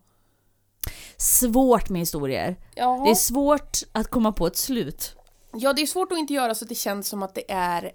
Svårt 1.16 1.88
med 1.88 2.00
historier. 2.00 2.56
Ja. 2.74 3.02
Det 3.04 3.10
är 3.10 3.14
svårt 3.14 3.78
att 3.92 4.08
komma 4.10 4.32
på 4.32 4.46
ett 4.46 4.56
slut. 4.56 5.16
Ja, 5.52 5.72
det 5.72 5.82
är 5.82 5.86
svårt 5.86 6.12
att 6.12 6.18
inte 6.18 6.32
göra 6.34 6.54
så 6.54 6.64
att 6.64 6.68
det 6.68 6.74
känns 6.74 7.08
som 7.08 7.22
att 7.22 7.34
det 7.34 7.50
är 7.52 7.92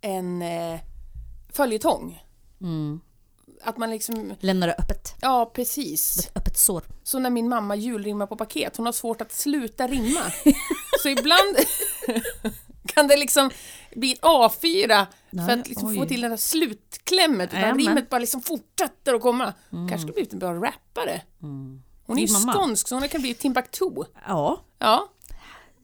en 0.00 0.42
eh, 0.42 0.80
följetong. 1.52 2.22
Mm. 2.60 3.00
Att 3.62 3.76
man 3.76 3.90
liksom, 3.90 4.34
Lämnar 4.40 4.66
det 4.66 4.74
öppet. 4.78 5.14
ja 5.20 5.50
precis. 5.54 6.18
Ett 6.18 6.36
öppet 6.36 6.58
sår. 6.58 6.82
Så 7.02 7.18
när 7.18 7.30
min 7.30 7.48
mamma 7.48 7.76
julrimmar 7.76 8.26
på 8.26 8.36
paket, 8.36 8.76
hon 8.76 8.86
har 8.86 8.92
svårt 8.92 9.20
att 9.20 9.32
sluta 9.32 9.86
rimma. 9.88 10.20
Så 11.02 11.08
ibland, 11.08 11.56
kan 12.86 13.08
det 13.08 13.16
liksom 13.16 13.50
bli 13.96 14.12
ett 14.12 14.20
A4 14.20 15.06
för 15.30 15.36
Nej, 15.36 15.60
att 15.60 15.68
liksom 15.68 15.94
få 15.94 16.04
till 16.04 16.20
den 16.20 16.30
här 16.30 16.38
slutklämmet, 16.38 17.52
utan 17.52 17.78
rimmet 17.78 18.10
bara 18.10 18.18
liksom 18.18 18.42
fortsätter 18.42 19.14
att 19.14 19.22
komma. 19.22 19.54
Kanske 19.70 19.98
skulle 19.98 20.12
blivit 20.12 20.32
en 20.32 20.38
bra 20.38 20.54
rappare. 20.54 21.22
Hon 22.08 22.18
är 22.18 22.26
ju 22.26 22.32
mamma. 22.32 22.52
skånsk, 22.52 22.88
så 22.88 22.94
hon 22.94 23.08
kan 23.08 23.20
bli 23.20 23.34
Timbuktu. 23.34 23.84
Ja, 24.26 24.60
Ja. 24.78 25.08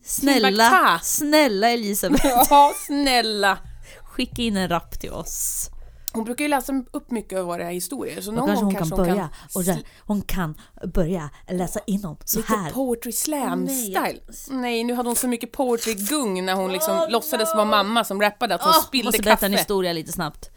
snälla, 0.03 0.47
Timbukta. 0.47 0.99
snälla 1.03 1.69
Elisabeth. 1.69 2.25
ja, 2.49 2.73
snälla. 2.87 3.57
Skicka 4.03 4.41
in 4.41 4.57
en 4.57 4.69
rap 4.69 4.99
till 4.99 5.11
oss. 5.11 5.69
Hon 6.13 6.23
brukar 6.23 6.43
ju 6.45 6.49
läsa 6.49 6.73
upp 6.93 7.11
mycket 7.11 7.39
av 7.39 7.45
våra 7.45 7.67
historier, 7.67 8.21
så 8.21 8.31
någon 8.31 8.45
kanske 8.47 8.63
gång 8.65 8.73
hon 8.73 8.75
kanske 8.75 8.95
kan 8.95 8.99
hon 8.99 9.07
börja. 9.15 9.29
kan... 9.65 9.79
Och 9.79 9.85
hon 10.07 10.21
kan 10.21 10.57
börja 10.93 11.29
läsa 11.49 11.79
in 11.87 12.01
dem 12.01 12.17
så 12.25 12.37
Lite 12.39 12.53
här. 12.53 12.71
poetry 12.71 13.11
slam 13.11 13.63
Nej, 13.63 13.81
style. 13.83 14.19
Nej, 14.61 14.83
nu 14.83 14.93
hade 14.93 15.09
hon 15.09 15.15
så 15.15 15.27
mycket 15.27 15.51
poetry 15.51 15.93
gung 15.93 16.45
när 16.45 16.53
hon 16.53 16.71
liksom 16.71 17.05
låtsades 17.09 17.53
vara 17.53 17.65
mamma 17.65 18.03
som 18.03 18.21
rappade 18.21 18.55
att 18.55 18.61
hon 18.61 18.69
Åh, 18.75 18.83
spillde 18.83 19.05
måste 19.07 19.21
berätta 19.21 19.35
kaffe. 19.35 19.45
en 19.45 19.51
historia 19.53 19.93
lite 19.93 20.11
snabbt. 20.11 20.49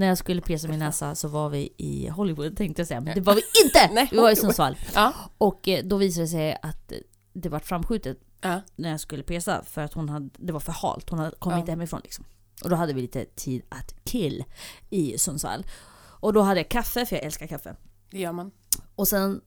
När 0.00 0.06
jag 0.06 0.18
skulle 0.18 0.40
pierca 0.40 0.68
min 0.68 0.78
näsa 0.78 1.14
så 1.14 1.28
var 1.28 1.48
vi 1.48 1.74
i 1.76 2.08
Hollywood 2.08 2.56
tänkte 2.56 2.80
jag 2.80 2.86
säga, 2.88 3.00
men 3.00 3.14
det 3.14 3.20
var 3.20 3.34
vi 3.34 3.40
inte! 3.64 3.94
Nej, 3.94 4.08
vi 4.10 4.16
var 4.16 4.30
i. 4.30 4.36
Sundsvall. 4.40 4.76
Ja, 4.94 5.12
Och 5.38 5.68
eh, 5.68 5.84
då 5.84 5.96
visade 5.96 6.24
det 6.24 6.28
sig 6.28 6.58
att 6.62 6.92
det 7.32 7.48
var 7.48 7.58
framskjutet 7.58 8.18
ja. 8.40 8.60
när 8.76 8.90
jag 8.90 9.00
skulle 9.00 9.22
pierca 9.22 9.62
för 9.66 9.80
att 9.80 9.92
hon 9.94 10.08
hade, 10.08 10.30
det 10.38 10.52
var 10.52 10.60
för 10.60 10.72
halt. 10.72 11.10
Hon 11.10 11.18
hade, 11.18 11.36
kom 11.38 11.52
Ja. 11.52 11.58
inte 11.58 11.72
hemifrån 11.72 12.00
liksom. 12.04 12.24
Och 12.64 12.70
då 12.70 12.76
hade 12.76 12.92
vi 12.92 13.00
lite 13.02 13.24
tid 13.24 13.62
att 13.68 14.04
kill 14.04 14.44
i 14.90 15.18
Sundsvall. 15.18 15.66
Och 16.02 16.32
då 16.32 16.40
hade 16.42 16.60
jag 16.60 16.68
kaffe, 16.68 17.06
för 17.06 17.16
jag 17.16 17.24
älskar 17.24 17.46
kaffe. 17.46 17.76
det 18.10 18.18
gör 18.18 18.32
man. 18.32 18.50
Och 18.94 19.08
sen 19.08 19.40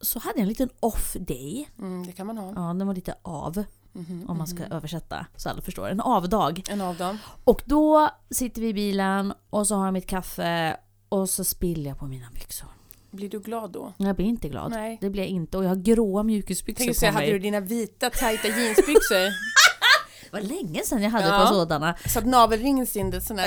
så 0.00 0.18
hade 0.18 0.34
jag 0.38 0.42
en 0.42 0.48
liten 0.48 0.70
off 0.80 1.16
day. 1.20 1.68
Mm, 1.78 2.06
det 2.06 2.12
kan 2.12 2.26
man 2.26 2.38
ha. 2.38 2.52
Ja, 2.56 2.74
den 2.74 2.86
var 2.86 2.94
lite 2.94 3.14
av. 3.22 3.64
Mhm, 3.96 4.24
Om 4.28 4.38
man 4.38 4.46
ska 4.46 4.64
översätta 4.64 5.26
så 5.36 5.48
alla 5.48 5.62
förstår. 5.62 5.88
En 5.88 6.00
avdag. 6.00 6.62
En 6.68 6.80
av 6.80 6.96
dem. 6.96 7.18
Och 7.44 7.62
då 7.64 8.10
sitter 8.30 8.60
vi 8.60 8.68
i 8.68 8.74
bilen 8.74 9.32
och 9.50 9.66
så 9.66 9.74
har 9.76 9.84
jag 9.84 9.92
mitt 9.92 10.06
kaffe 10.06 10.76
och 11.08 11.30
så 11.30 11.44
spiller 11.44 11.90
jag 11.90 11.98
på 11.98 12.06
mina 12.06 12.26
byxor. 12.34 12.68
Blir 13.10 13.28
du 13.28 13.40
glad 13.40 13.70
då? 13.70 13.92
Jag 13.96 14.16
blir 14.16 14.26
inte 14.26 14.48
glad. 14.48 14.70
Nej. 14.70 14.98
Det 15.00 15.10
blir 15.10 15.22
jag 15.22 15.30
inte. 15.30 15.58
Och 15.58 15.64
jag 15.64 15.68
har 15.68 15.76
gråa 15.76 16.22
mjukisbyxor 16.22 16.84
Tänkte 16.84 17.00
på 17.06 17.12
mig. 17.12 17.22
hade 17.22 17.32
du 17.32 17.38
dina 17.38 17.60
vita 17.60 18.10
tajta 18.10 18.48
jeansbyxor? 18.48 19.24
Det 20.30 20.40
var 20.40 20.48
länge 20.48 20.82
sedan 20.84 21.02
jag 21.02 21.10
hade 21.10 21.26
Ja. 21.26 21.42
ett 21.42 21.48
par 21.48 21.52
sådana. 21.54 21.94
så 22.06 22.18
att 22.18 22.26
navelringen 22.26 22.86
syntes 22.86 23.26
sån 23.26 23.36
Ja. 23.36 23.44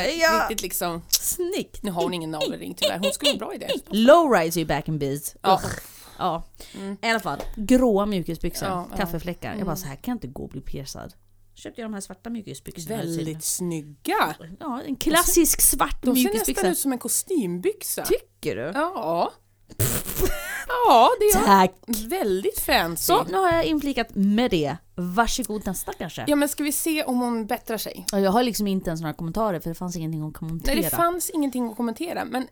riktigt 0.49 0.62
liksom... 0.62 1.01
Snyggt! 1.10 1.83
Nu 1.83 1.91
har 1.91 2.03
hon 2.03 2.13
ingen 2.13 2.31
navelring 2.31 2.73
tyvärr, 2.77 2.99
hon 2.99 3.12
skulle 3.12 3.31
vara 3.31 3.38
bra 3.39 3.53
i 3.55 3.57
det. 3.57 3.69
Lowrise 3.97 4.60
är 4.60 4.62
ju 4.62 4.65
back 4.65 4.88
in 4.88 4.99
biz. 4.99 5.36
Ja. 5.41 5.62
Ja. 6.19 6.43
I 7.01 7.08
alla 7.10 7.19
fall, 7.19 7.39
gråa 7.56 8.06
mjukisbyxor, 8.06 8.67
Ja, 8.67 8.88
kaffefläckar. 8.97 9.56
Jag 9.56 9.65
bara 9.65 9.75
så 9.75 9.88
här 9.88 9.95
kan 9.95 10.12
jag 10.12 10.15
inte 10.15 10.27
gå 10.27 10.43
och 10.43 10.49
bli 10.49 10.62
piercad. 10.62 11.13
Köpte 11.56 11.82
jag 11.82 11.89
de 11.89 11.93
här 11.93 12.01
svarta 12.01 12.30
mjukisbyxorna. 12.30 12.97
Väldigt 12.97 13.43
snygga. 13.43 14.36
Ja, 14.60 14.82
en 14.86 14.95
klassisk 14.95 15.62
svart 15.62 16.01
De 16.01 16.06
ser 16.06 16.12
nästan 16.13 16.23
mjukisbyxa. 16.32 16.67
ut 16.67 16.77
som 16.77 16.91
en 16.91 16.97
kostymbyxa. 16.99 18.03
Tycker 18.06 18.56
du? 18.56 18.71
Ja. 18.75 19.32
Ja, 20.88 21.10
det 21.19 21.25
är 21.25 21.45
Tack! 21.45 21.73
väldigt 22.08 22.60
fancy. 22.60 23.03
Så, 23.03 23.23
nu 23.23 23.38
har 23.38 23.51
jag 23.51 23.65
inflikat 23.65 24.15
med 24.15 24.51
det. 24.51 24.77
Varsågod 24.95 25.65
nästa 25.65 25.93
kanske. 25.93 26.25
Ja, 26.27 26.36
men 26.36 26.49
ska 26.49 26.63
vi 26.63 26.71
se 26.71 27.03
om 27.03 27.19
hon 27.19 27.45
bättrar 27.45 27.77
sig? 27.77 28.06
Ja, 28.12 28.19
Jag 28.19 28.32
har 28.32 28.43
liksom 28.43 28.67
inte 28.67 28.89
ens 28.89 29.01
några 29.01 29.13
kommentarer 29.13 29.60
för 29.60 29.69
det 29.69 29.75
fanns 29.75 29.95
ingenting 29.95 30.27
att 30.27 30.34
kommentera. 30.34 30.73
Nej, 30.73 30.84
det 30.84 30.89
fanns 30.89 31.30
ingenting 31.30 31.69
att 31.69 31.77
kommentera, 31.77 32.25
men 32.25 32.41
eh, 32.43 32.47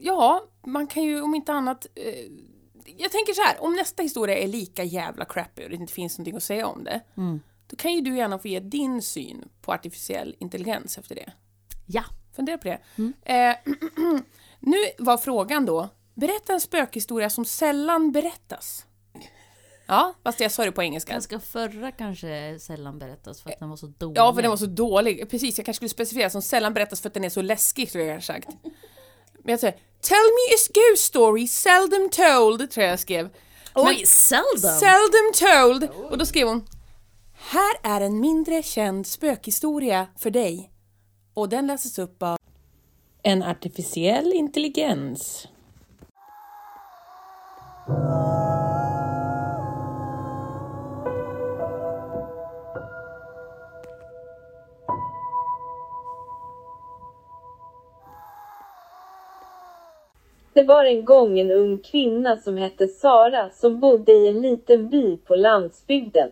ja, 0.00 0.42
man 0.66 0.86
kan 0.86 1.02
ju 1.02 1.20
om 1.20 1.34
inte 1.34 1.52
annat... 1.52 1.86
Eh, 1.94 2.02
jag 2.96 3.12
tänker 3.12 3.32
så 3.32 3.42
här, 3.42 3.62
om 3.62 3.72
nästa 3.76 4.02
historia 4.02 4.38
är 4.38 4.48
lika 4.48 4.84
jävla 4.84 5.24
crappy 5.24 5.64
och 5.64 5.70
det 5.70 5.76
inte 5.76 5.92
finns 5.92 6.18
någonting 6.18 6.36
att 6.36 6.42
säga 6.42 6.66
om 6.66 6.84
det, 6.84 7.00
Mm. 7.16 7.40
då 7.66 7.76
kan 7.76 7.92
ju 7.92 8.00
du 8.00 8.16
gärna 8.16 8.38
få 8.38 8.48
ge 8.48 8.60
din 8.60 9.02
syn 9.02 9.48
på 9.62 9.72
artificiell 9.72 10.36
intelligens 10.38 10.98
efter 10.98 11.14
det. 11.14 11.32
Ja. 11.86 12.04
Fundera 12.36 12.58
på 12.58 12.68
det. 12.68 12.78
Mm. 12.98 13.12
Eh, 13.22 13.56
nu 14.60 14.76
var 14.98 15.16
frågan 15.18 15.66
då, 15.66 15.88
berätta 16.14 16.52
en 16.52 16.60
spökhistoria 16.60 17.30
som 17.30 17.44
sällan 17.44 18.12
berättas. 18.12 18.86
Ja, 19.86 20.14
fast 20.22 20.40
jag 20.40 20.52
sa 20.52 20.64
det 20.64 20.72
på 20.72 20.82
engelska. 20.82 21.12
Ganska 21.12 21.40
förra 21.40 21.92
kanske 21.92 22.58
sällan 22.60 22.98
berättas 22.98 23.42
för 23.42 23.50
att 23.50 23.58
den 23.58 23.68
var 23.70 23.76
så 23.76 23.86
dålig. 23.86 24.18
Ja, 24.18 24.34
för 24.34 24.42
den 24.42 24.50
var 24.50 24.56
så 24.56 24.66
dålig. 24.66 25.30
Precis, 25.30 25.58
jag 25.58 25.64
kanske 25.66 25.78
skulle 25.78 25.88
specificera 25.88 26.30
som 26.30 26.42
sällan 26.42 26.74
berättas 26.74 27.00
för 27.00 27.08
att 27.08 27.14
den 27.14 27.24
är 27.24 27.28
så 27.30 27.42
läskig, 27.42 27.92
tror 27.92 28.04
jag 28.04 28.24
sagt. 28.24 28.48
Men 29.46 29.52
jag 29.52 29.60
säger, 29.60 29.76
tell 30.00 30.16
me 30.16 30.54
a 30.54 30.58
ghost 30.74 31.04
story 31.04 31.46
seldom 31.46 32.10
told, 32.10 32.70
tror 32.70 32.84
jag 32.84 32.92
jag 32.92 33.00
skrev. 33.00 33.28
Oj, 33.74 33.96
Men- 33.96 34.06
seldom! 34.06 34.78
Seldom 34.80 35.32
told! 35.34 35.88
Och 36.10 36.18
då 36.18 36.26
skrev 36.26 36.48
hon, 36.48 36.66
här 37.34 37.74
är 37.82 38.00
en 38.00 38.20
mindre 38.20 38.62
känd 38.62 39.06
spökhistoria 39.06 40.06
för 40.18 40.30
dig. 40.30 40.70
Och 41.34 41.48
den 41.48 41.66
läses 41.66 41.98
upp 41.98 42.22
av 42.22 42.38
en 43.22 43.42
artificiell 43.42 44.32
intelligens. 44.32 45.48
Det 60.56 60.62
var 60.62 60.84
en 60.84 61.04
gång 61.04 61.38
en 61.38 61.50
ung 61.50 61.78
kvinna 61.78 62.36
som 62.36 62.56
hette 62.56 62.88
Sara 62.88 63.50
som 63.50 63.80
bodde 63.80 64.12
i 64.12 64.28
en 64.28 64.42
liten 64.42 64.88
by 64.88 65.16
på 65.16 65.36
landsbygden. 65.36 66.30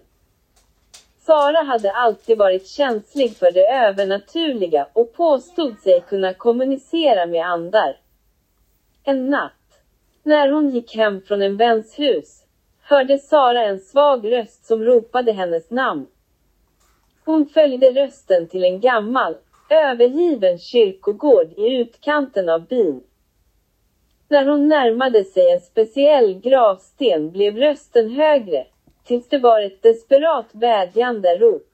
Sara 1.19 1.63
hade 1.63 1.93
alltid 1.93 2.39
varit 2.39 2.67
känslig 2.67 3.37
för 3.37 3.53
det 3.53 3.69
övernaturliga 3.69 4.87
och 4.93 5.13
påstod 5.13 5.79
sig 5.79 6.01
kunna 6.01 6.35
kommunicera 6.35 7.27
med 7.27 7.47
andar. 7.47 7.97
En 9.03 9.31
natt, 9.31 9.81
när 10.23 10.49
hon 10.49 10.71
gick 10.71 10.97
hem 10.97 11.21
från 11.21 11.43
en 11.43 11.57
väns 11.57 11.99
hus, 11.99 12.45
hörde 12.83 13.19
Sara 13.19 13.65
en 13.65 13.81
svag 13.81 14.33
röst 14.33 14.67
som 14.67 14.83
ropade 14.83 15.33
hennes 15.33 15.71
namn. 15.71 16.07
Hon 17.25 17.47
följde 17.47 17.91
rösten 17.91 18.49
till 18.49 18.65
en 18.65 18.81
gammal, 18.81 19.37
övergiven 19.71 20.59
kyrkogård 20.59 21.53
i 21.57 21.77
utkanten 21.77 22.49
av 22.49 22.67
byn. 22.67 23.03
När 24.29 24.47
hon 24.47 24.69
närmade 24.69 25.25
sig 25.25 25.51
en 25.51 25.61
speciell 25.61 26.35
gravsten 26.35 27.31
blev 27.31 27.57
rösten 27.57 28.11
högre, 28.11 28.67
tills 29.05 29.29
det 29.29 29.39
var 29.39 29.61
ett 29.61 29.83
desperat 29.83 30.47
vädjande 30.53 31.39
rop. 31.39 31.71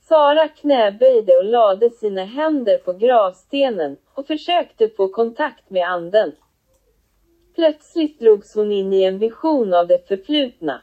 Sara 0.00 0.48
knäböjde 0.48 1.36
och 1.36 1.44
lade 1.44 1.90
sina 1.90 2.24
händer 2.24 2.78
på 2.78 2.92
gravstenen 2.92 3.96
och 4.14 4.26
försökte 4.26 4.88
få 4.88 5.08
kontakt 5.08 5.70
med 5.70 5.88
anden. 5.88 6.32
Plötsligt 7.54 8.20
drogs 8.20 8.54
hon 8.54 8.72
in 8.72 8.92
i 8.92 9.02
en 9.02 9.18
vision 9.18 9.74
av 9.74 9.86
det 9.86 10.08
förflutna. 10.08 10.82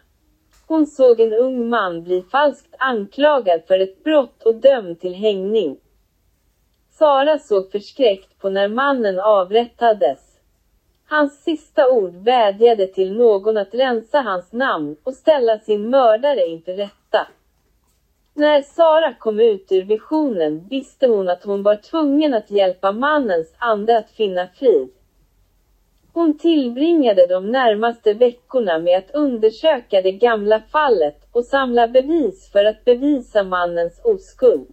Hon 0.68 0.88
såg 0.88 1.20
en 1.20 1.34
ung 1.34 1.70
man 1.70 2.04
bli 2.04 2.22
falskt 2.22 2.76
anklagad 2.80 3.62
för 3.68 3.80
ett 3.80 4.04
brott 4.04 4.44
och 4.44 4.56
dömd 4.56 5.00
till 5.00 5.14
hängning. 5.14 5.78
Sara 6.90 7.40
såg 7.40 7.72
förskräckt 7.72 8.40
på 8.40 8.50
när 8.50 8.68
mannen 8.68 9.20
avrättades. 9.20 10.27
Hans 11.10 11.44
sista 11.44 11.90
ord 11.92 12.14
vädjade 12.14 12.88
till 12.88 13.18
någon 13.18 13.58
att 13.58 13.74
rensa 13.74 14.22
hans 14.22 14.52
namn 14.52 14.96
och 15.04 15.14
ställa 15.14 15.60
sin 15.60 15.90
mördare 15.90 16.46
inför 16.46 16.74
rätta. 16.74 17.28
När 18.34 18.62
Sara 18.62 19.14
kom 19.14 19.40
ut 19.40 19.72
ur 19.72 19.84
visionen 19.84 20.68
visste 20.70 21.08
hon 21.08 21.30
att 21.30 21.44
hon 21.44 21.64
var 21.64 21.76
tvungen 21.76 22.34
att 22.34 22.52
hjälpa 22.52 22.92
mannens 22.92 23.54
ande 23.58 23.98
att 23.98 24.10
finna 24.10 24.48
frid. 24.48 24.90
Hon 26.14 26.38
tillbringade 26.38 27.28
de 27.28 27.52
närmaste 27.52 28.14
veckorna 28.14 28.78
med 28.80 28.98
att 28.98 29.12
undersöka 29.12 30.02
det 30.02 30.12
gamla 30.12 30.60
fallet 30.60 31.28
och 31.32 31.46
samla 31.46 31.88
bevis 31.88 32.52
för 32.52 32.66
att 32.66 32.86
bevisa 32.86 33.44
mannens 33.44 34.02
oskuld. 34.04 34.68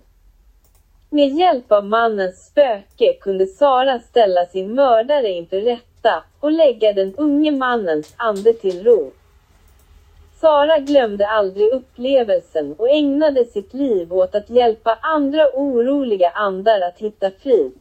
Med 1.10 1.28
hjälp 1.28 1.72
av 1.72 1.84
mannens 1.84 2.46
spöke 2.46 3.12
kunde 3.20 3.46
Sara 3.46 4.00
ställa 4.00 4.46
sin 4.46 4.74
mördare 4.74 5.30
inför 5.30 5.60
rätta 5.60 5.93
och 6.40 6.52
lägga 6.52 6.92
den 6.92 7.14
unge 7.14 7.50
mannens 7.50 8.14
ande 8.16 8.52
till 8.52 8.84
ro. 8.84 9.12
Sara 10.40 10.78
glömde 10.78 11.28
aldrig 11.28 11.72
upplevelsen 11.72 12.74
och 12.78 12.90
ägnade 12.90 13.44
sitt 13.44 13.74
liv 13.74 14.12
åt 14.12 14.34
att 14.34 14.50
hjälpa 14.50 14.98
andra 15.02 15.48
oroliga 15.54 16.30
andar 16.30 16.80
att 16.80 16.98
hitta 16.98 17.30
frid. 17.30 17.72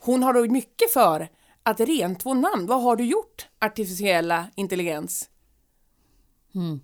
Hon 0.00 0.22
har 0.22 0.32
då 0.32 0.40
mycket 0.52 0.92
för 0.92 1.28
att 1.70 1.80
rentvå 1.80 2.34
namn. 2.34 2.66
Vad 2.66 2.82
har 2.82 2.96
du 2.96 3.04
gjort, 3.04 3.46
artificiella 3.60 4.50
intelligens? 4.54 5.30
Mm. 6.54 6.80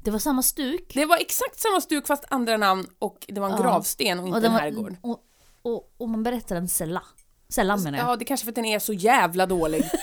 Det 0.00 0.10
var 0.10 0.18
samma 0.18 0.42
stuk. 0.42 0.94
Det 0.94 1.04
var 1.04 1.16
exakt 1.16 1.60
samma 1.60 1.80
stuk 1.80 2.06
fast 2.06 2.24
andra 2.28 2.56
namn 2.56 2.86
och 2.98 3.24
det 3.28 3.40
var 3.40 3.46
en 3.48 3.56
ja. 3.56 3.62
gravsten 3.62 4.18
och 4.18 4.26
inte 4.26 4.38
och 4.38 4.44
en 4.44 4.52
herrgård. 4.52 4.96
Och, 5.02 5.20
och, 5.62 5.94
och, 5.96 6.08
man 6.08 6.22
berättar 6.22 6.54
den 6.54 6.68
sällan. 6.68 7.02
Sällan 7.48 7.82
menar 7.82 7.98
jag. 7.98 8.08
Ja, 8.08 8.16
det 8.16 8.22
är 8.22 8.26
kanske 8.26 8.44
för 8.44 8.50
att 8.50 8.54
den 8.56 8.64
är 8.64 8.78
så 8.78 8.92
jävla 8.92 9.46
dålig. 9.46 9.84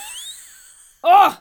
Oh! 1.05 1.33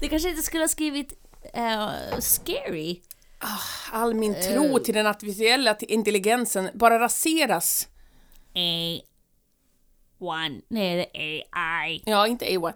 Det 0.00 0.08
kanske 0.08 0.30
inte 0.30 0.42
skulle 0.42 0.62
ha 0.62 0.68
skrivit 0.68 1.12
uh, 1.56 2.18
scary. 2.18 3.00
Ah, 3.38 3.58
all 3.92 4.14
min 4.14 4.34
tro 4.34 4.64
uh. 4.64 4.82
till 4.82 4.94
den 4.94 5.06
artificiella 5.06 5.76
intelligensen 5.80 6.70
bara 6.74 7.00
raseras. 7.00 7.88
Eh, 8.54 9.09
Nej, 10.68 10.96
det 10.96 11.20
är 11.20 11.42
AI. 11.50 12.02
Ja, 12.06 12.26
inte 12.26 12.44
A1. 12.44 12.74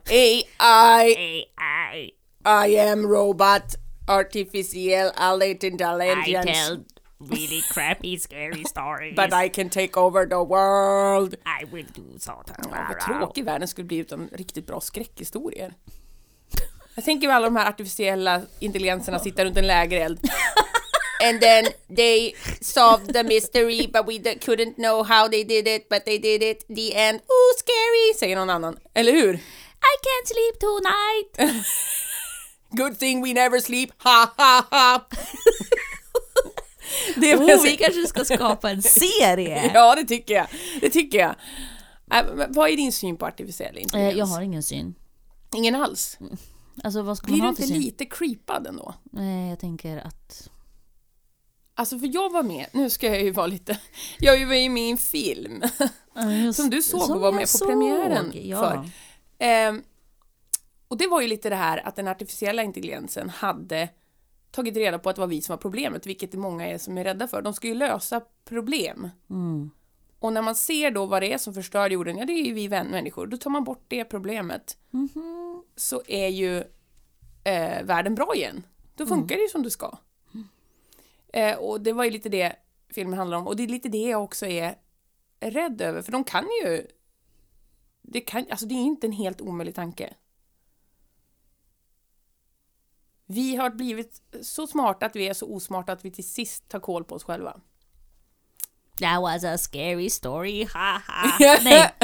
AI! 0.58 1.44
AI! 1.56 2.10
I 2.68 2.78
am 2.78 3.08
robot. 3.08 3.62
Artificiell 4.08 5.10
alert 5.16 5.62
intelligence. 5.62 6.30
I 6.30 6.52
tell 6.52 6.84
really 7.18 7.62
crappy 7.74 8.18
scary 8.18 8.64
stories. 8.64 9.16
But 9.16 9.32
I 9.32 9.48
can 9.48 9.70
take 9.70 10.00
over 10.00 10.26
the 10.26 10.44
world. 10.44 11.34
I 11.34 11.64
will 11.72 11.86
do 11.94 12.18
so. 12.18 12.32
Ja, 12.46 12.86
vad 12.88 13.00
tråkig 13.00 13.44
världen 13.44 13.68
skulle 13.68 13.86
bli 13.86 13.96
utan 13.96 14.28
riktigt 14.32 14.66
bra 14.66 14.80
skräckhistorier. 14.80 15.74
Jag 16.94 17.04
tänker 17.04 17.28
mig 17.28 17.36
alla 17.36 17.46
de 17.46 17.56
här 17.56 17.68
artificiella 17.68 18.42
intelligenserna 18.58 19.18
sitta 19.18 19.44
runt 19.44 19.56
en 19.56 19.66
lägereld 19.66 20.20
And 21.28 21.40
then 21.40 21.64
they 21.96 22.34
solved 22.60 23.12
the 23.12 23.22
mystery 23.22 23.88
but 23.92 24.06
we 24.06 24.18
couldn't 24.18 24.74
know 24.76 25.02
how 25.02 25.28
they 25.28 25.44
did 25.44 25.68
it 25.68 25.88
but 25.88 26.04
they 26.04 26.18
did 26.18 26.42
it. 26.42 26.64
The 26.68 26.94
end. 26.94 27.20
Ooh 27.20 27.52
scary! 27.58 28.14
Säger 28.18 28.36
någon 28.36 28.50
annan. 28.50 28.76
Eller 28.94 29.12
hur? 29.12 29.34
I 29.34 29.94
can't 30.06 30.26
sleep 30.26 30.58
tonight. 30.60 31.54
Good 32.70 32.98
thing 32.98 33.22
we 33.22 33.32
never 33.34 33.60
sleep. 33.60 33.90
Ha 33.98 34.30
ha 34.36 34.64
ha! 34.70 35.06
Det 37.16 37.36
Oh, 37.36 37.62
vi 37.62 37.76
kanske 37.76 38.06
ska 38.06 38.24
skapa 38.24 38.70
en 38.70 38.82
serie. 38.82 39.70
Ja, 39.74 39.94
det 39.94 40.04
tycker 40.04 40.34
jag. 40.34 40.46
Det 40.80 40.90
tycker 40.90 41.18
jag. 41.18 41.34
Äh, 42.14 42.46
vad 42.48 42.70
är 42.70 42.76
din 42.76 42.92
syn 42.92 43.16
på 43.16 43.26
artificiell 43.26 43.76
Eh, 43.76 43.82
intelligens? 43.82 44.18
jag 44.18 44.26
har 44.26 44.42
ingen 44.42 44.62
syn. 44.62 44.94
Ingen 45.56 45.74
alls. 45.74 46.18
Alltså 46.84 47.02
Blir 47.24 47.42
du 47.42 47.48
inte 47.48 47.62
syn? 47.62 47.78
lite 47.80 48.04
creepad 48.04 48.66
ändå? 48.66 48.94
Nej, 49.12 49.50
jag 49.50 49.58
tänker 49.58 49.96
att... 49.96 50.48
Alltså 51.74 51.98
för 51.98 52.14
jag 52.14 52.32
var 52.32 52.42
med, 52.42 52.66
nu 52.72 52.90
ska 52.90 53.06
jag 53.06 53.22
ju 53.22 53.30
vara 53.30 53.46
lite, 53.46 53.78
jag 54.18 54.46
var 54.46 54.54
ju 54.54 54.68
med 54.68 54.82
i 54.82 54.90
en 54.90 54.96
film 54.96 55.62
som 56.54 56.70
du 56.70 56.82
såg 56.82 57.10
och 57.10 57.20
var 57.20 57.32
med 57.32 57.40
på 57.40 57.46
såg, 57.46 57.68
premiären 57.68 58.32
ja. 58.34 58.60
för. 58.60 58.90
Ehm, 59.38 59.82
och 60.88 60.96
det 60.96 61.06
var 61.06 61.20
ju 61.20 61.28
lite 61.28 61.50
det 61.50 61.56
här 61.56 61.86
att 61.86 61.96
den 61.96 62.08
artificiella 62.08 62.62
intelligensen 62.62 63.28
hade 63.28 63.88
tagit 64.50 64.76
reda 64.76 64.98
på 64.98 65.10
att 65.10 65.16
det 65.16 65.20
var 65.20 65.26
vi 65.26 65.42
som 65.42 65.52
var 65.52 65.58
problemet, 65.58 66.06
vilket 66.06 66.32
det 66.32 66.38
många 66.38 66.66
är 66.66 66.78
som 66.78 66.98
är 66.98 67.04
rädda 67.04 67.28
för. 67.28 67.42
De 67.42 67.54
ska 67.54 67.68
ju 67.68 67.74
lösa 67.74 68.20
problem. 68.44 69.10
Mm. 69.30 69.70
Och 70.18 70.32
när 70.32 70.42
man 70.42 70.54
ser 70.54 70.90
då 70.90 71.06
vad 71.06 71.22
det 71.22 71.32
är 71.32 71.38
som 71.38 71.54
förstör 71.54 71.90
jorden, 71.90 72.18
ja 72.18 72.24
det 72.24 72.32
är 72.32 72.44
ju 72.44 72.52
vi 72.52 72.68
människor, 72.68 73.26
då 73.26 73.36
tar 73.36 73.50
man 73.50 73.64
bort 73.64 73.84
det 73.88 74.04
problemet. 74.04 74.76
Mhm. 74.90 75.62
Så 75.76 76.02
är 76.06 76.28
ju 76.28 76.58
eh, 77.44 77.84
världen 77.84 78.14
bra 78.14 78.34
igen. 78.34 78.62
Då 78.96 79.06
funkar 79.06 79.36
det 79.36 79.42
ju 79.42 79.48
som 79.48 79.62
det 79.62 79.70
ska. 79.70 79.98
Eh, 81.34 81.56
och 81.56 81.80
det 81.80 81.92
var 81.92 82.04
ju 82.04 82.10
lite 82.10 82.28
det 82.28 82.56
filmen 82.94 83.18
handlar 83.18 83.38
om. 83.38 83.46
Och 83.46 83.56
det 83.56 83.62
är 83.62 83.68
lite 83.68 83.88
det 83.88 84.08
jag 84.08 84.24
också 84.24 84.46
är 84.46 84.78
rädd 85.40 85.80
över, 85.80 86.02
för 86.02 86.12
de 86.12 86.24
kan 86.24 86.44
ju... 86.62 86.86
Det, 88.02 88.20
kan, 88.20 88.46
alltså 88.50 88.66
det 88.66 88.74
är 88.74 88.84
inte 88.84 89.06
en 89.06 89.12
helt 89.12 89.40
omöjlig 89.40 89.74
tanke. 89.74 90.14
Vi 93.26 93.56
har 93.56 93.70
blivit 93.70 94.22
så 94.42 94.66
smarta 94.66 95.06
att 95.06 95.16
vi 95.16 95.28
är 95.28 95.34
så 95.34 95.54
osmarta 95.54 95.92
att 95.92 96.04
vi 96.04 96.10
till 96.10 96.28
sist 96.28 96.68
tar 96.68 96.80
koll 96.80 97.04
på 97.04 97.14
oss 97.14 97.24
själva. 97.24 97.60
That 99.00 99.22
was 99.22 99.44
a 99.44 99.58
scary 99.58 100.10
story, 100.10 100.64
haha. 100.64 101.36
Nej, 101.62 101.94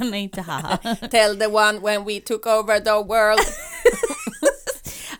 nej 0.10 0.22
inte 0.22 0.40
haha. 0.40 0.96
Tell 1.10 1.38
the 1.38 1.46
one 1.46 1.78
when 1.78 2.04
we 2.04 2.20
took 2.20 2.46
over 2.46 2.80
the 2.80 3.08
world. 3.08 3.40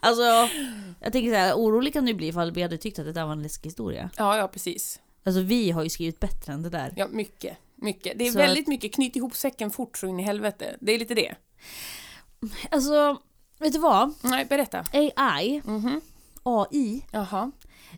Alltså, 0.01 0.23
jag 1.01 1.13
tänker 1.13 1.31
så 1.31 1.37
här, 1.37 1.55
orolig 1.55 1.93
kan 1.93 2.05
du 2.05 2.15
bli 2.15 2.27
ifall 2.29 2.53
vi 2.53 2.63
hade 2.63 2.79
tyckt 2.79 2.99
att 2.99 3.05
det 3.05 3.13
där 3.13 3.25
var 3.25 3.33
en 3.33 3.43
läskig 3.43 3.71
historia. 3.71 4.11
Ja, 4.17 4.37
ja, 4.39 4.49
precis. 4.49 5.01
Alltså 5.25 5.41
vi 5.43 5.71
har 5.71 5.83
ju 5.83 5.91
skrivit 5.91 6.21
bättre 6.21 6.53
än 6.53 6.63
det 6.63 6.71
där. 6.71 6.93
Ja, 6.97 7.07
mycket. 7.11 7.57
Mycket. 7.75 8.19
Det 8.19 8.27
är 8.27 8.33
Så 8.33 8.39
väldigt 8.39 8.67
mycket 8.69 8.95
knyt 8.95 9.17
ihop 9.17 9.37
säcken 9.37 9.71
fort 9.71 9.99
så 9.99 10.07
in 10.07 10.21
i 10.21 10.23
helvete. 10.23 10.77
Det 10.81 10.93
är 10.93 10.99
lite 10.99 11.15
det. 11.15 11.35
Alltså, 12.71 13.17
vet 13.59 13.73
du 13.73 13.79
vad? 13.79 14.15
Nej, 14.23 14.45
berätta. 14.45 14.85
AI, 14.93 15.63
Mhm. 15.65 16.01
AI, 16.43 17.03
Jaha. 17.13 17.51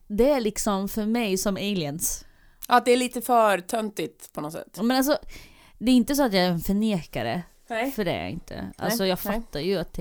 det 0.06 0.30
är 0.30 0.40
liksom 0.40 0.88
för 0.88 1.06
mig 1.06 1.38
som 1.38 1.56
aliens. 1.56 2.24
Ja, 2.68 2.76
att 2.76 2.84
det 2.84 2.92
är 2.92 2.96
lite 2.96 3.20
för 3.22 3.58
töntigt 3.58 4.32
på 4.32 4.40
något 4.40 4.52
sätt. 4.52 4.78
Men 4.82 4.96
alltså, 4.96 5.18
det 5.78 5.90
är 5.92 5.94
inte 5.96 6.14
så 6.14 6.22
att 6.22 6.32
jag 6.32 6.42
är 6.44 6.48
en 6.50 6.60
förnekare, 6.60 7.42
Nej. 7.68 7.90
för 7.92 8.04
det 8.04 8.10
är 8.12 8.22
jag 8.22 8.30
inte. 8.30 8.72
Alltså 8.78 9.06
jag 9.06 9.18
nej. 9.24 9.34
fattar 9.34 9.60
ju 9.60 9.78
att 9.78 9.92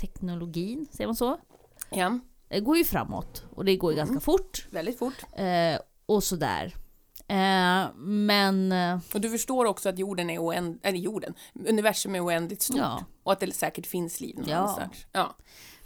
teknologin, 0.00 0.86
säger 0.92 1.06
man 1.08 1.16
så? 1.16 1.38
Ja, 1.90 2.18
Det 2.48 2.60
går 2.60 2.76
ju 2.76 2.84
framåt 2.84 3.44
och 3.56 3.64
det 3.64 3.76
går 3.76 3.92
ju 3.92 3.96
ganska 3.96 4.20
fort. 4.20 4.66
väldigt 4.70 4.98
fort. 4.98 5.14
Eh, 5.32 5.80
och 6.06 6.24
sådär. 6.24 6.74
Eh, 7.28 7.94
men 7.96 8.72
eh, 8.72 8.98
Och 9.14 9.20
du 9.20 9.30
förstår 9.30 9.64
också 9.64 9.88
att 9.88 9.98
jorden 9.98 10.30
är 10.30 10.38
oändligt, 10.38 10.86
eller 10.86 10.98
jorden, 10.98 11.34
universum 11.68 12.14
är 12.14 12.24
oändligt 12.24 12.62
stort. 12.62 12.76
Ja. 12.76 13.04
Och 13.22 13.32
att 13.32 13.40
det 13.40 13.52
säkert 13.54 13.86
finns 13.86 14.20
liv 14.20 14.44
Ja. 14.46 14.56
någonstans. 14.60 15.06
Ja. 15.12 15.36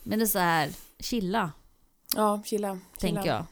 Men 0.03 0.19
det 0.19 0.25
är 0.25 0.27
så 0.27 0.39
här, 0.39 0.71
chilla, 0.99 1.53
Ja, 2.17 2.43
chilla. 2.45 2.69
chilla. 2.69 2.79
tänker 2.99 3.27
jag. 3.31 3.45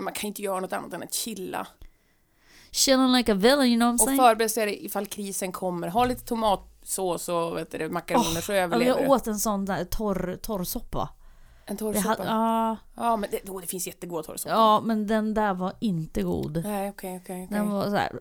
Man 0.00 0.12
kan 0.12 0.28
inte 0.28 0.42
göra 0.42 0.60
något 0.60 0.72
annat 0.72 0.92
än 0.92 1.02
att 1.02 1.14
chilla. 1.14 1.66
Chilling 2.70 3.12
like 3.12 3.32
a 3.32 3.34
villain, 3.34 3.68
you 3.68 3.76
know 3.80 3.88
what 3.92 4.00
I'm 4.00 4.02
Och 4.02 4.06
saying? 4.08 4.18
förbereda 4.18 4.48
sig 4.48 4.84
ifall 4.84 5.06
krisen 5.06 5.52
kommer. 5.52 5.88
Ha 5.88 6.04
lite 6.04 6.24
tomatsås 6.86 7.28
och 7.28 7.56
vet 7.56 7.70
du, 7.70 7.88
makaroner 7.88 8.40
så 8.40 8.52
Ja, 8.52 8.56
överlever 8.58 8.98
jag 8.98 9.04
du. 9.08 9.08
åt 9.14 9.26
en 9.26 9.38
sån 9.38 9.64
där 9.64 9.84
torr, 9.84 10.38
torrsoppa. 10.42 11.08
En 11.66 11.76
Det 11.76 11.78
torrsoppa. 11.78 12.24
ja, 12.24 12.76
Ja, 12.96 13.16
men 13.16 13.30
det, 13.30 13.50
oh, 13.50 13.60
det 13.60 13.66
finns 13.66 13.86
jättegoda 13.86 14.22
torrsoppa. 14.22 14.50
ja, 14.54 14.80
men 14.84 15.06
den 15.06 15.34
där 15.34 15.54
var 15.54 15.72
inte 15.80 16.22
god. 16.22 16.62
Nej, 16.64 16.90
okej, 16.90 17.20
okej, 17.22 17.44
okej. 17.44 17.58
Den 17.58 17.70
var 17.70 17.84
så 17.84 17.96
här, 17.96 18.12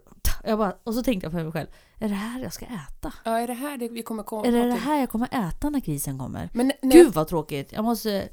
jag 0.44 0.58
bara, 0.58 0.76
och 0.84 0.94
så 0.94 1.04
tänkte 1.04 1.26
jag 1.26 1.32
på 1.34 1.38
mig 1.44 1.52
själv, 1.52 1.68
är 2.00 2.10
det 2.10 2.16
här 2.16 2.40
jag 2.44 2.54
ska 2.54 2.66
äta? 2.66 3.14
Ja, 3.26 3.40
är 3.40 3.48
det 3.48 3.54
här 3.54 3.78
det 3.78 3.90
vi 3.90 4.04
kommer 4.04 4.24
komma 4.24 4.46
Är 4.48 4.52
det 4.52 4.66
det 4.66 4.74
här 4.76 5.00
jag 5.00 5.10
kommer 5.10 5.48
äta 5.50 5.70
när 5.70 5.80
krisen 5.80 6.20
kommer? 6.20 6.50
Men 6.54 6.68
nej, 6.82 6.92
Gud 6.94 7.14
vad 7.14 7.28
tråkigt! 7.28 7.72
Jag 7.72 7.84
måste, 7.84 8.30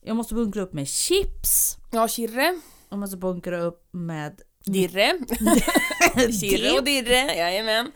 jag 0.00 0.16
måste 0.16 0.34
bunkra 0.34 0.62
upp 0.62 0.72
med 0.72 0.88
chips. 0.88 1.76
ja, 1.90 2.08
Kirre, 2.08 2.60
Jag 2.88 2.98
måste 2.98 3.16
bunkra 3.16 3.60
upp 3.60 3.88
med... 3.92 4.40
Dirre, 4.64 5.18
Kirre 6.40 6.78
och 6.78 6.84
Dirre, 6.84 7.34
jajamän. 7.34 7.92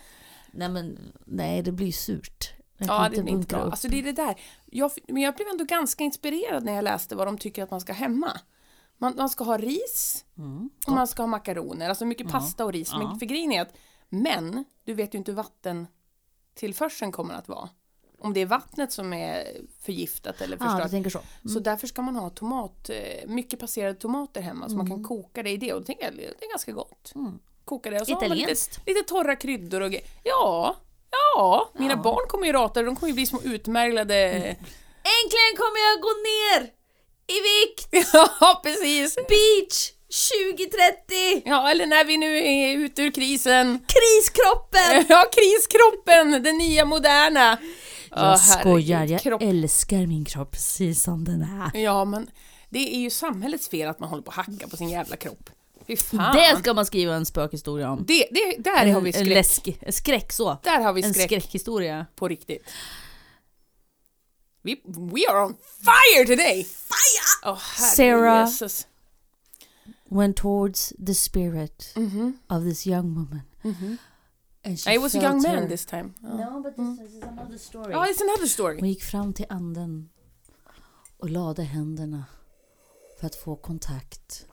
Nej 0.56 0.68
men, 0.68 1.12
nej 1.24 1.62
det 1.62 1.72
blir 1.72 1.92
surt. 1.92 2.52
Jag 2.78 2.88
Ja, 2.88 3.08
det 3.08 3.22
blir 3.22 3.32
inte 3.32 3.46
bra. 3.54 3.62
upp. 3.64 3.70
Alltså 3.70 3.88
det 3.88 3.98
är 3.98 4.02
det 4.02 4.12
där. 4.12 4.40
Jag, 4.66 4.90
men 5.08 5.22
jag 5.22 5.34
blev 5.36 5.48
ändå 5.48 5.64
ganska 5.64 6.04
inspirerad 6.04 6.64
när 6.64 6.72
jag 6.72 6.84
läste 6.84 7.16
vad 7.16 7.26
de 7.26 7.38
tycker 7.38 7.62
att 7.62 7.70
man 7.70 7.80
ska 7.80 7.92
hemma. 7.92 8.40
Man, 8.98 9.16
man 9.16 9.28
ska 9.28 9.44
ha 9.44 9.58
ris 9.58 10.24
Mm. 10.38 10.70
och 10.86 10.92
man 10.92 11.06
ska 11.06 11.22
ha 11.22 11.26
makaroner, 11.26 11.88
alltså 11.88 12.04
mycket 12.04 12.28
pasta 12.28 12.64
och 12.64 12.72
ris. 12.72 12.92
Men 12.98 13.18
för 13.18 13.26
grejen 13.26 13.52
är 13.52 13.62
att, 13.62 13.72
men 14.08 14.64
du 14.84 14.94
vet 14.94 15.14
ju 15.14 15.18
inte 15.18 15.30
hur 15.30 15.36
vattentillförseln 15.36 17.12
kommer 17.12 17.34
att 17.34 17.48
vara. 17.48 17.68
Om 18.18 18.32
det 18.32 18.40
är 18.40 18.46
vattnet 18.46 18.92
som 18.92 19.12
är 19.12 19.44
förgiftat 19.80 20.40
eller 20.40 20.56
förstört. 20.56 20.90
tänker 20.90 21.10
så. 21.10 21.20
Så 21.48 21.60
därför 21.60 21.86
ska 21.86 22.02
man 22.02 22.16
ha 22.16 22.30
tomat, 22.30 22.90
eh, 22.90 23.28
mycket 23.28 23.60
passerade 23.60 23.94
tomater 23.94 24.40
hemma 24.40 24.68
så 24.68 24.76
man 24.76 24.86
kan 24.86 25.04
koka 25.04 25.42
det 25.42 25.50
i 25.50 25.56
det 25.56 25.72
och 25.72 25.86
tänker 25.86 26.04
jag 26.04 26.14
det 26.16 26.44
är 26.44 26.50
ganska 26.50 26.72
gott. 26.72 27.12
Mm. 27.14 27.38
Koka 27.66 27.90
det 27.90 28.00
och 28.00 28.06
så 28.06 28.12
man 28.12 28.22
lite, 28.22 28.34
Italienskt. 28.36 28.80
lite 28.86 29.02
torra 29.02 29.36
kryddor 29.36 29.80
och 29.80 29.90
grejer. 29.90 30.06
Ja, 30.22 30.76
ja, 31.10 31.70
mina 31.78 31.94
Ja. 31.94 32.02
barn 32.02 32.28
kommer 32.28 32.46
ju 32.46 32.52
rata 32.52 32.80
det, 32.80 32.86
de 32.86 32.96
kommer 32.96 33.08
ju 33.08 33.14
bli 33.14 33.26
små 33.26 33.40
utmärglade... 33.42 34.16
Äntligen 35.22 35.54
kommer 35.56 35.80
jag 35.88 36.00
gå 36.02 36.08
ner 36.30 36.70
i 37.26 37.38
vikt! 37.48 38.06
ja, 38.40 38.60
precis! 38.64 39.14
Beach 39.14 39.90
2030! 40.54 41.42
Ja, 41.44 41.70
eller 41.70 41.86
när 41.86 42.04
vi 42.04 42.16
nu 42.16 42.38
är 42.38 42.76
ute 42.76 43.02
ur 43.02 43.10
krisen. 43.10 43.78
Kriskroppen! 43.86 45.04
Ja, 45.08 45.24
kriskroppen, 45.32 46.42
den 46.42 46.58
nya 46.58 46.84
moderna. 46.84 47.58
Jag 48.10 48.32
Åh, 48.32 48.36
skojar, 48.36 49.04
jag 49.04 49.20
kropp. 49.20 49.42
älskar 49.42 50.06
min 50.06 50.24
kropp 50.24 50.50
precis 50.52 51.02
som 51.02 51.24
den 51.24 51.42
är. 51.42 51.80
Ja, 51.80 52.04
men 52.04 52.30
det 52.70 52.94
är 52.96 52.98
ju 52.98 53.10
samhällets 53.10 53.68
fel 53.68 53.88
att 53.88 54.00
man 54.00 54.08
håller 54.08 54.22
på 54.22 54.30
att 54.30 54.36
hacka 54.36 54.68
på 54.70 54.76
sin 54.76 54.88
jävla 54.88 55.16
kropp. 55.16 55.50
Det 55.86 56.56
ska 56.58 56.74
man 56.74 56.86
skriva 56.86 57.14
en 57.14 57.26
spökhistoria 57.26 57.90
om. 57.90 58.04
det, 58.06 58.26
det, 58.30 58.56
där 58.58 58.86
har 58.92 59.00
vi 59.00 59.08
En 59.08 59.12
skräck. 59.12 59.28
läsk, 59.28 59.68
skräck 59.96 60.32
så. 60.32 60.58
Där 60.62 60.80
har 60.80 60.92
vi 60.92 61.02
En 61.02 61.14
skräck 61.14 61.26
skräckhistoria. 61.26 62.06
på 62.16 62.28
riktigt. 62.28 62.62
We, 64.62 64.76
we 65.12 65.26
are 65.28 65.44
on 65.44 65.56
fire 65.80 66.24
today! 66.26 66.64
Fire! 66.64 67.52
Oh, 67.52 67.58
Sarah. 67.94 68.46
Jesus. 68.46 68.86
Went 70.08 70.36
towards 70.36 70.92
the 71.06 71.14
spirit 71.14 71.92
Mhm, 71.96 72.38
of 72.48 72.62
this 72.62 72.86
young 72.86 73.14
woman. 73.14 73.40
mhm. 73.62 73.96
And 74.64 74.78
she 74.80 74.94
I 74.94 74.98
was 74.98 75.14
a 75.14 75.18
young 75.22 75.42
man 75.42 75.56
her- 75.56 75.68
this 75.68 75.86
time. 75.86 76.12
Ja, 76.22 76.28
No, 76.50 76.62
but 76.62 76.76
this 76.76 77.10
is 77.16 77.22
another 77.22 77.58
story. 77.58 77.92
Ja, 77.92 78.06
it's 78.06 78.20
another 78.22 78.46
story. 78.48 78.80
Hon 78.80 78.88
gick 78.88 79.02
fram 79.02 79.32
till 79.32 79.46
anden. 79.48 80.08
och 81.18 81.30
lade 81.30 81.62
händerna 81.62 82.24
för 83.20 83.26
att 83.26 83.34
få 83.34 83.56
kontakt. 83.56 84.46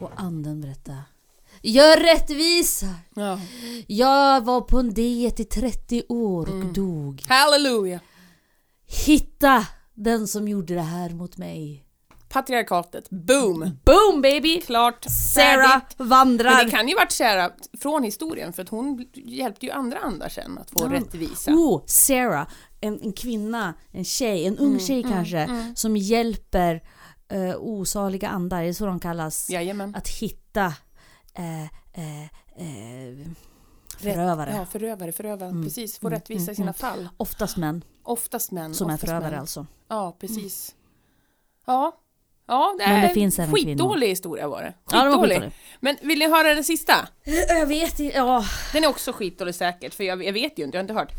Och 0.00 0.10
anden 0.16 0.60
berättade. 0.60 1.02
Gör 1.62 1.96
rättvisa! 1.96 2.86
Ja. 3.14 3.40
Jag 3.86 4.44
var 4.44 4.60
på 4.60 4.78
en 4.78 4.94
diet 4.94 5.40
i 5.40 5.44
30 5.44 6.02
år 6.08 6.48
och 6.58 6.72
dog. 6.72 7.24
Halleluja! 7.28 8.00
Hitta 9.06 9.66
den 9.94 10.28
som 10.28 10.48
gjorde 10.48 10.74
det 10.74 10.80
här 10.80 11.10
mot 11.10 11.36
mig. 11.36 11.84
Patriarkatet. 12.28 13.10
Boom! 13.10 13.58
Boom 13.84 14.22
baby! 14.22 14.60
Klart, 14.60 15.04
Sarah 15.34 15.70
färdigt. 15.70 15.94
vandrar. 15.96 16.56
Men 16.56 16.64
det 16.64 16.70
kan 16.70 16.88
ju 16.88 16.94
varit 16.94 17.12
Sarah 17.12 17.50
från 17.80 18.02
historien 18.02 18.52
för 18.52 18.62
att 18.62 18.68
hon 18.68 19.06
hjälpte 19.14 19.66
ju 19.66 19.72
andra 19.72 19.98
andar 19.98 20.28
sen 20.28 20.58
att 20.58 20.70
få 20.70 20.80
Ja. 20.84 20.92
rättvisa. 20.92 21.50
Oh, 21.50 21.82
Sarah, 21.86 22.46
en, 22.80 23.00
en 23.02 23.12
kvinna, 23.12 23.74
en 23.92 24.04
tjej, 24.04 24.46
en 24.46 24.58
ung 24.58 24.78
tjej 24.80 25.02
kanske, 25.02 25.72
som 25.76 25.96
hjälper 25.96 26.82
uh, 27.32 27.56
osaliga 27.56 28.28
andar, 28.28 28.62
det 28.62 28.68
är 28.68 28.72
så 28.72 28.86
de 28.86 29.00
kallas, 29.00 29.50
Jajamän. 29.50 29.94
att 29.94 30.08
hitta 30.08 30.66
eh, 31.34 31.62
eh, 31.62 32.22
eh, 32.56 33.28
förövare. 33.98 34.54
Ja, 34.56 34.66
förövare, 34.66 35.12
förövare. 35.12 35.62
Precis, 35.64 35.98
få 35.98 36.08
rättvisa 36.10 36.52
i 36.52 36.54
sina 36.54 36.72
fall. 36.72 37.08
Oftast 37.16 37.56
män 37.56 37.84
Oftast 38.02 38.50
män. 38.50 38.74
som 38.74 38.90
är 38.90 38.94
oftast 38.94 39.10
förövare 39.10 39.30
män. 39.30 39.40
alltså. 39.40 39.66
Ja, 39.88 40.16
precis. 40.20 40.74
Ja. 41.66 41.92
Ja, 42.50 42.74
det 42.78 42.86
Men 42.86 43.00
det 43.00 43.08
är 43.08 43.14
finns 43.14 43.38
även 43.38 43.54
skitdålig 43.54 44.08
historia 44.08 44.48
var 44.48 44.62
det. 44.62 44.74
Ja, 44.90 45.04
det 45.04 45.08
var 45.08 45.16
Skitdålig. 45.16 45.34
skitdålig. 45.34 45.52
Men 45.80 45.96
vill 46.02 46.18
ni 46.18 46.28
höra 46.28 46.54
den 46.54 46.64
sista? 46.64 47.08
Jag 47.48 47.66
vet 47.66 48.00
inte, 48.00 48.16
ja. 48.16 48.44
Den 48.72 48.84
är 48.84 48.88
också 48.88 49.12
skitdålig 49.12 49.54
säkert, 49.54 49.94
för 49.94 50.04
jag, 50.04 50.24
jag 50.24 50.32
vet 50.32 50.58
ju 50.58 50.64
inte, 50.64 50.76
jag 50.76 50.80
har 50.80 50.84
inte 50.84 50.94
hört. 50.94 51.12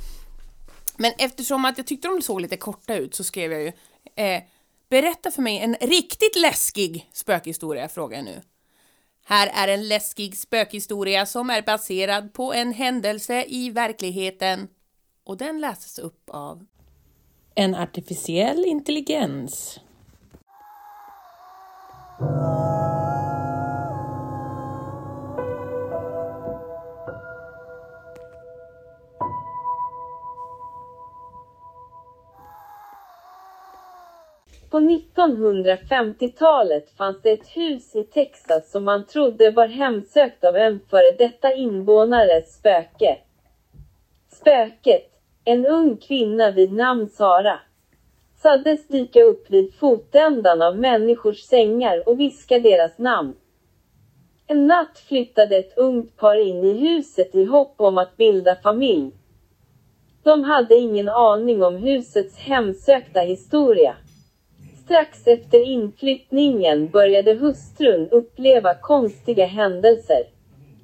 Men 0.97 1.13
eftersom 1.17 1.65
att 1.65 1.77
jag 1.77 1.87
tyckte 1.87 2.07
de 2.07 2.21
såg 2.21 2.41
lite 2.41 2.57
korta 2.57 2.95
ut 2.95 3.15
så 3.15 3.23
skrev 3.23 3.51
jag 3.51 3.61
ju 3.61 3.71
eh, 4.15 4.43
Berätta 4.89 5.31
för 5.31 5.41
mig 5.41 5.59
en 5.59 5.75
riktigt 5.81 6.35
läskig 6.35 7.09
spökhistoria, 7.13 7.89
frågar 7.89 8.17
jag 8.17 8.25
nu. 8.25 8.41
Här 9.25 9.51
är 9.53 9.73
en 9.73 9.87
läskig 9.87 10.37
spökhistoria 10.37 11.25
som 11.25 11.49
är 11.49 11.61
baserad 11.61 12.33
på 12.33 12.53
en 12.53 12.73
händelse 12.73 13.45
i 13.47 13.69
verkligheten. 13.69 14.67
Och 15.23 15.37
den 15.37 15.59
läses 15.61 15.99
upp 15.99 16.29
av 16.29 16.65
en 17.55 17.75
artificiell 17.75 18.65
intelligens. 18.65 19.79
På 34.69 34.79
1950-talet 34.79 36.89
fanns 36.97 37.21
det 37.21 37.31
ett 37.31 37.47
hus 37.47 37.95
i 37.95 38.03
Texas 38.03 38.71
som 38.71 38.83
man 38.83 39.05
trodde 39.05 39.51
var 39.51 39.67
hemsökt 39.67 40.43
av 40.43 40.55
en 40.55 40.79
före 40.89 41.11
detta 41.17 41.53
invånares 41.53 42.55
spöke. 42.55 43.17
Spöket, 44.31 45.11
en 45.45 45.65
ung 45.65 45.97
kvinna 45.97 46.51
vid 46.51 46.73
namn 46.73 47.09
Sara, 47.09 47.59
sades 48.41 48.87
dyka 48.87 49.23
upp 49.23 49.49
vid 49.49 49.73
fotändan 49.73 50.61
av 50.61 50.77
människors 50.77 51.39
sängar 51.39 52.09
och 52.09 52.19
viska 52.19 52.59
deras 52.59 52.97
namn. 52.97 53.35
En 54.47 54.67
natt 54.67 54.99
flyttade 55.07 55.57
ett 55.57 55.77
ungt 55.77 56.17
par 56.17 56.35
in 56.35 56.63
i 56.63 56.73
huset 56.73 57.35
i 57.35 57.45
hopp 57.45 57.73
om 57.77 57.97
att 57.97 58.17
bilda 58.17 58.55
familj. 58.55 59.11
De 60.23 60.43
hade 60.43 60.75
ingen 60.75 61.09
aning 61.09 61.63
om 61.63 61.75
husets 61.75 62.37
hemsökta 62.37 63.19
historia. 63.19 63.95
Strax 64.89 65.27
efter 65.27 65.59
inflyttningen 65.59 66.89
började 66.89 67.33
hustrun 67.33 68.09
uppleva 68.09 68.75
konstiga 68.75 69.45
händelser. 69.45 70.23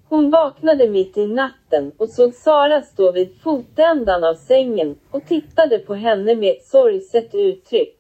Hon 0.09 0.31
vaknade 0.31 0.87
mitt 0.87 1.17
i 1.17 1.27
natten 1.27 1.91
och 1.97 2.09
såg 2.09 2.33
Sara 2.33 2.81
stå 2.81 3.11
vid 3.11 3.41
fotändan 3.41 4.23
av 4.23 4.35
sängen 4.35 4.95
och 5.11 5.25
tittade 5.27 5.79
på 5.79 5.93
henne 5.93 6.35
med 6.35 6.51
ett 6.51 6.65
sorgset 6.65 7.35
uttryck. 7.35 7.97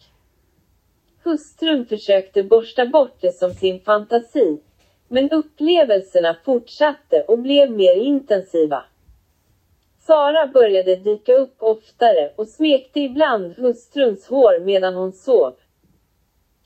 Hustrun 1.23 1.85
försökte 1.85 2.43
borsta 2.43 2.85
bort 2.85 3.21
det 3.21 3.31
som 3.31 3.51
sin 3.51 3.79
fantasi, 3.79 4.57
men 5.07 5.29
upplevelserna 5.29 6.35
fortsatte 6.45 7.21
och 7.21 7.39
blev 7.39 7.71
mer 7.71 7.95
intensiva. 7.95 8.83
Sara 10.07 10.47
började 10.47 10.95
dyka 10.95 11.33
upp 11.33 11.55
oftare 11.59 12.31
och 12.35 12.47
smekte 12.47 12.99
ibland 12.99 13.53
hustruns 13.57 14.27
hår 14.27 14.59
medan 14.59 14.95
hon 14.95 15.11
sov. 15.11 15.53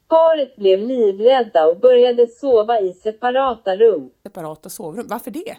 Paret 0.09 0.55
blev 0.55 0.79
livrädda 0.79 1.67
och 1.67 1.79
började 1.79 2.27
sova 2.27 2.79
i 2.79 2.93
separata 2.93 3.75
rum. 3.75 4.11
Separata 4.23 4.69
sovrum, 4.69 5.07
varför 5.09 5.31
det? 5.31 5.39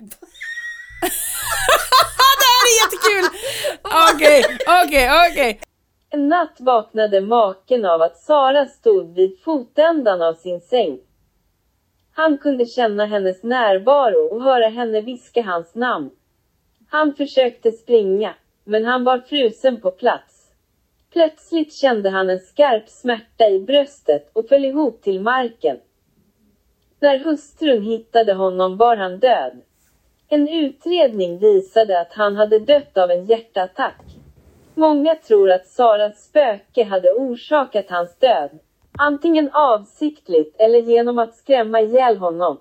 det 2.40 2.48
här 2.50 2.66
är 2.66 2.74
jättekul! 2.82 3.24
Okej, 4.14 4.44
okej, 4.84 5.10
okej. 5.30 5.60
En 6.10 6.28
natt 6.28 6.56
vaknade 6.58 7.20
maken 7.20 7.84
av 7.84 8.02
att 8.02 8.18
Sara 8.18 8.66
stod 8.66 9.14
vid 9.14 9.40
fotändan 9.42 10.22
av 10.22 10.34
sin 10.34 10.60
säng. 10.60 10.98
Han 12.14 12.38
kunde 12.38 12.66
känna 12.66 13.06
hennes 13.06 13.42
närvaro 13.42 14.34
och 14.34 14.42
höra 14.42 14.68
henne 14.68 15.00
viska 15.00 15.42
hans 15.42 15.74
namn. 15.74 16.10
Han 16.88 17.14
försökte 17.14 17.72
springa, 17.72 18.34
men 18.64 18.84
han 18.84 19.04
var 19.04 19.18
frusen 19.18 19.80
på 19.80 19.90
plats. 19.90 20.39
Plötsligt 21.12 21.74
kände 21.74 22.10
han 22.10 22.30
en 22.30 22.40
skarp 22.40 22.88
smärta 22.88 23.48
i 23.48 23.60
bröstet 23.60 24.30
och 24.32 24.48
föll 24.48 24.64
ihop 24.64 25.02
till 25.02 25.20
marken. 25.20 25.80
När 27.00 27.18
hustrun 27.18 27.82
hittade 27.82 28.34
honom 28.34 28.76
var 28.76 28.96
han 28.96 29.18
död. 29.18 29.60
En 30.28 30.48
utredning 30.48 31.38
visade 31.38 32.00
att 32.00 32.12
han 32.12 32.36
hade 32.36 32.58
dött 32.58 32.98
av 32.98 33.10
en 33.10 33.26
hjärtattack. 33.26 34.02
Många 34.74 35.14
tror 35.14 35.50
att 35.50 35.66
Saras 35.66 36.24
spöke 36.24 36.84
hade 36.84 37.12
orsakat 37.12 37.86
hans 37.88 38.16
död. 38.18 38.50
Antingen 38.98 39.50
avsiktligt 39.52 40.56
eller 40.58 40.78
genom 40.78 41.18
att 41.18 41.34
skrämma 41.34 41.80
ihjäl 41.80 42.16
honom. 42.16 42.60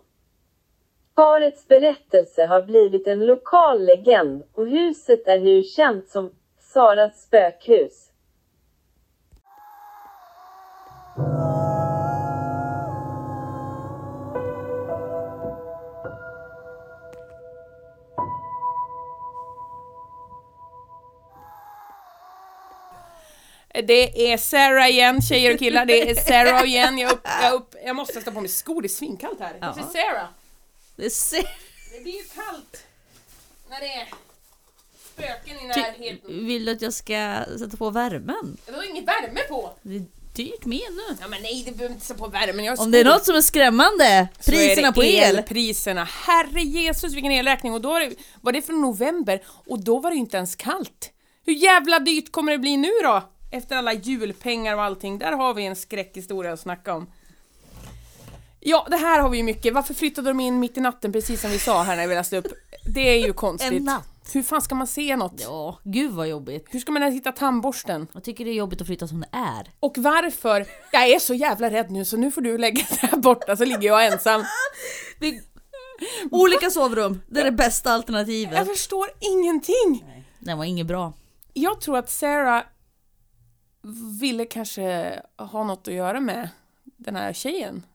Parets 1.15 1.67
berättelse 1.67 2.45
har 2.45 2.61
blivit 2.61 3.07
en 3.07 3.25
lokal 3.25 3.85
legend 3.85 4.43
och 4.53 4.67
huset 4.67 5.27
är 5.27 5.39
nu 5.39 5.63
känt 5.63 6.09
som 6.09 6.31
Saras 6.59 7.23
spökhus. 7.23 8.08
Det 23.83 24.31
är 24.31 24.37
Sarah 24.37 24.89
igen, 24.89 25.21
tjejer 25.21 25.53
och 25.53 25.59
killar. 25.59 25.85
Det 25.85 26.09
är 26.09 26.15
Sarah 26.15 26.65
igen. 26.65 26.97
Jag, 26.97 27.11
upp, 27.11 27.27
jag, 27.41 27.53
upp, 27.53 27.75
jag 27.85 27.95
måste 27.95 28.21
stå 28.21 28.31
på 28.31 28.41
mig 28.41 28.49
skor, 28.49 28.81
det 28.81 28.85
är 28.85 28.89
svinkallt 28.89 29.39
här. 29.39 29.57
Ja. 29.61 29.73
Det 29.75 29.81
är 29.81 30.03
Sarah. 30.03 30.27
Det 30.95 31.09
ser... 31.09 31.43
Det 31.93 32.03
blir 32.03 32.13
ju 32.13 32.23
kallt 32.23 32.85
när 33.69 33.79
det 33.79 33.93
är 33.93 34.07
spöken 35.13 35.59
i 35.59 35.67
närheten. 35.67 36.45
vill 36.45 36.65
du 36.65 36.71
att 36.71 36.81
jag 36.81 36.93
ska 36.93 37.45
sätta 37.59 37.77
på 37.77 37.89
värmen? 37.89 38.57
Det 38.65 38.71
var 38.71 38.89
inget 38.89 39.07
värme 39.07 39.39
på. 39.49 39.73
Dyrt 40.39 40.65
med 40.65 40.87
nu. 40.91 41.17
Ja 41.21 41.27
men 41.27 41.41
nej, 41.41 41.63
det 41.65 41.71
behöver 41.71 41.93
inte 41.95 42.05
sätta 42.05 42.19
på 42.19 42.27
värmen. 42.27 42.65
Jag 42.65 42.77
har 42.77 42.83
Om 42.85 42.91
det 42.91 42.99
är 42.99 43.05
något 43.05 43.25
som 43.25 43.35
är 43.35 43.41
skrämmande, 43.41 44.27
Så 44.39 44.51
är 44.51 44.55
priserna 44.55 44.87
det 44.87 44.93
på 44.93 45.03
el. 45.03 45.35
Elpriserna. 45.35 46.03
Herre 46.03 46.61
Jesus 46.61 47.13
vilken 47.13 47.31
elräkning. 47.31 47.73
Och 47.73 47.81
då 47.81 47.89
var 47.89 47.99
det, 47.99 48.15
var 48.41 48.51
det 48.51 48.61
från 48.61 48.81
november 48.81 49.41
och 49.67 49.83
då 49.83 49.99
var 49.99 50.09
det 50.09 50.15
ju 50.15 50.19
inte 50.19 50.37
ens 50.37 50.55
kallt. 50.55 51.11
Hur 51.45 51.53
jävla 51.53 51.99
dyrt 51.99 52.31
kommer 52.31 52.51
det 52.51 52.57
bli 52.57 52.77
nu 52.77 52.91
då? 53.03 53.23
Efter 53.51 53.75
alla 53.75 53.93
julpengar 53.93 54.75
och 54.75 54.83
allting. 54.83 55.19
Där 55.19 55.31
har 55.31 55.53
vi 55.53 55.65
en 55.65 55.75
skräckhistoria 55.75 56.53
att 56.53 56.59
snacka 56.59 56.93
om. 56.93 57.09
Ja, 58.59 58.87
det 58.89 58.97
här 58.97 59.19
har 59.19 59.29
vi 59.29 59.37
ju 59.37 59.43
mycket. 59.43 59.73
Varför 59.73 59.93
flyttade 59.93 60.29
de 60.29 60.39
in 60.39 60.59
mitt 60.59 60.77
i 60.77 60.81
natten 60.81 61.11
precis 61.11 61.41
som 61.41 61.51
vi 61.51 61.59
sa 61.59 61.83
här 61.83 61.95
när 61.95 62.07
vi 62.07 62.15
läste 62.15 62.37
upp? 62.37 62.47
Det 62.85 63.09
är 63.09 63.25
ju 63.27 63.33
konstigt. 63.33 63.71
En 63.71 63.83
natt. 63.83 64.18
Hur 64.33 64.43
fan 64.43 64.61
ska 64.61 64.75
man 64.75 64.87
se 64.87 65.15
något? 65.15 65.41
Ja, 65.41 65.79
gud 65.83 66.11
vad 66.11 66.27
jobbigt. 66.27 66.67
Hur 66.69 66.79
ska 66.79 66.91
man 66.91 67.01
ens 67.01 67.15
hitta 67.15 67.31
tandborsten? 67.31 68.07
Jag 68.13 68.23
tycker 68.23 68.45
det 68.45 68.51
är 68.51 68.55
jobbigt 68.55 68.81
att 68.81 68.87
flytta 68.87 69.07
som 69.07 69.19
det 69.19 69.29
är. 69.31 69.71
Och 69.79 69.97
varför? 69.97 70.65
Jag 70.91 71.09
är 71.09 71.19
så 71.19 71.33
jävla 71.33 71.69
rädd 71.69 71.91
nu 71.91 72.05
så 72.05 72.17
nu 72.17 72.31
får 72.31 72.41
du 72.41 72.57
lägga 72.57 72.83
dig 72.89 73.09
här 73.11 73.17
borta 73.17 73.55
så 73.55 73.65
ligger 73.65 73.87
jag 73.87 74.05
ensam. 74.05 74.43
Vi... 75.19 75.41
Olika 76.31 76.69
sovrum, 76.69 77.21
det 77.27 77.39
är 77.39 77.45
det 77.45 77.51
bästa 77.51 77.91
alternativet. 77.91 78.55
Jag 78.57 78.67
förstår 78.67 79.07
ingenting. 79.19 80.05
Den 80.39 80.57
var 80.57 80.65
inget 80.65 80.87
bra. 80.87 81.13
Jag 81.53 81.81
tror 81.81 81.97
att 81.97 82.09
Sarah 82.09 82.63
ville 84.19 84.45
kanske 84.45 85.19
ha 85.37 85.63
något 85.63 85.87
att 85.87 85.93
göra 85.93 86.19
med 86.19 86.49
den 86.97 87.15
här 87.15 87.33
tjejen. 87.33 87.85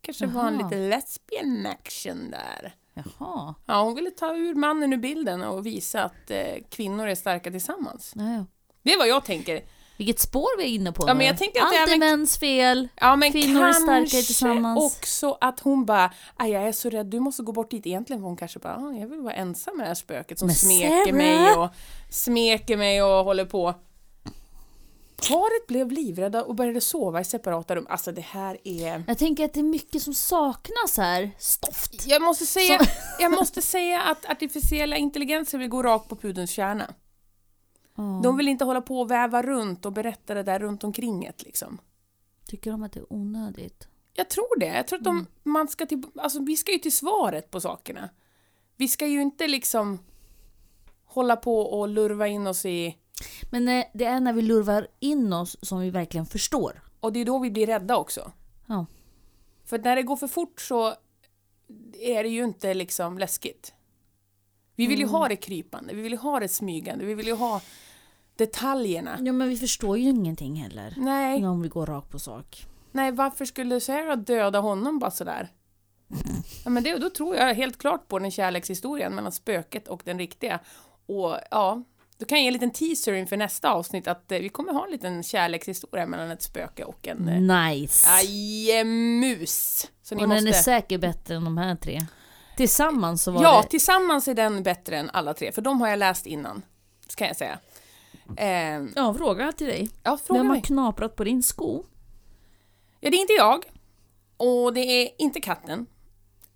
Kanske 0.00 0.26
var 0.26 0.48
en 0.48 0.58
lite 0.58 0.76
lesbian 0.76 1.66
action 1.66 2.30
där. 2.30 2.74
Jaha. 2.94 3.54
Ja, 3.66 3.82
hon 3.82 3.94
ville 3.94 4.10
ta 4.10 4.34
ur 4.34 4.54
mannen 4.54 4.92
ur 4.92 4.96
bilden 4.96 5.42
och 5.42 5.66
visa 5.66 6.02
att 6.04 6.30
eh, 6.30 6.38
kvinnor 6.70 7.06
är 7.08 7.14
starka 7.14 7.50
tillsammans. 7.50 8.12
Ja, 8.16 8.22
ja. 8.32 8.44
Det 8.82 8.92
är 8.92 8.98
vad 8.98 9.08
jag 9.08 9.24
tänker. 9.24 9.62
Vilket 9.96 10.20
spår 10.20 10.58
vi 10.58 10.64
är 10.64 10.68
inne 10.68 10.92
på 10.92 11.08
Ja, 11.08 11.14
nu. 11.14 11.24
Allt 11.26 11.40
är 11.40 11.98
mäns 11.98 12.38
fel. 12.38 12.88
Ja, 13.00 13.16
men 13.16 13.32
Kvinnor 13.32 13.62
är 13.68 13.72
starkare 13.72 14.22
tillsammans. 14.22 14.96
också 14.96 15.38
att 15.40 15.60
hon 15.60 15.84
bara, 15.84 16.12
"Aj, 16.36 16.50
jag 16.50 16.62
är 16.68 16.72
så 16.72 16.90
rädd, 16.90 17.06
du 17.06 17.20
måste 17.20 17.42
gå 17.42 17.52
bort 17.52 17.70
dit. 17.70 17.86
Egentligen 17.86 18.22
hon 18.22 18.36
kanske 18.36 18.58
bara, 18.58 18.76
"Ah, 18.76 18.92
jag 18.92 19.06
vill 19.08 19.20
vara 19.20 19.34
ensam 19.34 19.76
med 19.76 19.84
det 19.84 19.88
här 19.88 19.94
spöket 19.94 20.38
som 20.38 20.46
Men 20.46 20.54
smeker 20.56 21.04
Sarah! 21.04 21.14
mig 21.16 21.56
och 21.56 21.68
smeker 22.10 22.76
mig 22.76 23.02
och 23.02 23.24
håller 23.24 23.44
på. 23.44 23.74
Paret 25.28 25.66
blev 25.66 25.90
livrädda 25.90 26.44
och 26.44 26.54
började 26.54 26.80
sova 26.80 27.20
i 27.20 27.24
separata 27.24 27.76
rum. 27.76 27.86
Alltså 27.90 28.12
det 28.12 28.20
här 28.20 28.58
är... 28.64 29.04
Jag 29.06 29.18
tänker 29.18 29.44
att 29.44 29.54
det 29.54 29.60
är 29.60 29.64
mycket 29.64 30.02
som 30.02 30.14
saknas 30.14 30.96
här. 30.96 31.30
Stoft. 31.38 32.06
Jag 32.06 32.22
måste 32.22 32.46
säga, 32.46 32.80
jag 33.18 33.30
måste 33.30 33.62
säga 33.62 34.02
att 34.02 34.30
artificiella 34.30 34.96
intelligenser 34.96 35.58
vill 35.58 35.68
gå 35.68 35.82
rakt 35.82 36.08
på 36.08 36.16
pudelns 36.16 36.50
kärna. 36.50 36.94
De 38.22 38.36
vill 38.36 38.48
inte 38.48 38.64
hålla 38.64 38.80
på 38.80 39.00
och 39.00 39.10
väva 39.10 39.42
runt 39.42 39.86
och 39.86 39.92
berätta 39.92 40.34
det 40.34 40.42
där 40.42 40.58
runt 40.58 40.84
omkring 40.84 41.24
ett 41.24 41.42
liksom. 41.42 41.78
Tycker 42.46 42.70
de 42.70 42.82
att 42.82 42.92
det 42.92 43.00
är 43.00 43.12
onödigt? 43.12 43.88
Jag 44.14 44.30
tror 44.30 44.58
det. 44.58 44.66
Jag 44.66 44.86
tror 44.86 44.98
att 44.98 45.04
de, 45.04 45.26
man 45.42 45.68
ska 45.68 45.86
till, 45.86 46.02
alltså, 46.16 46.42
vi 46.42 46.56
ska 46.56 46.72
ju 46.72 46.78
till 46.78 46.96
svaret 46.96 47.50
på 47.50 47.60
sakerna. 47.60 48.08
Vi 48.76 48.88
ska 48.88 49.06
ju 49.06 49.22
inte 49.22 49.46
liksom 49.46 49.98
hålla 51.04 51.36
på 51.36 51.60
och 51.60 51.88
lurva 51.88 52.28
in 52.28 52.46
oss 52.46 52.66
i... 52.66 52.98
Men 53.50 53.68
eh, 53.68 53.84
det 53.94 54.04
är 54.04 54.20
när 54.20 54.32
vi 54.32 54.42
lurvar 54.42 54.86
in 55.00 55.32
oss 55.32 55.56
som 55.62 55.80
vi 55.80 55.90
verkligen 55.90 56.26
förstår. 56.26 56.82
Och 57.00 57.12
det 57.12 57.20
är 57.20 57.24
då 57.24 57.38
vi 57.38 57.50
blir 57.50 57.66
rädda 57.66 57.96
också. 57.96 58.32
Ja. 58.66 58.86
För 59.64 59.78
när 59.78 59.96
det 59.96 60.02
går 60.02 60.16
för 60.16 60.26
fort 60.28 60.60
så 60.60 60.94
är 62.00 62.22
det 62.22 62.28
ju 62.28 62.44
inte 62.44 62.74
liksom 62.74 63.18
läskigt. 63.18 63.74
Vi 64.76 64.86
vill 64.86 64.98
ju 64.98 65.06
ha 65.06 65.28
det 65.28 65.36
krypande, 65.36 65.94
vi 65.94 66.02
vill 66.02 66.12
ju 66.12 66.18
ha 66.18 66.40
det 66.40 66.48
smygande, 66.48 67.04
vi 67.04 67.14
vill 67.14 67.26
ju 67.26 67.34
ha 67.34 67.60
detaljerna. 68.36 69.18
ja, 69.20 69.32
men 69.32 69.48
vi 69.48 69.56
förstår 69.56 69.98
ju 69.98 70.08
ingenting 70.10 70.54
heller. 70.56 70.94
Nej, 70.96 71.46
Om 71.46 71.62
vi 71.62 71.68
går 71.68 71.86
rakt 71.86 72.10
på 72.10 72.18
sak. 72.18 72.66
nej 72.92 73.12
varför 73.12 73.44
skulle 73.44 73.80
Sarah 73.80 74.18
döda 74.18 74.60
honom 74.60 74.98
bara 74.98 75.10
sådär? 75.10 75.48
Ja, 76.64 76.70
men 76.70 76.82
det, 76.82 76.98
då 76.98 77.10
tror 77.10 77.36
jag 77.36 77.54
helt 77.54 77.78
klart 77.78 78.08
på 78.08 78.18
den 78.18 78.30
kärlekshistorien 78.30 79.14
mellan 79.14 79.32
spöket 79.32 79.88
och 79.88 80.02
den 80.04 80.18
riktiga. 80.18 80.60
Och 81.06 81.36
ja, 81.50 81.82
då 82.22 82.26
kan 82.26 82.38
jag 82.38 82.42
ge 82.42 82.46
en 82.48 82.52
liten 82.52 82.70
teaser 82.70 83.12
inför 83.12 83.36
nästa 83.36 83.72
avsnitt 83.72 84.08
att 84.08 84.32
eh, 84.32 84.38
vi 84.38 84.48
kommer 84.48 84.72
ha 84.72 84.84
en 84.84 84.90
liten 84.90 85.22
kärlekshistoria 85.22 86.06
mellan 86.06 86.30
ett 86.30 86.42
spöke 86.42 86.84
och 86.84 87.08
en 87.08 87.28
eh, 87.28 87.40
Nice. 87.70 88.08
Ajemus! 88.10 89.90
Så 90.02 90.14
Och 90.14 90.20
måste... 90.28 90.34
den 90.34 90.46
är 90.46 90.52
säkert 90.52 91.00
bättre 91.00 91.34
än 91.34 91.44
de 91.44 91.58
här 91.58 91.76
tre. 91.76 92.00
Tillsammans 92.56 93.22
så 93.22 93.30
var 93.30 93.42
Ja, 93.42 93.60
det... 93.62 93.68
tillsammans 93.68 94.28
är 94.28 94.34
den 94.34 94.62
bättre 94.62 94.96
än 94.96 95.10
alla 95.10 95.34
tre, 95.34 95.52
för 95.52 95.62
de 95.62 95.80
har 95.80 95.88
jag 95.88 95.98
läst 95.98 96.26
innan. 96.26 96.62
Ska 97.08 97.26
jag 97.26 97.36
säga. 97.36 97.58
Eh, 98.36 98.84
Ja, 98.96 99.14
fråga 99.14 99.52
till 99.52 99.66
dig. 99.66 99.90
ja, 100.02 100.18
fråga 100.24 100.38
Vem 100.40 100.46
har 100.46 100.54
mig. 100.56 100.62
knaprat 100.62 101.16
på 101.16 101.24
din 101.24 101.42
sko? 101.42 101.84
Ja, 103.00 103.10
det 103.10 103.16
är 103.16 103.20
inte 103.20 103.32
jag. 103.32 103.64
Och 104.36 104.74
det 104.74 104.80
är 104.80 105.08
inte 105.18 105.40
katten. 105.40 105.86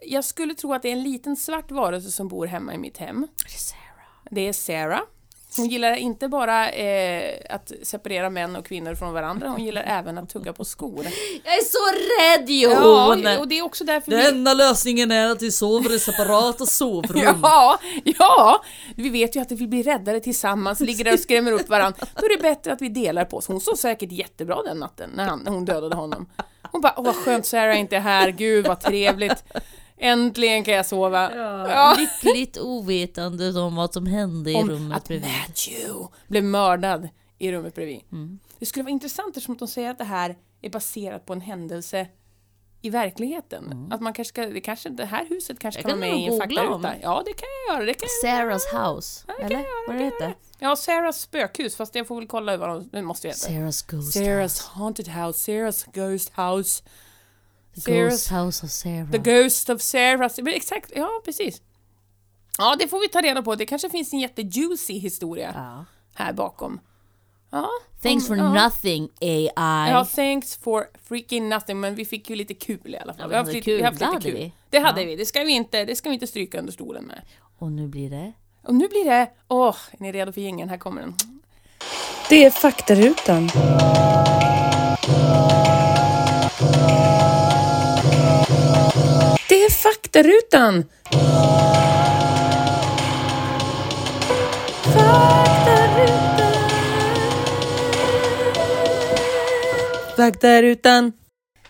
Jag 0.00 0.24
skulle 0.24 0.54
tro 0.54 0.72
att 0.74 0.82
det 0.82 0.88
är 0.88 0.92
en 0.92 1.02
liten 1.02 1.36
svart 1.36 1.70
varelse 1.70 2.10
som 2.10 2.28
bor 2.28 2.46
hemma 2.46 2.74
i 2.74 2.78
mitt 2.78 2.96
hem. 2.98 3.28
Det 3.36 3.54
är 3.54 3.58
Sarah. 3.58 4.26
Det 4.30 4.40
är 4.48 4.52
Sarah. 4.52 5.00
Hon 5.56 5.68
gillar 5.68 5.94
inte 5.94 6.28
bara 6.28 6.70
eh, 6.70 7.34
att 7.50 7.72
separera 7.82 8.30
män 8.30 8.56
och 8.56 8.66
kvinnor 8.66 8.94
från 8.94 9.12
varandra, 9.12 9.48
hon 9.48 9.64
gillar 9.64 9.82
även 9.82 10.18
att 10.18 10.28
tugga 10.28 10.52
på 10.52 10.64
skor. 10.64 11.06
Jag 11.44 11.54
är 11.54 11.64
så 11.64 11.78
rädd 12.20 12.50
Jon! 12.50 13.22
Ja, 13.22 13.38
och 13.38 13.48
det 13.48 13.58
är 13.58 13.62
också 13.62 13.84
därför 13.84 14.10
vi... 14.10 14.28
enda 14.28 14.54
lösningen 14.54 15.10
är 15.10 15.30
att 15.30 15.42
vi 15.42 15.52
sover 15.52 15.94
i 15.94 15.98
separata 15.98 16.66
sovrum. 16.66 17.40
Ja, 17.42 17.78
ja! 18.04 18.62
Vi 18.96 19.08
vet 19.08 19.36
ju 19.36 19.40
att 19.40 19.52
vi 19.52 19.66
blir 19.66 19.82
räddare 19.82 20.20
tillsammans, 20.20 20.80
ligger 20.80 21.04
där 21.04 21.12
och 21.12 21.20
skrämmer 21.20 21.52
upp 21.52 21.68
varandra. 21.68 22.06
Då 22.14 22.26
är 22.26 22.36
det 22.36 22.42
bättre 22.42 22.72
att 22.72 22.82
vi 22.82 22.88
delar 22.88 23.24
på 23.24 23.36
oss. 23.36 23.46
Hon 23.46 23.60
sov 23.60 23.74
säkert 23.74 24.12
jättebra 24.12 24.62
den 24.62 24.78
natten 24.78 25.10
när, 25.14 25.24
han, 25.24 25.38
när 25.38 25.52
hon 25.52 25.64
dödade 25.64 25.96
honom. 25.96 26.28
Hon 26.72 26.80
bara, 26.80 26.94
åh 26.96 27.04
vad 27.04 27.14
skönt 27.14 27.46
Sarah 27.46 27.80
inte 27.80 27.96
är 27.96 28.00
här, 28.00 28.30
gud 28.30 28.66
vad 28.66 28.80
trevligt. 28.80 29.44
Äntligen 29.98 30.64
kan 30.64 30.74
jag 30.74 30.86
sova. 30.86 31.34
Ja. 31.36 31.96
Lyckligt 31.98 32.58
ovetande 32.58 33.60
om 33.60 33.76
vad 33.76 33.92
som 33.92 34.06
hände 34.06 34.50
i 34.50 34.54
Om 34.54 34.70
rummet 34.70 34.96
att 34.96 35.08
bredvid. 35.08 35.28
Matthew 35.28 36.08
blev 36.28 36.44
mördad 36.44 37.08
i 37.38 37.52
rummet 37.52 37.74
bredvid. 37.74 38.00
Det 38.58 38.66
skulle 38.66 38.82
vara 38.82 38.90
intressant 38.92 39.28
eftersom 39.36 39.56
de 39.56 39.68
säger 39.68 39.90
att 39.90 39.98
det 39.98 40.04
här 40.04 40.36
är 40.62 40.70
baserat 40.70 41.26
på 41.26 41.32
en 41.32 41.40
händelse 41.40 42.06
i 42.82 42.90
verkligheten. 42.90 43.88
Att 43.92 44.00
man 44.00 44.12
kanske 44.12 44.28
ska, 44.28 44.46
det 44.46 44.60
kanske, 44.60 44.88
det 44.88 45.04
här 45.04 45.26
huset 45.28 45.58
kanske 45.58 45.80
Jag 45.80 45.90
kan 45.90 46.00
vara 46.00 46.08
kan 46.10 46.18
med 46.18 46.24
i 46.30 46.32
en 46.32 46.38
faktaruta. 46.40 46.94
Ja, 47.02 47.22
det 47.26 47.32
kan 47.32 47.48
jag 47.68 47.76
göra. 47.76 47.86
Det 47.86 47.94
kan 47.94 48.08
jag. 48.22 48.32
Sarah's 48.32 48.94
house. 48.94 49.24
det 49.26 49.32
kan 49.32 49.44
Eller? 49.46 49.54
jag 49.54 49.62
göra, 49.62 49.72
Vad 49.86 49.96
det 49.96 50.04
det 50.04 50.10
kan 50.10 50.20
jag 50.20 50.28
heter? 50.28 50.40
Ja, 50.58 50.76
Sarahs 50.76 51.20
spökhus, 51.20 51.76
fast 51.76 51.94
jag 51.94 52.06
får 52.06 52.16
väl 52.16 52.26
kolla 52.26 52.56
vad 52.56 52.68
de, 52.68 52.88
det 52.92 53.02
måste 53.02 53.26
jag 53.28 53.34
heta. 53.34 53.48
Sarah's 53.48 53.90
ghost 53.90 54.16
Sarah's 54.16 54.66
haunted 54.68 55.08
house, 55.08 55.52
Sarah's 55.52 55.86
ghost 55.92 56.32
house, 56.36 56.42
house. 56.56 56.82
Ghost 57.84 58.30
house 58.30 58.66
of 58.66 58.70
Sarah. 58.72 59.10
the 59.10 59.18
ghost 59.18 59.70
of 59.70 59.80
Sarah's, 59.80 60.42
men 60.42 60.54
exakt, 60.54 60.92
ja 60.96 61.08
precis. 61.24 61.62
Ja, 62.58 62.76
det 62.78 62.88
får 62.88 63.00
vi 63.00 63.08
ta 63.08 63.20
reda 63.20 63.42
på. 63.42 63.54
Det 63.54 63.66
kanske 63.66 63.90
finns 63.90 64.12
en 64.12 64.18
jättejuicy 64.18 64.98
historia 64.98 65.52
ja. 65.54 65.84
här 66.14 66.32
bakom. 66.32 66.80
Ja. 67.50 67.68
Thanks 68.02 68.26
for 68.26 68.36
ja. 68.36 68.52
nothing 68.64 69.08
AI. 69.20 69.50
Ja, 69.90 70.04
thanks 70.14 70.56
for 70.56 70.86
freaking 71.08 71.48
nothing, 71.48 71.80
men 71.80 71.94
vi 71.94 72.04
fick 72.04 72.30
ju 72.30 72.36
lite 72.36 72.54
kul 72.54 72.94
i 72.94 72.98
alla 72.98 73.14
fall. 73.14 73.20
Ja, 73.22 73.26
vi 73.28 73.34
har 73.34 73.44
hade 73.44 73.52
haft 73.56 73.64
kul. 73.64 73.76
vi 73.76 73.82
haft 73.82 73.98
Det 73.98 74.04
lite 74.04 74.14
hade 74.14 74.24
kul. 74.30 74.34
vi. 74.34 74.52
Det 74.70 74.78
hade 74.78 75.00
Ja. 75.00 75.06
vi, 75.06 75.16
det 75.16 75.26
ska 75.26 75.44
vi, 75.44 75.52
inte, 75.52 75.84
det 75.84 75.96
ska 75.96 76.08
vi 76.08 76.14
inte 76.14 76.26
stryka 76.26 76.58
under 76.58 76.72
stolen 76.72 77.04
med. 77.04 77.20
Och 77.58 77.72
nu 77.72 77.88
blir 77.88 78.10
det... 78.10 78.32
Och 78.62 78.74
nu 78.74 78.88
blir 78.88 79.04
det, 79.04 79.30
åh, 79.48 79.76
är 79.90 80.02
ni 80.02 80.12
redo 80.12 80.32
för 80.32 80.40
gängen? 80.40 80.68
Här 80.68 80.78
kommer 80.78 81.00
den. 81.00 81.14
Det 82.28 82.44
är 82.44 82.50
faktarutan. 82.50 83.50
Det 89.48 89.64
är 89.64 89.70
faktarutan! 89.70 90.84
Faktarutan! 100.16 101.12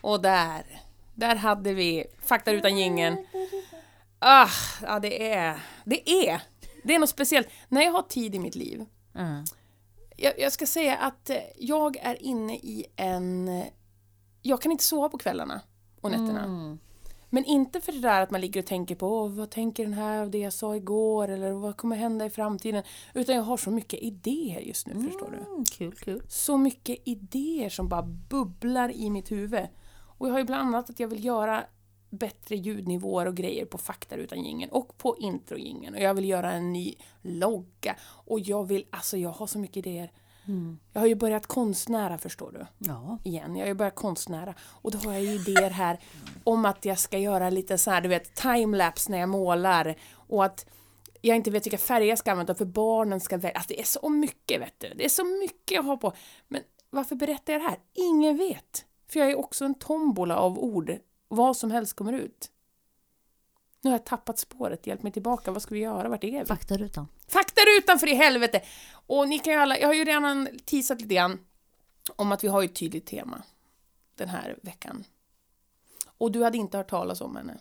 Och 0.01 0.21
där, 0.23 0.81
där 1.15 1.37
hade 1.37 1.75
vi 1.75 2.05
faktarutan 2.23 2.77
gingen. 2.79 3.27
Ah, 4.19 4.49
ja 4.83 4.99
det 5.01 5.33
är, 5.33 5.61
det 5.85 6.11
är, 6.29 6.43
det 6.85 6.95
är 6.95 6.99
något 6.99 7.09
speciellt. 7.09 7.49
När 7.69 7.83
jag 7.83 7.93
har 7.93 8.03
tid 8.03 8.35
i 8.35 8.39
mitt 8.39 8.55
liv 8.55 8.85
Mm. 9.19 9.45
jag, 10.17 10.39
jag 10.41 10.53
ska 10.53 10.67
säga 10.67 10.97
att 10.97 11.31
eh, 11.31 11.37
jag 11.59 11.97
är 11.97 12.23
inne 12.23 12.55
i 12.57 12.87
en... 12.97 13.49
eh, 13.49 13.65
Jag 14.43 14.63
kan 14.63 14.73
inte 14.73 14.85
sova 14.85 15.09
på 15.09 15.19
kvällarna 15.19 15.61
och 16.01 16.11
nätterna. 16.11 16.45
Mm. 16.45 16.79
Men 17.31 17.45
inte 17.45 17.81
för 17.81 17.93
det 17.93 18.01
där 18.01 18.21
att 18.21 18.31
man 18.31 18.41
ligger 18.41 18.61
och 18.61 18.67
tänker 18.67 18.95
på 18.95 19.09
Åh, 19.09 19.29
vad 19.29 19.51
tänker 19.51 19.85
den 19.85 19.93
här 19.93 20.23
av 20.23 20.31
det 20.31 20.39
jag 20.39 20.53
sa 20.53 20.77
igår 20.77 21.29
eller 21.29 21.53
vad 21.53 21.77
kommer 21.77 21.97
hända 21.97 22.27
i 22.27 22.31
framtiden. 22.31 22.83
Utan 23.15 23.35
jag 23.35 23.43
har 23.43 23.57
så 23.57 23.71
mycket 23.71 24.01
idéer 24.03 24.61
just 24.61 24.87
nu, 24.87 25.03
förstår 25.03 25.31
du. 25.31 25.37
Mm, 25.37 25.65
kul, 25.65 25.93
kul. 25.93 26.23
Så 26.29 26.57
mycket 26.57 26.99
idéer 27.05 27.69
som 27.69 27.89
bara 27.89 28.03
bubblar 28.03 28.91
i 28.91 29.11
mitt 29.11 29.31
huvud. 29.31 29.67
Och 30.19 30.29
jag 30.29 30.33
har 30.33 30.39
ju 30.39 30.45
bland 30.45 30.69
annat 30.69 30.91
att 30.91 31.01
jag 31.01 31.09
vill 31.09 31.25
göra 31.25 31.65
bättre 32.11 32.57
ljudnivåer 32.57 33.27
och 33.27 33.37
grejer 33.37 33.65
på 33.65 33.79
fakta 33.79 34.17
utan 34.17 34.45
jingeln 34.45 34.73
och 34.73 34.99
på 34.99 35.17
introjingeln. 35.19 35.95
Och 35.95 36.01
jag 36.01 36.15
vill 36.15 36.29
göra 36.29 36.53
en 36.53 36.73
ny 36.73 36.95
logga. 37.23 37.97
Och 38.03 38.41
jag 38.41 38.65
vill, 38.65 38.85
alltså 38.91 39.17
jag 39.17 39.31
har 39.31 39.47
så 39.47 39.59
mycket 39.59 39.77
idéer. 39.77 40.13
Jag 40.93 41.01
har 41.01 41.07
ju 41.07 41.15
börjat 41.15 41.47
konstnära 41.47 42.19
förstår 42.19 42.53
du. 42.53 42.67
Ja. 42.79 43.19
Igen, 43.25 43.57
jag 43.57 43.63
har 43.63 43.69
ju 43.69 43.75
börjat 43.75 43.95
konstnära. 43.95 44.55
Och 44.83 44.91
då 44.91 44.99
har 44.99 45.13
jag 45.13 45.23
ju 45.23 45.31
idéer 45.31 45.71
här 45.71 45.99
om 46.45 46.65
att 46.65 46.85
jag 46.85 46.99
ska 46.99 47.19
göra 47.19 47.51
lite 47.51 47.79
så 47.79 47.91
här, 47.91 48.01
du 48.01 48.09
vet, 48.09 48.35
timelapse 48.35 49.11
när 49.11 49.19
jag 49.19 49.29
målar. 49.29 49.97
Och 50.13 50.45
att 50.45 50.67
jag 51.21 51.37
inte 51.37 51.51
vet 51.51 51.67
vilka 51.67 51.79
färger 51.79 52.09
jag 52.09 52.19
ska 52.19 52.31
använda 52.31 52.55
för 52.55 52.65
barnen 52.65 53.21
ska 53.21 53.37
välja. 53.37 53.57
Alltså 53.57 53.69
det 53.69 53.81
är 53.81 53.85
så 53.85 54.09
mycket 54.09 54.61
vet 54.61 54.75
du. 54.79 54.93
Det 54.97 55.05
är 55.05 55.09
så 55.09 55.25
mycket 55.25 55.71
jag 55.71 55.83
har 55.83 55.97
på. 55.97 56.13
Men 56.49 56.63
varför 56.91 57.17
berättar 57.17 57.53
jag 57.53 57.63
det 57.63 57.69
här? 57.69 57.79
Ingen 57.95 58.37
vet. 58.37 58.85
För 59.09 59.21
jag 59.21 59.31
är 59.31 59.39
också 59.39 59.65
en 59.65 59.75
tombola 59.75 60.37
av 60.37 60.59
ord. 60.59 60.93
Vad 61.29 61.57
som 61.57 61.71
helst 61.71 61.97
kommer 61.97 62.13
ut. 62.13 62.51
Nu 63.81 63.91
har 63.91 63.95
jag 63.95 64.05
tappat 64.05 64.39
spåret. 64.39 64.87
Hjälp 64.87 65.03
mig 65.03 65.13
tillbaka. 65.13 65.51
Vad 65.51 65.63
ska 65.63 65.75
vi 65.75 65.81
göra? 65.81 66.09
Vart 66.09 66.25
är 66.25 66.39
vi? 66.39 66.45
Faktarutan. 66.45 67.09
Faktarutan 67.29 67.99
för 67.99 68.07
i 68.07 68.15
helvete! 68.15 68.63
Och 69.07 69.29
ni 69.29 69.39
kan 69.39 69.53
ju 69.53 69.59
alla, 69.59 69.79
jag 69.79 69.89
har 69.89 69.95
ju 69.95 70.05
redan 70.05 70.49
teasat 70.65 71.01
lite 71.01 71.15
grann 71.15 71.39
om 72.17 72.33
att 72.33 72.45
vi 72.45 72.49
har 72.49 72.63
ett 72.63 72.75
tydligt 72.75 73.07
tema 73.07 73.43
den 74.15 74.29
här 74.29 74.59
veckan. 74.63 75.05
Och 76.19 76.33
du 76.33 76.45
hade 76.45 76.59
inte 76.59 76.77
hört 76.77 76.91
talas 76.91 77.21
om 77.21 77.37
henne. 77.37 77.59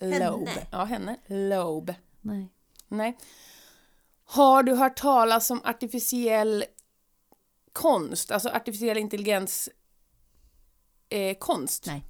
Lobe. 0.00 0.66
Ja, 0.72 0.84
henne. 0.84 1.16
Lobe. 1.26 1.94
Nej. 2.20 2.48
Nej. 2.88 3.18
Har 4.24 4.62
du 4.62 4.74
hört 4.74 4.96
talas 4.96 5.50
om 5.50 5.60
artificiell 5.64 6.64
konst, 7.72 8.30
alltså 8.30 8.48
artificiell 8.48 8.98
intelligens 8.98 9.68
eh, 11.08 11.38
konst? 11.38 11.86
Nej. 11.86 12.04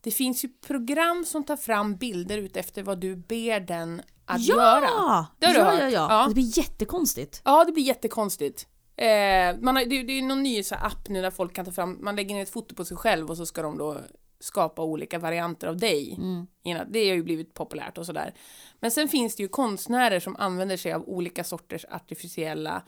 Det 0.00 0.10
finns 0.10 0.44
ju 0.44 0.48
program 0.48 1.24
som 1.24 1.44
tar 1.44 1.56
fram 1.56 1.96
bilder 1.96 2.38
ut 2.38 2.56
efter 2.56 2.82
vad 2.82 3.00
du 3.00 3.16
ber 3.16 3.60
den 3.60 4.02
att 4.24 4.40
Ja! 4.40 4.54
göra. 4.56 5.26
Det 5.38 5.46
har 5.46 5.54
du 5.54 5.60
ja, 5.60 5.64
hört? 5.64 5.80
ja, 5.80 5.90
ja, 5.90 6.06
Ja. 6.10 6.28
Det 6.28 6.34
blir 6.34 6.58
jättekonstigt. 6.58 7.42
Ja, 7.44 7.64
det 7.64 7.72
blir 7.72 7.84
jättekonstigt. 7.84 8.66
Eh, 8.96 9.56
man 9.60 9.76
har, 9.76 9.84
det, 9.84 10.02
det 10.02 10.12
är 10.18 10.22
någon 10.22 10.42
ny 10.42 10.62
så 10.62 10.74
app 10.74 11.08
nu 11.08 11.22
där 11.22 11.30
folk 11.30 11.54
kan 11.54 11.64
ta 11.64 11.72
fram, 11.72 11.98
man 12.04 12.16
lägger 12.16 12.34
in 12.34 12.40
ett 12.40 12.50
foto 12.50 12.74
på 12.74 12.84
sig 12.84 12.96
själv 12.96 13.30
och 13.30 13.36
så 13.36 13.46
ska 13.46 13.62
de 13.62 13.78
då 13.78 14.00
skapa 14.40 14.82
olika 14.82 15.18
varianter 15.18 15.68
av 15.68 15.76
dig. 15.76 16.14
Mm. 16.18 16.46
Det 16.92 17.08
har 17.08 17.16
ju 17.16 17.22
blivit 17.22 17.54
populärt 17.54 17.98
och 17.98 18.06
sådär. 18.06 18.34
Men 18.80 18.90
sen 18.90 19.08
finns 19.08 19.36
det 19.36 19.42
ju 19.42 19.48
konstnärer 19.48 20.20
som 20.20 20.36
använder 20.36 20.76
sig 20.76 20.92
av 20.92 21.08
olika 21.08 21.44
sorters 21.44 21.84
artificiella 21.90 22.82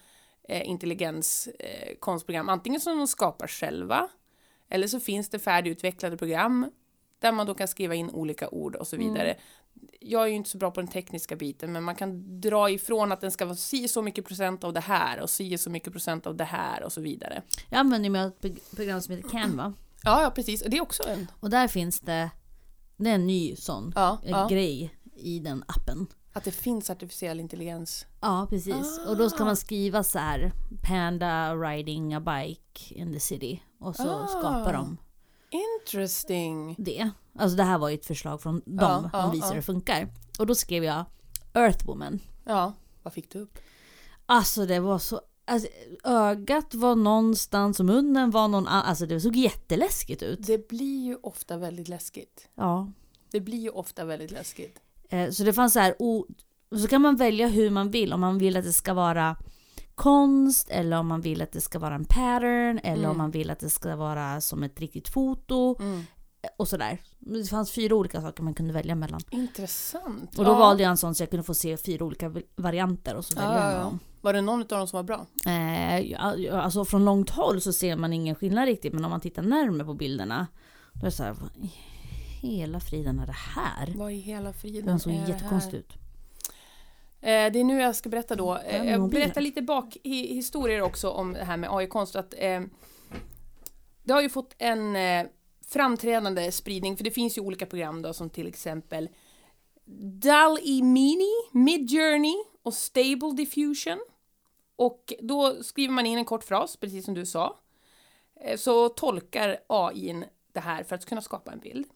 eh, 0.49 0.69
intelligens 0.69 1.49
eh. 1.59 2.49
Antingen 2.49 2.81
som 2.81 2.99
de 2.99 3.07
skapar 3.07 3.47
själva 3.47 4.09
eller 4.71 4.87
så 4.87 5.01
finns 5.01 5.31
det 5.31 5.39
färdigutvecklade 5.39 6.17
program 6.17 6.71
där 7.23 7.33
man 7.33 7.47
då 7.47 7.55
kan 7.55 7.69
skriva 7.69 7.95
in 7.95 8.11
olika 8.11 8.49
ord 8.49 8.77
och 8.77 8.87
så 8.87 8.97
vidare. 8.97 9.37
Jag 10.01 10.23
är 10.23 10.27
ju 10.27 10.35
inte 10.35 10.51
så 10.51 10.59
bra 10.59 10.71
på 10.71 10.81
den 10.81 10.89
tekniska 10.89 11.37
biten 11.37 11.73
men 11.73 11.83
man 11.83 11.95
kan 11.95 12.41
dra 12.41 12.71
ifrån 12.71 13.13
att 13.13 13.21
den 13.21 13.31
ska 13.31 13.45
vara 13.45 13.57
si 13.57 13.89
så 13.89 14.03
mycket 14.03 14.25
procent 14.25 14.65
av 14.65 14.73
det 14.73 14.81
här 14.81 15.21
och 15.21 15.31
si 15.31 15.59
så 15.59 15.71
mycket 15.71 15.93
procent 15.93 16.27
av 16.27 16.37
det 16.37 16.45
här 16.45 16.83
och 16.83 16.93
så 16.93 17.01
vidare. 17.01 17.43
Jag 17.71 17.79
använder 17.79 18.11
mig 18.11 18.21
av 18.23 18.29
ett 18.29 18.41
prog- 18.41 18.77
program 18.77 19.01
som 19.01 19.17
heter 19.17 19.29
Canva. 19.29 19.75
Ja, 20.05 20.23
ja 20.23 20.31
precis. 20.31 20.63
Det 20.67 20.77
är 20.77 20.81
också 20.83 21.03
en... 21.09 21.27
Och 21.41 21.51
där 21.51 21.69
finns 21.69 22.01
det, 22.01 22.31
det 22.97 23.11
är 23.11 23.15
en 23.15 23.27
ny 23.27 23.57
sån 23.57 23.93
Ja, 23.95 24.19
ja. 24.25 24.47
grej 24.51 24.95
i 25.17 25.39
den 25.39 25.65
appen. 25.69 26.07
Att 26.33 26.45
det 26.45 26.51
finns 26.51 26.91
artificiell 26.91 27.41
intelligens. 27.41 28.07
Ja, 28.21 28.47
precis. 28.51 29.01
Och 29.09 29.17
då 29.17 29.31
ska 29.31 29.45
man 29.45 29.57
skriva 29.57 30.03
så 30.03 30.19
här 30.19 30.53
Panda 30.83 31.55
riding 31.55 32.15
a 32.15 32.21
bike 32.21 32.95
in 32.95 33.13
the 33.13 33.21
city. 33.21 33.63
Och 33.81 33.97
så 33.97 34.11
Ah. 34.11 34.27
skapar 34.27 34.73
de 34.73 34.97
Interesting. 35.53 36.75
det. 36.79 37.11
Alltså 37.39 37.57
det 37.57 37.63
här 37.63 37.79
var 37.79 37.89
ju 37.89 37.95
ett 37.95 38.07
förslag 38.07 38.43
från 38.43 38.55
dem. 38.65 38.75
Ja, 38.77 39.11
ja, 39.13 39.23
de 39.23 39.31
visar 39.33 39.47
ja. 39.47 39.51
hur 39.51 39.57
det 39.57 39.63
funkar. 39.63 40.09
Och 40.39 40.47
då 40.47 40.55
skrev 40.55 40.85
jag 40.85 41.05
Earthwoman. 41.55 42.21
Ja, 42.45 42.73
vad 43.03 43.13
fick 43.13 43.31
du 43.31 43.39
upp? 43.39 43.59
Alltså 44.27 44.67
det 44.67 44.81
var 44.81 44.99
så... 44.99 45.21
Alltså, 45.45 45.69
ögat 46.05 46.75
var 46.75 46.95
någonstans 46.95 47.81
och 47.81 47.87
munnen 47.87 48.31
var 48.31 48.49
någon 48.49 48.67
annan. 48.69 48.85
Alltså 48.87 49.07
det 49.07 49.21
såg 49.21 49.37
jätteläskigt 49.37 50.23
ut. 50.23 50.47
Det 50.47 50.69
blir 50.69 51.05
ju 51.05 51.17
ofta 51.23 51.57
väldigt 51.57 51.89
läskigt. 51.89 52.49
Ja. 52.55 52.93
Det 53.31 53.41
blir 53.41 53.59
ju 53.59 53.71
ofta 53.71 54.05
väldigt 54.05 54.31
läskigt. 54.31 54.79
Eh, 55.09 55.31
Så 55.31 55.43
det 55.43 55.53
fanns 55.53 55.73
så 55.73 55.79
här, 55.81 55.95
och 56.03 56.27
så 56.79 56.89
kan 56.89 57.03
man 57.03 57.17
välja 57.17 57.49
hur 57.49 57.71
man 57.71 57.91
vill. 57.91 58.13
Om 58.13 58.21
man 58.21 58.39
vill 58.39 58.57
att 58.57 58.65
det 58.65 58.73
ska 58.73 58.95
vara 58.95 59.37
konst 59.95 60.71
eller 60.71 60.99
om 60.99 61.07
man 61.07 61.21
vill 61.21 61.43
att 61.43 61.53
det 61.53 61.61
ska 61.61 61.79
vara 61.79 61.95
en 61.95 62.05
pattern 62.05 62.79
eller 62.83 62.99
Mm. 63.05 63.11
om 63.11 63.19
man 63.19 63.31
vill 63.31 63.51
att 63.51 63.59
det 63.61 63.71
ska 63.71 63.97
vara 63.97 64.41
som 64.41 64.63
ett 64.63 64.81
riktigt 64.81 65.09
foto 65.09 65.77
Mm. 65.81 66.03
och 66.57 66.69
sådär. 66.69 66.99
Det 67.19 67.45
fanns 67.45 67.71
fyra 67.71 67.95
olika 67.95 68.21
saker 68.21 68.43
man 68.43 68.55
kunde 68.55 68.73
välja 68.73 68.95
mellan. 68.95 69.21
Intressant. 69.31 70.39
Och 70.39 70.45
då 70.45 70.51
ja. 70.51 70.59
valde 70.59 70.83
jag 70.83 70.91
en 70.91 70.97
sån 70.97 71.15
så 71.15 71.23
jag 71.23 71.31
kunde 71.31 71.45
få 71.45 71.55
se 71.55 71.77
fyra 71.77 72.05
olika 72.05 72.33
varianter 72.57 73.15
och 73.17 73.25
så 73.25 73.35
Ja, 73.41 73.49
välja 73.49 73.73
ja, 73.73 73.79
ja. 73.79 73.99
Var 74.21 74.33
det 74.33 74.41
någon 74.41 74.61
av 74.61 74.67
dem 74.67 74.87
som 74.87 74.97
var 74.97 75.03
bra? 75.05 75.27
Eh, 75.47 76.55
alltså 76.65 76.85
från 76.85 77.05
långt 77.05 77.31
håll 77.31 77.61
så 77.61 77.73
ser 77.73 77.97
man 77.97 78.13
ingen 78.13 78.35
skillnad 78.35 78.65
riktigt 78.65 78.93
men 78.93 79.05
om 79.05 79.11
man 79.11 79.21
tittar 79.21 79.43
närmare 79.43 79.87
på 79.87 79.95
bilderna 79.95 80.47
då 80.93 81.01
är 81.01 81.05
det 81.05 81.11
så 81.11 81.23
här, 81.23 81.33
vad 81.33 81.51
i 81.65 81.71
hela 82.41 82.81
friden 82.81 83.19
är 83.19 83.27
det 83.27 83.33
här? 83.33 83.93
Vad 83.97 84.13
i 84.13 84.17
hela 84.17 84.53
friden 84.53 84.87
Den 84.87 85.01
såg 85.01 85.13
är 85.13 85.21
det 85.27 85.29
jättekonstig 85.33 85.73
här? 85.73 85.79
ut. 85.79 85.93
Eh, 87.23 87.53
det 87.53 87.61
är 87.61 87.65
nu 87.65 87.81
jag 87.81 87.97
ska 87.97 88.09
berätta 88.09 88.37
då. 88.37 88.57
Eh, 88.57 88.77
Ja, 88.77 88.85
jag 88.85 89.11
berättar 89.11 89.41
lite 89.41 89.63
bakhistorier 89.63 90.83
också 90.83 91.11
om 91.11 91.33
det 91.33 91.45
här 91.45 91.57
med 91.57 91.71
AI-konst. 91.73 92.17
Att, 92.17 92.35
eh, 92.39 92.61
det 94.03 94.13
har 94.13 94.21
ju 94.23 94.29
fått 94.29 94.55
en 94.59 94.97
framträdande 95.69 96.53
spridning, 96.53 96.97
för 96.97 97.05
det 97.05 97.11
finns 97.11 97.39
ju 97.39 97.43
olika 97.43 97.67
program 97.67 98.03
då 98.03 98.13
som 98.13 98.31
till 98.31 98.47
exempel 98.47 99.09
DAL-E 100.23 100.83
Mini, 100.83 101.31
Midjourney 101.53 102.35
och 102.63 102.75
Stable 102.75 103.33
Diffusion. 103.37 103.99
Och 104.77 105.13
då 105.21 105.63
skriver 105.63 105.95
man 105.95 106.07
in 106.07 106.19
en 106.19 106.25
kort 106.25 106.45
fras, 106.45 106.77
precis 106.77 107.05
som 107.05 107.15
du 107.15 107.27
sa. 107.27 107.59
Så 108.57 108.89
tolkar 108.89 109.59
AI 109.67 110.25
det 110.53 110.61
här 110.61 110.85
för 110.85 110.95
att 110.97 111.05
kunna 111.07 111.21
skapa 111.21 111.53
en 111.53 111.61
bild. 111.61 111.87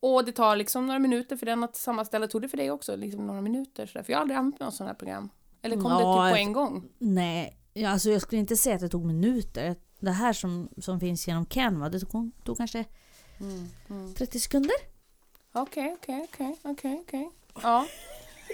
Och 0.00 0.24
det 0.24 0.32
tar 0.32 0.56
liksom 0.56 0.86
några 0.86 0.98
minuter 0.98 1.36
för 1.36 1.46
den 1.46 1.64
att 1.64 1.76
sammanställa. 1.76 2.26
Tog 2.28 2.42
det 2.42 2.48
för 2.48 2.56
dig 2.56 2.70
också? 2.70 2.96
Liksom 2.96 3.26
några 3.26 3.40
minuter? 3.40 3.86
Sådär. 3.86 4.02
För 4.02 4.12
jag 4.12 4.18
har 4.18 4.20
aldrig 4.22 4.38
använt 4.38 4.60
något 4.60 4.74
sådant 4.74 4.88
här 4.88 4.98
program. 4.98 5.28
Eller 5.62 5.76
kom 5.76 5.84
det 5.84 6.00
Ja, 6.00 6.24
typ 6.26 6.32
på 6.32 6.36
en 6.38 6.52
gång? 6.52 6.88
Nej, 6.98 7.56
ja, 7.74 7.88
alltså 7.90 8.10
jag 8.10 8.22
skulle 8.22 8.40
inte 8.40 8.56
säga 8.56 8.74
att 8.74 8.80
det 8.80 8.88
tog 8.88 9.04
minuter. 9.04 9.76
Det 10.00 10.10
här 10.10 10.32
som, 10.32 10.68
som 10.78 11.00
finns 11.00 11.28
genom 11.28 11.46
Canva, 11.46 11.88
det 11.88 12.00
tog, 12.00 12.30
tog 12.44 12.56
kanske 12.56 12.84
Mm, 13.40 14.14
30 14.14 14.40
sekunder. 14.40 14.72
Okej, 15.52 15.96
okej, 16.02 16.26
okej, 16.32 16.56
okej, 16.62 17.02
okej. 17.06 17.30
Ja. 17.62 17.86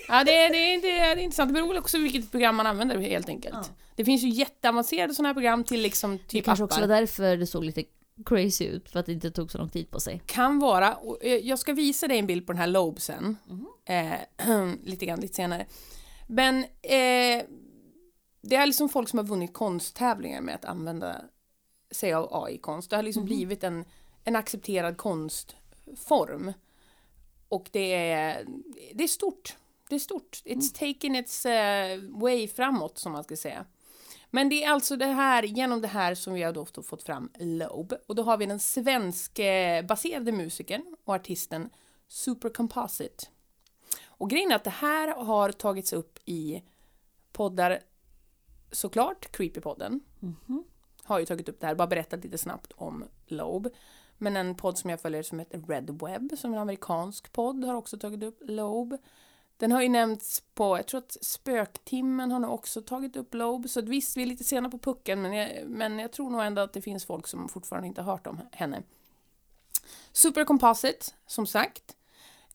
Ja, 0.08 0.24
det 0.24 0.36
är, 0.36 0.50
det, 0.50 0.88
det 0.88 0.98
är 0.98 1.16
intressant. 1.16 1.48
Det 1.48 1.52
beror 1.54 1.78
också 1.78 1.96
på 1.96 2.02
vilket 2.02 2.30
program 2.30 2.56
man 2.56 2.66
använder 2.66 2.98
helt 2.98 3.28
enkelt. 3.28 3.54
Ja. 3.54 3.64
Det 3.96 4.04
finns 4.04 4.22
ju 4.22 4.28
jätteavancerade 4.28 5.14
sådana 5.14 5.28
här 5.28 5.34
program 5.34 5.64
till 5.64 5.80
liksom 5.80 6.12
Det 6.16 6.22
typ 6.28 6.44
kanske 6.44 6.64
appar. 6.64 6.72
också 6.74 6.80
var 6.80 6.88
därför 6.88 7.36
det 7.36 7.46
såg 7.46 7.64
lite 7.64 7.84
crazy 8.26 8.64
ut, 8.64 8.90
för 8.90 9.00
att 9.00 9.06
det 9.06 9.12
inte 9.12 9.30
tog 9.30 9.50
så 9.50 9.58
lång 9.58 9.68
tid 9.68 9.90
på 9.90 10.00
sig. 10.00 10.22
Kan 10.26 10.58
vara. 10.58 10.94
Och 10.94 11.18
jag 11.22 11.58
ska 11.58 11.72
visa 11.72 12.08
dig 12.08 12.18
en 12.18 12.26
bild 12.26 12.46
på 12.46 12.52
den 12.52 12.60
här 12.60 12.66
Lobe 12.66 13.00
sen. 13.00 13.36
Mhm. 13.46 13.66
Eh, 13.84 14.74
lite 14.82 15.06
grann 15.06 15.20
lite 15.20 15.34
senare. 15.34 15.66
Men 16.26 16.64
eh, 16.64 17.44
det 18.42 18.56
är 18.56 18.66
liksom 18.66 18.88
folk 18.88 19.08
som 19.08 19.18
har 19.18 19.26
vunnit 19.26 19.52
konsttävlingar 19.52 20.40
med 20.40 20.54
att 20.54 20.64
använda 20.64 21.16
sig 21.90 22.14
av 22.14 22.28
AI-konst. 22.44 22.90
Det 22.90 22.96
har 22.96 23.02
liksom 23.02 23.24
blivit 23.24 23.64
en, 23.64 23.84
en 24.24 24.36
accepterad 24.36 24.96
konstform. 24.96 26.52
Och 27.48 27.68
det 27.72 27.94
är, 27.94 28.46
det 28.94 29.04
är 29.04 29.08
stort. 29.08 29.56
Det 29.88 29.94
är 29.94 29.98
stort. 29.98 30.42
It's 30.44 30.72
taken 30.78 31.16
its 31.16 31.46
eh, 31.46 31.98
way 32.00 32.48
framåt 32.48 32.98
som 32.98 33.12
man 33.12 33.24
ska 33.24 33.36
säga. 33.36 33.66
Men 34.34 34.48
det 34.48 34.64
är 34.64 34.70
alltså 34.70 34.96
det 34.96 35.06
här, 35.06 35.42
genom 35.42 35.80
det 35.80 35.88
här 35.88 36.14
som 36.14 36.34
vi 36.34 36.42
har 36.42 36.52
då 36.52 36.64
fått 36.82 37.02
fram 37.02 37.30
Lobe. 37.38 37.98
Och 38.06 38.14
då 38.14 38.22
har 38.22 38.36
vi 38.36 38.46
den 38.46 38.60
svenskbaserade 38.60 40.32
musikern 40.32 40.96
och 41.04 41.14
artisten 41.14 41.70
Super 42.08 42.50
Composite. 42.50 43.26
Och 44.04 44.30
grejen 44.30 44.50
är 44.50 44.56
att 44.56 44.64
det 44.64 44.70
här 44.70 45.24
har 45.24 45.52
tagits 45.52 45.92
upp 45.92 46.18
i 46.24 46.62
poddar 47.32 47.80
såklart, 48.70 49.32
Creepypodden 49.32 50.00
har 51.02 51.18
ju 51.18 51.26
tagit 51.26 51.48
upp 51.48 51.60
det 51.60 51.66
här, 51.66 51.74
bara 51.74 51.88
berättat 51.88 52.24
lite 52.24 52.38
snabbt 52.38 52.72
om 52.76 53.04
Lobe. 53.26 53.70
Men 54.18 54.36
en 54.36 54.54
podd 54.54 54.78
som 54.78 54.90
jag 54.90 55.00
följer 55.00 55.22
som 55.22 55.38
heter 55.38 55.62
Red 55.68 55.90
Web, 56.00 56.38
som 56.38 56.52
är 56.52 56.56
en 56.56 56.62
amerikansk 56.62 57.32
podd, 57.32 57.64
har 57.64 57.74
också 57.74 57.98
tagit 57.98 58.22
upp 58.22 58.38
Lobe. 58.40 58.98
Den 59.56 59.72
har 59.72 59.82
ju 59.82 59.88
nämnts 59.88 60.42
på, 60.54 60.76
jag 60.76 60.86
tror 60.86 60.98
att 60.98 61.16
Spöktimmen 61.20 62.30
har 62.30 62.38
nog 62.38 62.52
också 62.52 62.82
tagit 62.82 63.16
upp 63.16 63.34
Lobe, 63.34 63.68
så 63.68 63.80
visst, 63.80 64.16
vi 64.16 64.22
är 64.22 64.26
lite 64.26 64.44
sena 64.44 64.70
på 64.70 64.78
pucken, 64.78 65.22
men 65.22 65.32
jag, 65.32 65.50
men 65.66 65.98
jag 65.98 66.12
tror 66.12 66.30
nog 66.30 66.42
ändå 66.42 66.62
att 66.62 66.72
det 66.72 66.82
finns 66.82 67.04
folk 67.04 67.26
som 67.26 67.48
fortfarande 67.48 67.88
inte 67.88 68.02
har 68.02 68.12
hört 68.12 68.26
om 68.26 68.40
henne. 68.52 68.82
Super 70.12 70.44
Composite, 70.44 71.06
som 71.26 71.46
sagt. 71.46 71.96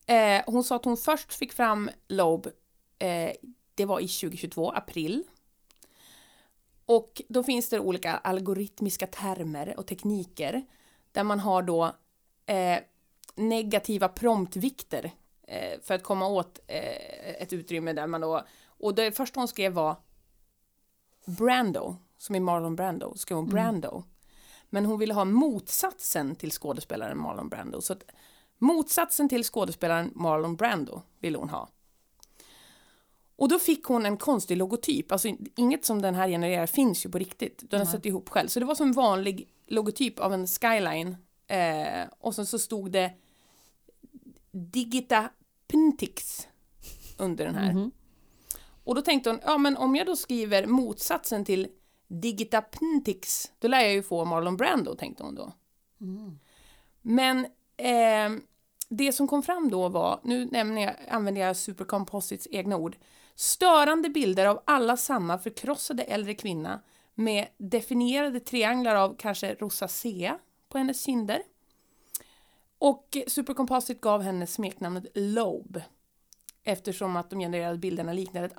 Eh, 0.06 0.42
hon 0.46 0.64
sa 0.64 0.76
att 0.76 0.84
hon 0.84 0.96
först 0.96 1.32
fick 1.32 1.52
fram 1.52 1.90
Lobe, 2.08 2.50
eh, 2.98 3.32
det 3.74 3.84
var 3.84 4.00
i 4.00 4.08
2022, 4.08 4.70
april. 4.70 5.24
Och 6.86 7.22
då 7.28 7.42
finns 7.42 7.68
det 7.68 7.80
olika 7.80 8.16
algoritmiska 8.16 9.06
termer 9.06 9.74
och 9.78 9.86
tekniker 9.86 10.64
där 11.12 11.24
man 11.24 11.40
har 11.40 11.62
då 11.62 11.84
eh, 12.46 12.78
negativa 13.34 14.08
promptvikter 14.08 15.12
för 15.82 15.94
att 15.94 16.02
komma 16.02 16.26
åt 16.26 16.58
eh, 16.66 17.42
ett 17.42 17.52
utrymme 17.52 17.92
där 17.92 18.06
man 18.06 18.20
då... 18.20 18.46
Och 18.66 18.94
det 18.94 19.12
första 19.12 19.40
hon 19.40 19.48
skrev 19.48 19.72
var 19.72 19.96
Brando, 21.26 21.96
som 22.18 22.34
är 22.34 22.40
Marlon 22.40 22.76
Brando, 22.76 23.14
skrev 23.16 23.36
hon 23.36 23.48
Brando. 23.48 24.04
Men 24.70 24.86
hon 24.86 24.98
ville 24.98 25.14
ha 25.14 25.24
motsatsen 25.24 26.36
till 26.36 26.50
skådespelaren 26.50 27.18
Marlon 27.18 27.48
Brando. 27.48 27.80
Så 27.80 27.92
att 27.92 28.02
motsatsen 28.58 29.28
till 29.28 29.44
skådespelaren 29.44 30.10
Marlon 30.14 30.56
Brando 30.56 31.02
ville 31.18 31.38
hon 31.38 31.48
ha. 31.48 31.68
Och 33.36 33.48
då 33.48 33.58
fick 33.58 33.84
hon 33.84 34.06
en 34.06 34.16
konstig 34.16 34.56
logotyp, 34.56 35.12
alltså 35.12 35.28
inget 35.56 35.84
som 35.84 36.02
den 36.02 36.14
här 36.14 36.28
genererar 36.28 36.66
finns 36.66 37.06
ju 37.06 37.10
på 37.10 37.18
riktigt. 37.18 37.70
Den 37.70 37.78
har 37.80 37.86
satt 37.86 38.06
ihop 38.06 38.28
själv. 38.28 38.48
Så 38.48 38.60
det 38.60 38.66
var 38.66 38.74
som 38.74 38.86
en 38.86 38.92
vanlig 38.92 39.48
logotyp 39.66 40.18
av 40.18 40.34
en 40.34 40.46
skyline. 40.46 41.16
Eh, 41.46 42.08
och 42.18 42.34
sen 42.34 42.46
så 42.46 42.58
stod 42.58 42.90
det 42.90 43.12
Digita 44.50 45.30
Pintix 45.70 46.48
under 47.18 47.44
den 47.44 47.54
här. 47.54 47.72
Mhm. 47.72 47.90
Och 48.84 48.94
då 48.94 49.02
tänkte 49.02 49.30
hon, 49.30 49.40
ja 49.44 49.58
men 49.58 49.76
om 49.76 49.96
jag 49.96 50.06
då 50.06 50.16
skriver 50.16 50.66
motsatsen 50.66 51.44
till 51.44 51.68
Digita 52.08 52.62
Pintix, 52.62 53.52
då 53.58 53.68
lär 53.68 53.80
jag 53.80 53.92
ju 53.92 54.02
få 54.02 54.24
Marlon 54.24 54.56
Brando, 54.56 54.94
tänkte 54.94 55.22
hon 55.22 55.34
då. 55.34 55.52
Men 57.02 57.44
eh, 57.76 58.42
det 58.88 59.12
som 59.12 59.28
kom 59.28 59.42
fram 59.42 59.70
då 59.70 59.88
var, 59.88 60.20
nu 60.24 60.44
nämner 60.44 60.82
jag, 60.82 60.94
använder 61.08 61.40
jag 61.40 61.56
Supercomposites 61.56 62.48
egna 62.50 62.76
ord, 62.76 62.96
störande 63.34 64.10
bilder 64.10 64.46
av 64.46 64.62
alla 64.64 64.96
samma 64.96 65.38
förkrossade 65.38 66.02
äldre 66.02 66.34
kvinna 66.34 66.80
med 67.14 67.48
definierade 67.56 68.40
trianglar 68.40 68.94
av 68.94 69.16
kanske 69.18 69.54
rosacea 69.54 70.38
på 70.68 70.78
hennes 70.78 71.04
kinder. 71.04 71.42
Och 72.80 73.16
Supercomposite 73.26 74.00
gav 74.00 74.22
henne 74.22 74.46
smeknamnet 74.46 75.04
Lobe. 75.14 75.84
eftersom 76.62 77.16
att 77.16 77.30
de 77.30 77.38
genererade 77.38 77.78
bilderna 77.78 78.12
liknade 78.12 78.46
ett 78.46 78.52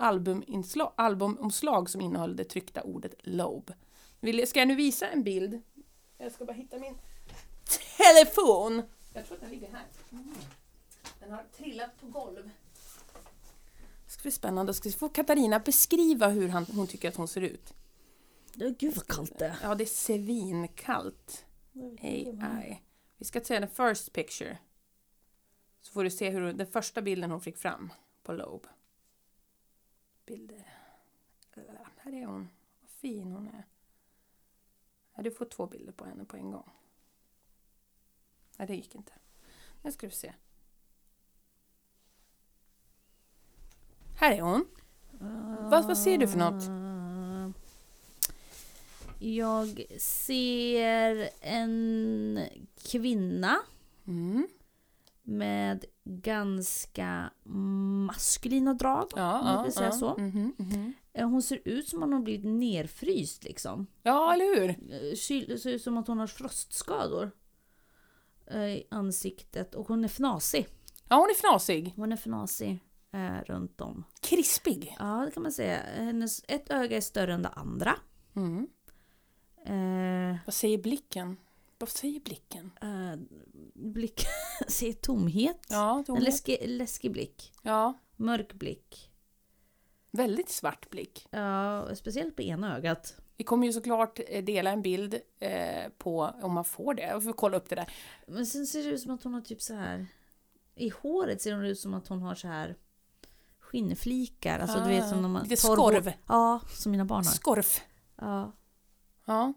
albumomslag 0.95 1.89
som 1.89 2.01
innehöll 2.01 2.35
det 2.35 2.43
tryckta 2.43 2.81
ordet 2.81 3.13
Lobe. 3.19 3.73
Vill, 4.19 4.47
ska 4.47 4.59
jag 4.59 4.67
nu 4.67 4.75
visa 4.75 5.07
en 5.07 5.23
bild? 5.23 5.61
Jag 6.17 6.31
ska 6.31 6.45
bara 6.45 6.53
hitta 6.53 6.79
min 6.79 6.97
telefon. 7.97 8.81
Jag 9.13 9.25
tror 9.25 9.35
att 9.35 9.41
den 9.41 9.51
ligger 9.51 9.69
här. 9.71 9.85
Den 11.19 11.31
har 11.31 11.43
trillat 11.57 12.01
på 12.01 12.07
golv. 12.07 12.49
Det 14.05 14.11
ska 14.11 14.21
bli 14.21 14.31
spännande. 14.31 14.73
Ska 14.73 14.89
vi 14.89 14.95
få 14.95 15.09
Katarina 15.09 15.59
beskriva 15.59 16.27
hur 16.27 16.49
han, 16.49 16.65
hon 16.65 16.87
tycker 16.87 17.09
att 17.09 17.15
hon 17.15 17.27
ser 17.27 17.41
ut? 17.41 17.73
Gud 18.53 18.95
vad 18.95 19.07
kallt 19.07 19.39
det 19.39 19.45
är. 19.45 19.57
Ja, 19.63 19.75
det 19.75 19.83
är 19.83 19.85
svinkallt. 19.85 21.45
AI. 22.01 22.81
Vi 23.21 23.25
ska 23.25 23.41
säga 23.41 23.67
the 23.67 23.67
first 23.67 24.13
picture. 24.13 24.57
Så 25.81 25.91
får 25.91 26.03
du 26.03 26.11
se 26.11 26.29
hur 26.29 26.53
den 26.53 26.67
första 26.67 27.01
bilden 27.01 27.31
hon 27.31 27.41
fick 27.41 27.57
fram 27.57 27.93
på 28.23 28.33
Lobe. 28.33 28.69
Bilder. 30.25 30.73
Här 31.97 32.13
är 32.13 32.25
hon. 32.25 32.49
Vad 32.81 32.89
fin 32.89 33.31
hon 33.31 33.47
är. 33.47 33.65
Ja, 35.15 35.23
du 35.23 35.31
får 35.31 35.45
två 35.45 35.67
bilder 35.67 35.93
på 35.93 36.05
henne 36.05 36.25
på 36.25 36.37
en 36.37 36.51
gång. 36.51 36.69
Nej, 38.57 38.67
det 38.67 38.75
gick 38.75 38.95
inte. 38.95 39.13
Nu 39.81 39.91
ska 39.91 40.07
du 40.07 40.13
se. 40.13 40.33
Här 44.15 44.31
är 44.31 44.41
hon. 44.41 44.67
Vad, 45.69 45.87
vad 45.87 45.97
ser 45.97 46.17
du 46.17 46.27
för 46.27 46.37
något? 46.37 46.90
Jag 49.23 49.85
ser 49.99 51.29
en 51.41 52.39
kvinna 52.83 53.57
Mm. 54.07 54.47
med 55.23 55.85
ganska 56.03 57.31
maskulina 58.07 58.73
drag. 58.73 59.07
Ja, 59.15 59.39
om 59.39 59.45
man 59.45 59.55
ja, 59.55 59.63
vill 59.63 59.73
säga 59.73 59.85
ja. 59.85 59.91
så. 59.91 60.17
Mhm, 60.17 60.53
mhm. 60.57 60.93
Eh, 61.13 61.29
Hon 61.29 61.41
ser 61.41 61.61
ut 61.65 61.87
som 61.87 61.99
att 61.99 62.03
hon 62.07 62.13
har 62.13 62.19
blivit 62.21 62.45
nerfryst 62.45 63.43
liksom. 63.43 63.87
Ja, 64.03 64.33
eller 64.33 64.45
hur? 64.59 64.69
Eh, 64.69 65.13
kyl- 65.15 65.57
ser 65.57 65.69
ut 65.71 65.81
som 65.81 65.97
att 65.97 66.07
hon 66.07 66.19
har 66.19 66.27
frostskador 66.27 67.31
eh, 68.47 68.65
i 68.65 68.87
ansiktet 68.91 69.75
och 69.75 69.87
hon 69.87 70.03
är 70.03 70.07
fnasig. 70.07 70.67
Ja, 71.09 71.15
hon 71.15 71.29
är 71.29 71.33
fnasig. 71.35 71.93
Hon 71.95 72.11
är 72.11 72.17
fnasig 72.17 72.79
eh, 73.11 73.43
runt 73.45 73.81
om. 73.81 74.03
Krispig. 74.21 74.95
Ja, 74.99 75.23
det 75.25 75.31
kan 75.31 75.43
man 75.43 75.51
säga. 75.51 75.77
Hennes, 75.95 76.43
ett 76.47 76.69
öga 76.71 76.97
är 76.97 77.01
större 77.01 77.33
än 77.33 77.41
det 77.41 77.49
andra. 77.49 77.95
Mm. 78.35 78.67
Eh, 79.65 80.35
Vad 80.45 80.53
säger 80.53 80.77
blicken? 80.77 81.37
Vad 81.77 81.89
säger 81.89 82.19
blicken? 82.19 82.71
eh, 82.81 83.19
blick, 83.73 84.25
ser 84.67 84.93
tomhet. 84.93 85.57
Ja, 85.69 86.03
En 86.07 86.23
läskig, 86.23 86.57
läskig 86.65 87.11
blick. 87.11 87.53
ja, 87.61 87.93
Mörk 88.15 88.53
blick. 88.53 89.11
väldigt 90.11 90.49
svart 90.49 90.89
blick. 90.89 91.27
Ja, 91.31 91.95
speciellt 91.95 92.35
på 92.35 92.41
ena 92.41 92.77
ögat. 92.77 93.15
Vi 93.37 93.43
kommer 93.43 93.67
ju 93.67 93.73
såklart 93.73 94.19
eh, 94.27 94.43
dela 94.43 94.71
en 94.71 94.81
bild 94.81 95.19
eh, 95.39 95.89
på, 95.97 96.33
om 96.41 96.53
man 96.53 96.65
får 96.65 96.93
det, 96.93 97.01
jag 97.01 97.23
får 97.23 97.33
kolla 97.33 97.57
upp 97.57 97.69
det 97.69 97.75
där. 97.75 97.93
Men 98.27 98.45
sen 98.45 98.67
ser 98.67 98.83
det 98.83 98.89
ut 98.89 99.01
som 99.01 99.11
att 99.11 99.23
hon 99.23 99.33
har 99.33 99.41
typ 99.41 99.61
så 99.61 99.73
här. 99.73 100.05
I 100.75 100.89
håret 100.89 101.41
ser 101.41 101.53
hon 101.53 101.65
ut 101.65 101.79
som 101.79 101.93
att 101.93 102.07
hon 102.07 102.21
har 102.21 102.35
så 102.35 102.47
här 102.47 102.75
skinnflikar. 103.59 104.59
Alltså 104.59 104.79
du 104.79 104.87
vet 104.89 105.09
som 105.09 105.21
när 105.21 105.29
man 105.29 105.41
Ah, 105.41 105.43
lite 105.45 105.55
torr 105.67 105.75
skorv. 105.75 106.03
hår- 106.05 106.13
Ja, 106.27 106.59
som 106.69 106.91
mina 106.91 107.05
barn 107.05 107.25
har. 107.25 107.31
Skorf. 107.33 107.81
Ja. 108.15 108.51
Ja. 109.25 109.53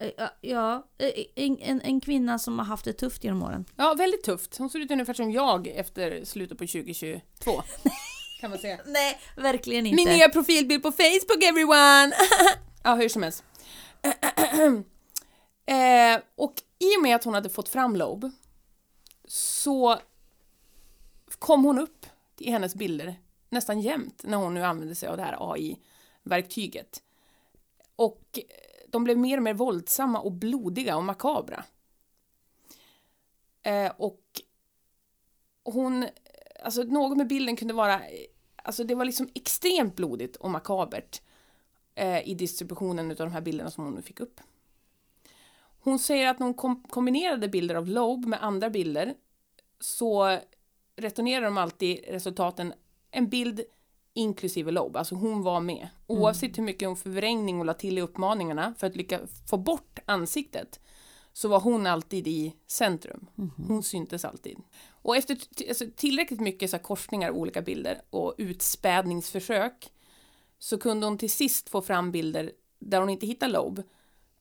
Eh, 0.00 0.10
ja, 0.16 0.30
Ja, 0.40 0.86
eh, 0.98 1.24
en, 1.34 1.58
en, 1.58 1.80
en 1.80 2.00
kvinna 2.00 2.38
som 2.38 2.58
har 2.58 2.66
haft 2.66 2.84
det 2.84 2.92
tufft 2.92 3.24
genom 3.24 3.42
åren. 3.42 3.64
ja, 3.76 3.94
väldigt 3.94 4.22
tufft. 4.22 4.56
Hon 4.56 4.70
ser 4.70 4.78
ut 4.78 4.90
ungefär 4.90 5.14
som 5.14 5.30
jag 5.30 5.66
efter 5.66 6.24
slutet 6.24 6.58
på 6.58 6.66
2022. 6.66 7.62
kan 8.40 8.50
man 8.50 8.58
säga. 8.58 8.78
Nej, 8.86 9.18
verkligen 9.36 9.86
inte. 9.86 10.04
Min 10.04 10.14
nya 10.14 10.28
profilbild 10.28 10.82
på 10.82 10.92
Facebook 10.92 11.42
everyone! 11.42 12.12
ja, 12.84 12.94
hur 12.94 13.08
som 13.08 13.22
helst. 13.22 13.44
eh, 15.66 16.20
och 16.34 16.54
i 16.78 16.96
och 16.98 17.02
med 17.02 17.16
att 17.16 17.24
hon 17.24 17.34
hade 17.34 17.50
fått 17.50 17.68
fram 17.68 17.96
Lobe 17.96 18.30
så 19.28 19.98
kom 21.38 21.64
hon 21.64 21.78
upp 21.78 22.06
i 22.38 22.50
hennes 22.50 22.74
bilder 22.74 23.14
nästan 23.50 23.80
jämt 23.80 24.22
när 24.24 24.36
hon 24.36 24.54
nu 24.54 24.62
använde 24.62 24.94
sig 24.94 25.08
av 25.08 25.16
det 25.16 25.22
här 25.22 25.36
AI-verktyget. 25.52 27.02
Och 27.96 28.22
eh, 28.34 28.44
de 28.88 29.04
blev 29.04 29.18
mer 29.18 29.36
och 29.36 29.42
mer 29.42 29.54
våldsamma 29.54 30.20
och 30.20 30.32
blodiga 30.32 30.96
och 30.96 31.04
makabra. 31.04 31.64
Eh, 33.62 33.92
och 33.96 34.22
hon, 35.62 36.06
alltså 36.64 36.82
något 36.82 37.18
med 37.18 37.26
bilden 37.26 37.56
kunde 37.56 37.74
vara, 37.74 37.94
eh, 37.94 38.26
alltså 38.56 38.84
det 38.84 38.94
var 38.94 39.04
liksom 39.04 39.28
extremt 39.34 39.96
blodigt 39.96 40.36
och 40.36 40.50
makabert 40.50 41.22
eh, 41.94 42.28
i 42.28 42.34
distributionen 42.34 43.10
av 43.10 43.16
de 43.16 43.32
här 43.32 43.40
bilderna 43.40 43.70
som 43.70 43.84
hon 43.84 43.94
nu 43.94 44.02
fick 44.02 44.20
upp. 44.20 44.40
Hon 45.80 45.98
säger 45.98 46.28
att 46.28 46.38
när 46.38 46.46
hon 46.46 46.54
kom 46.54 46.82
kombinerade 46.82 47.48
bilder 47.48 47.74
av 47.74 47.88
Lobe 47.88 48.28
med 48.28 48.44
andra 48.44 48.70
bilder 48.70 49.14
så 49.80 50.38
returnerar 50.96 51.44
de 51.44 51.58
alltid 51.58 52.04
resultaten 52.08 52.72
en 53.10 53.28
bild 53.28 53.60
inklusive 54.16 54.70
Lobe, 54.70 54.98
alltså 54.98 55.14
hon 55.14 55.42
var 55.42 55.60
med. 55.60 55.88
Oavsett 56.06 56.58
hur 56.58 56.62
mycket 56.62 56.88
hon 56.88 56.96
förvrängning 56.96 57.58
och 57.58 57.66
la 57.66 57.74
till 57.74 57.98
i 57.98 58.00
uppmaningarna 58.00 58.74
för 58.78 58.86
att 58.86 58.96
lyckas 58.96 59.20
få 59.50 59.56
bort 59.56 59.98
ansiktet 60.06 60.80
så 61.32 61.48
var 61.48 61.60
hon 61.60 61.86
alltid 61.86 62.28
i 62.28 62.54
centrum. 62.66 63.26
Hon 63.68 63.82
syntes 63.82 64.24
alltid. 64.24 64.58
Och 64.88 65.16
efter 65.16 65.38
alltså, 65.68 65.84
tillräckligt 65.96 66.40
mycket 66.40 66.70
så 66.70 66.76
här, 66.76 66.84
korsningar 66.84 67.30
av 67.30 67.36
olika 67.36 67.62
bilder 67.62 68.02
och 68.10 68.34
utspädningsförsök 68.38 69.92
så 70.58 70.78
kunde 70.78 71.06
hon 71.06 71.18
till 71.18 71.30
sist 71.30 71.68
få 71.68 71.82
fram 71.82 72.12
bilder 72.12 72.52
där 72.78 73.00
hon 73.00 73.10
inte 73.10 73.26
hittade 73.26 73.52
Lobe. 73.52 73.82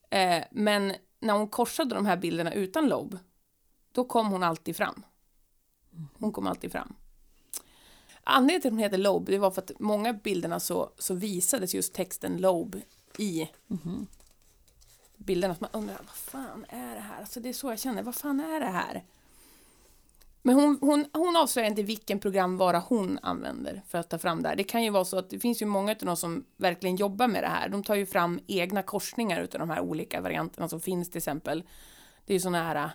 Eh, 0.09 0.43
men 0.51 0.93
när 1.19 1.33
hon 1.33 1.47
korsade 1.47 1.95
de 1.95 2.05
här 2.05 2.17
bilderna 2.17 2.53
utan 2.53 2.87
Lobe, 2.87 3.17
då 3.91 4.03
kom 4.03 4.27
hon 4.27 4.43
alltid 4.43 4.75
fram. 4.75 5.05
Hon 6.19 6.31
kom 6.31 6.47
alltid 6.47 6.71
fram. 6.71 6.95
Anledningen 8.27 8.61
till 8.61 8.67
att 8.67 8.73
hon 8.73 8.79
heter 8.79 8.97
Lobe, 8.97 9.31
det 9.31 9.37
var 9.37 9.51
för 9.51 9.61
att 9.61 9.79
många 9.79 10.13
bilderna 10.13 10.59
så, 10.59 10.91
så 10.97 11.13
visades 11.13 11.75
just 11.75 11.93
texten 11.93 12.37
Lobe 12.37 12.81
i 13.17 13.49
bilderna. 15.17 15.55
Så 15.55 15.61
man 15.61 15.69
undrar, 15.73 15.95
vad 15.97 16.15
fan 16.15 16.65
är 16.69 16.95
det 16.95 17.01
här? 17.01 17.19
Alltså 17.19 17.39
det 17.39 17.49
är 17.49 17.53
så 17.53 17.69
jag 17.69 17.79
känner, 17.79 18.03
vad 18.03 18.15
fan 18.15 18.39
är 18.39 18.59
det 18.59 18.65
här? 18.65 19.03
Men 20.41 20.55
hon, 20.55 20.77
hon, 20.81 21.05
hon 21.13 21.35
avslöjar 21.35 21.69
inte 21.69 21.83
vilken 21.83 22.19
programvara 22.19 22.79
hon 22.79 23.19
använder 23.21 23.81
för 23.87 23.97
att 23.97 24.09
ta 24.09 24.17
fram 24.17 24.41
det 24.41 24.49
här. 24.49 24.55
Det 24.55 24.63
kan 24.63 24.83
ju 24.83 24.89
vara 24.89 25.05
så 25.05 25.17
att 25.17 25.29
det 25.29 25.39
finns 25.39 25.61
ju 25.61 25.65
många 25.65 25.91
av 25.91 25.97
dem 25.97 26.17
som 26.17 26.45
verkligen 26.57 26.95
jobbar 26.95 27.27
med 27.27 27.43
det 27.43 27.47
här. 27.47 27.69
De 27.69 27.83
tar 27.83 27.95
ju 27.95 28.05
fram 28.05 28.39
egna 28.47 28.83
korsningar 28.83 29.41
utav 29.41 29.59
de 29.59 29.69
här 29.69 29.79
olika 29.79 30.21
varianterna 30.21 30.69
som 30.69 30.81
finns 30.81 31.09
till 31.09 31.17
exempel. 31.17 31.63
Det 32.25 32.33
är 32.33 32.35
ju 32.35 32.39
sådana 32.39 32.63
här 32.63 32.89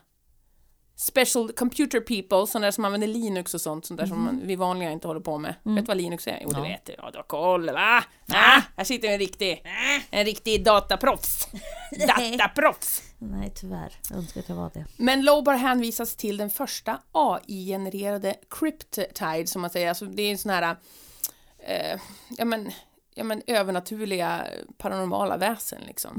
special 1.01 1.53
computer 1.53 2.01
people, 2.01 2.47
sådana 2.47 2.67
där 2.67 2.71
som 2.71 2.85
använder 2.85 3.09
Linux 3.09 3.55
och 3.55 3.61
sånt, 3.61 3.87
sånt 3.87 4.01
där 4.01 4.07
som 4.07 4.25
man, 4.25 4.41
vi 4.45 4.57
vanliga 4.57 4.91
inte 4.91 5.07
håller 5.09 5.21
på 5.21 5.39
med. 5.39 5.55
Vet 5.63 5.77
du 5.77 5.83
vad 5.83 5.97
Linux 5.97 6.27
är? 6.27 6.39
Jo, 6.43 6.51
Ja. 6.53 6.63
vet 6.63 6.85
du. 6.87 6.95
Ja, 6.99 7.11
du 7.11 7.19
har 7.19 7.23
koll, 7.23 7.71
va? 7.71 8.05
Ah, 8.33 8.61
här 8.77 8.85
sitter 8.85 9.09
en 9.09 9.19
riktig, 9.19 9.65
en 10.11 10.25
riktig 10.25 10.65
dataproffs. 10.65 11.49
Dataproffs! 12.07 13.03
Nej, 13.19 13.53
tyvärr. 13.55 13.93
Jag 14.11 14.19
önskar 14.19 14.41
att 14.41 14.49
jag 14.49 14.57
var 14.57 14.71
det. 14.75 14.85
Men 14.97 15.23
Lobar 15.25 15.55
hänvisas 15.55 16.17
till 16.17 16.37
den 16.37 16.51
första 16.51 16.99
AI-genererade 17.13 18.35
cryptide, 18.51 19.47
som 19.47 19.61
man 19.61 19.71
säger. 19.71 19.89
Alltså, 19.89 20.05
det 20.05 20.23
är 20.23 20.31
en 20.31 20.39
sån 20.39 20.51
här, 20.51 20.77
eh, 21.59 22.01
ja 22.39 22.45
men, 22.45 22.71
ja 23.15 23.25
men 23.25 23.43
övernaturliga 23.47 24.47
paranormala 24.79 25.37
väsen 25.37 25.81
liksom. 25.87 26.11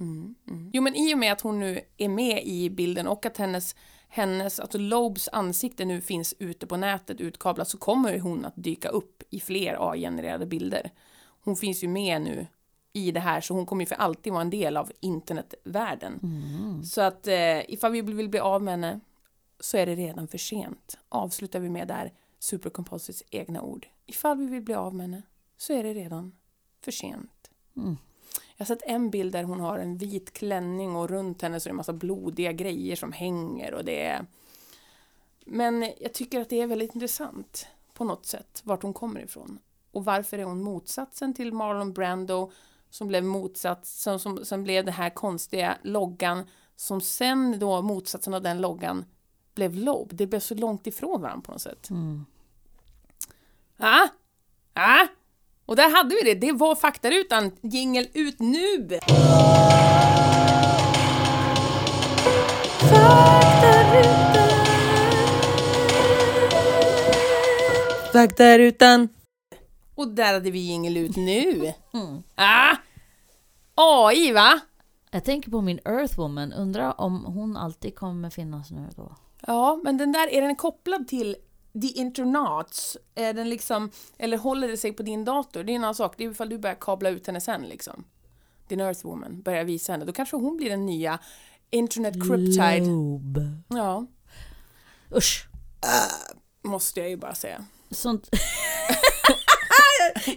Mm, 0.00 0.34
mm. 0.48 0.70
Jo 0.72 0.82
men 0.82 0.94
i 0.94 1.14
och 1.14 1.18
med 1.18 1.32
att 1.32 1.40
hon 1.40 1.60
nu 1.60 1.80
är 1.98 2.08
med 2.08 2.42
i 2.44 2.70
bilden 2.70 3.06
och 3.06 3.26
att 3.26 3.36
hennes, 3.36 3.76
hennes 4.14 4.60
alltså 4.60 4.78
Lobes 4.78 5.28
ansikte 5.32 5.84
nu 5.84 6.00
finns 6.00 6.34
ute 6.38 6.66
på 6.66 6.76
nätet 6.76 7.20
utkablat 7.20 7.68
så 7.68 7.78
kommer 7.78 8.18
hon 8.18 8.44
att 8.44 8.52
dyka 8.56 8.88
upp 8.88 9.22
i 9.30 9.40
fler 9.40 9.90
AI-genererade 9.90 10.46
bilder. 10.46 10.90
Hon 11.44 11.56
finns 11.56 11.84
ju 11.84 11.88
med 11.88 12.22
nu 12.22 12.46
i 12.92 13.10
det 13.10 13.20
här 13.20 13.40
så 13.40 13.54
hon 13.54 13.66
kommer 13.66 13.82
ju 13.82 13.86
för 13.86 13.94
alltid 13.94 14.32
vara 14.32 14.42
en 14.42 14.50
del 14.50 14.76
av 14.76 14.92
internetvärlden. 15.00 16.20
Så 16.84 17.00
att 17.00 17.26
eh, 17.26 17.70
ifall 17.70 17.92
vi 17.92 18.00
vill 18.00 18.28
bli 18.28 18.40
av 18.40 18.62
med 18.62 18.72
henne 18.72 19.00
så 19.60 19.76
är 19.76 19.86
det 19.86 19.94
redan 19.94 20.28
för 20.28 20.38
sent. 20.38 20.98
Avslutar 21.08 21.60
vi 21.60 21.70
med 21.70 21.88
där 21.88 22.12
Supercomposites 22.38 23.22
egna 23.30 23.62
ord. 23.62 23.86
Ifall 24.06 24.38
vi 24.38 24.46
vill 24.46 24.62
bli 24.62 24.74
av 24.74 24.94
med 24.94 25.06
henne 25.06 25.22
så 25.56 25.72
är 25.72 25.82
det 25.82 25.94
redan 25.94 26.32
för 26.80 26.92
sent. 26.92 27.50
Mm. 27.76 27.96
Jag 28.62 28.66
har 28.66 28.74
sett 28.74 28.88
en 28.88 29.10
bild 29.10 29.32
där 29.32 29.44
hon 29.44 29.60
har 29.60 29.78
en 29.78 29.96
vit 29.96 30.32
klänning 30.32 30.96
och 30.96 31.10
runt 31.10 31.42
henne 31.42 31.60
så 31.60 31.68
är 31.68 31.70
det 31.70 31.72
en 31.72 31.76
massa 31.76 31.92
blodiga 31.92 32.52
grejer 32.52 32.96
som 32.96 33.12
hänger 33.12 33.74
och 33.74 33.84
det 33.84 34.06
är... 34.06 34.26
Men 35.46 35.92
jag 36.00 36.14
tycker 36.14 36.40
att 36.40 36.48
det 36.48 36.60
är 36.60 36.66
väldigt 36.66 36.94
intressant 36.94 37.66
på 37.94 38.04
något 38.04 38.26
sätt 38.26 38.60
vart 38.64 38.82
hon 38.82 38.92
kommer 38.92 39.20
ifrån. 39.20 39.58
Och 39.90 40.04
varför 40.04 40.38
är 40.38 40.44
hon 40.44 40.62
motsatsen 40.62 41.34
till 41.34 41.52
Marlon 41.52 41.92
Brando 41.92 42.52
som 42.90 43.08
blev 43.08 43.24
motsats, 43.24 44.02
som, 44.02 44.18
som, 44.18 44.44
som 44.44 44.62
blev 44.64 44.84
den 44.84 44.94
här 44.94 45.10
konstiga 45.10 45.78
loggan 45.82 46.44
som 46.76 47.00
sen 47.00 47.58
då 47.58 47.82
motsatsen 47.82 48.34
av 48.34 48.42
den 48.42 48.60
loggan 48.60 49.04
blev 49.54 49.74
Lob. 49.74 50.10
Det 50.12 50.26
blev 50.26 50.40
så 50.40 50.54
långt 50.54 50.86
ifrån 50.86 51.20
varandra 51.20 51.42
på 51.42 51.52
något 51.52 51.62
sätt. 51.62 51.90
Mm. 51.90 52.26
Ja? 53.76 54.08
Ja? 54.74 55.08
Och 55.66 55.76
där 55.76 55.96
hade 55.96 56.14
vi 56.14 56.22
det. 56.22 56.46
Det 56.46 56.52
var 56.52 56.74
faktarutan. 56.74 57.50
Jingel 57.60 58.08
ut 58.14 58.40
nu! 58.40 58.98
Faktarutan. 68.12 69.08
Och 69.94 70.08
där 70.08 70.32
hade 70.32 70.50
vi 70.50 70.58
jingel 70.58 70.96
ut 70.96 71.16
nu. 71.16 71.72
Mm. 71.92 72.22
Ah! 72.34 72.76
AI 73.74 74.32
va? 74.32 74.60
Jag 75.10 75.24
tänker 75.24 75.50
på 75.50 75.60
min 75.60 75.78
Earthwoman, 75.84 76.52
undrar 76.52 77.00
om 77.00 77.24
hon 77.24 77.56
alltid 77.56 77.96
kommer 77.96 78.30
finnas 78.30 78.70
nu 78.70 78.88
då? 78.96 79.16
Ja, 79.46 79.80
men 79.84 79.98
den 79.98 80.12
där, 80.12 80.28
är 80.28 80.42
den 80.42 80.56
kopplad 80.56 81.08
till 81.08 81.36
the 81.72 81.88
internats? 81.88 82.96
Är 83.14 83.32
den 83.32 83.48
liksom, 83.48 83.90
eller 84.18 84.36
håller 84.36 84.68
det 84.68 84.76
sig 84.76 84.92
på 84.92 85.02
din 85.02 85.24
dator? 85.24 85.64
Det 85.64 85.72
är 85.72 85.76
en 85.76 85.84
annan 85.84 85.94
sak, 85.94 86.14
det 86.16 86.24
är 86.24 86.30
ifall 86.30 86.48
du 86.48 86.58
börjar 86.58 86.76
kabla 86.80 87.10
ut 87.10 87.26
henne 87.26 87.40
sen 87.40 87.62
liksom. 87.62 88.04
Din 88.68 88.80
Earthwoman, 88.80 89.42
börjar 89.42 89.64
visa 89.64 89.92
henne. 89.92 90.04
Då 90.04 90.12
kanske 90.12 90.36
hon 90.36 90.56
blir 90.56 90.70
den 90.70 90.86
nya 90.86 91.18
Internet 91.70 92.14
Cryptide. 92.14 92.80
Globe. 92.80 93.52
Ja, 93.68 94.06
Usch! 95.16 95.46
måste 96.62 97.00
jag 97.00 97.08
ju 97.10 97.16
bara 97.16 97.34
säga. 97.34 97.64
Sånt... 97.90 98.28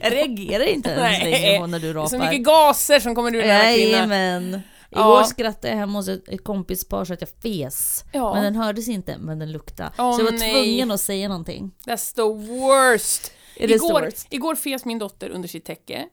jag 0.01 0.13
reagerar 0.13 0.63
inte 0.63 0.89
ens 0.89 1.23
längre 1.23 1.67
när 1.67 1.79
du 1.79 1.89
är 1.89 1.93
så 1.93 2.15
rapar. 2.15 2.29
mycket 2.29 2.45
gaser 2.45 2.99
som 2.99 3.15
kommer 3.15 3.35
ur 3.35 3.41
den 3.41 3.49
här 3.49 3.75
kvinnan. 3.75 3.91
Jajamän! 3.91 4.61
Igår 4.95 5.23
skrattade 5.23 5.67
jag 5.67 5.77
hemma 5.77 5.99
hos 5.99 6.07
ett, 6.07 6.27
ett 6.27 6.43
kompispar 6.43 7.05
så 7.05 7.13
att 7.13 7.21
jag 7.21 7.29
fes. 7.29 8.03
Men 8.13 8.43
den 8.43 8.55
hördes 8.55 8.87
inte, 8.87 9.17
men 9.17 9.39
den 9.39 9.51
luktade. 9.51 9.91
Åh, 9.97 10.15
så 10.15 10.21
jag 10.21 10.31
var 10.31 10.39
nej. 10.39 10.53
tvungen 10.53 10.91
att 10.91 11.01
säga 11.01 11.27
någonting. 11.27 11.71
That's 11.85 12.15
the 12.15 12.21
worst! 12.53 13.31
It 13.55 13.71
is 13.71 13.81
the 13.81 13.87
Igår, 13.87 14.01
worst. 14.01 14.27
igår 14.29 14.55
fes 14.55 14.85
min 14.85 14.99
dotter 14.99 15.29
under 15.29 15.47
sitt 15.47 15.65
täcke. 15.65 16.09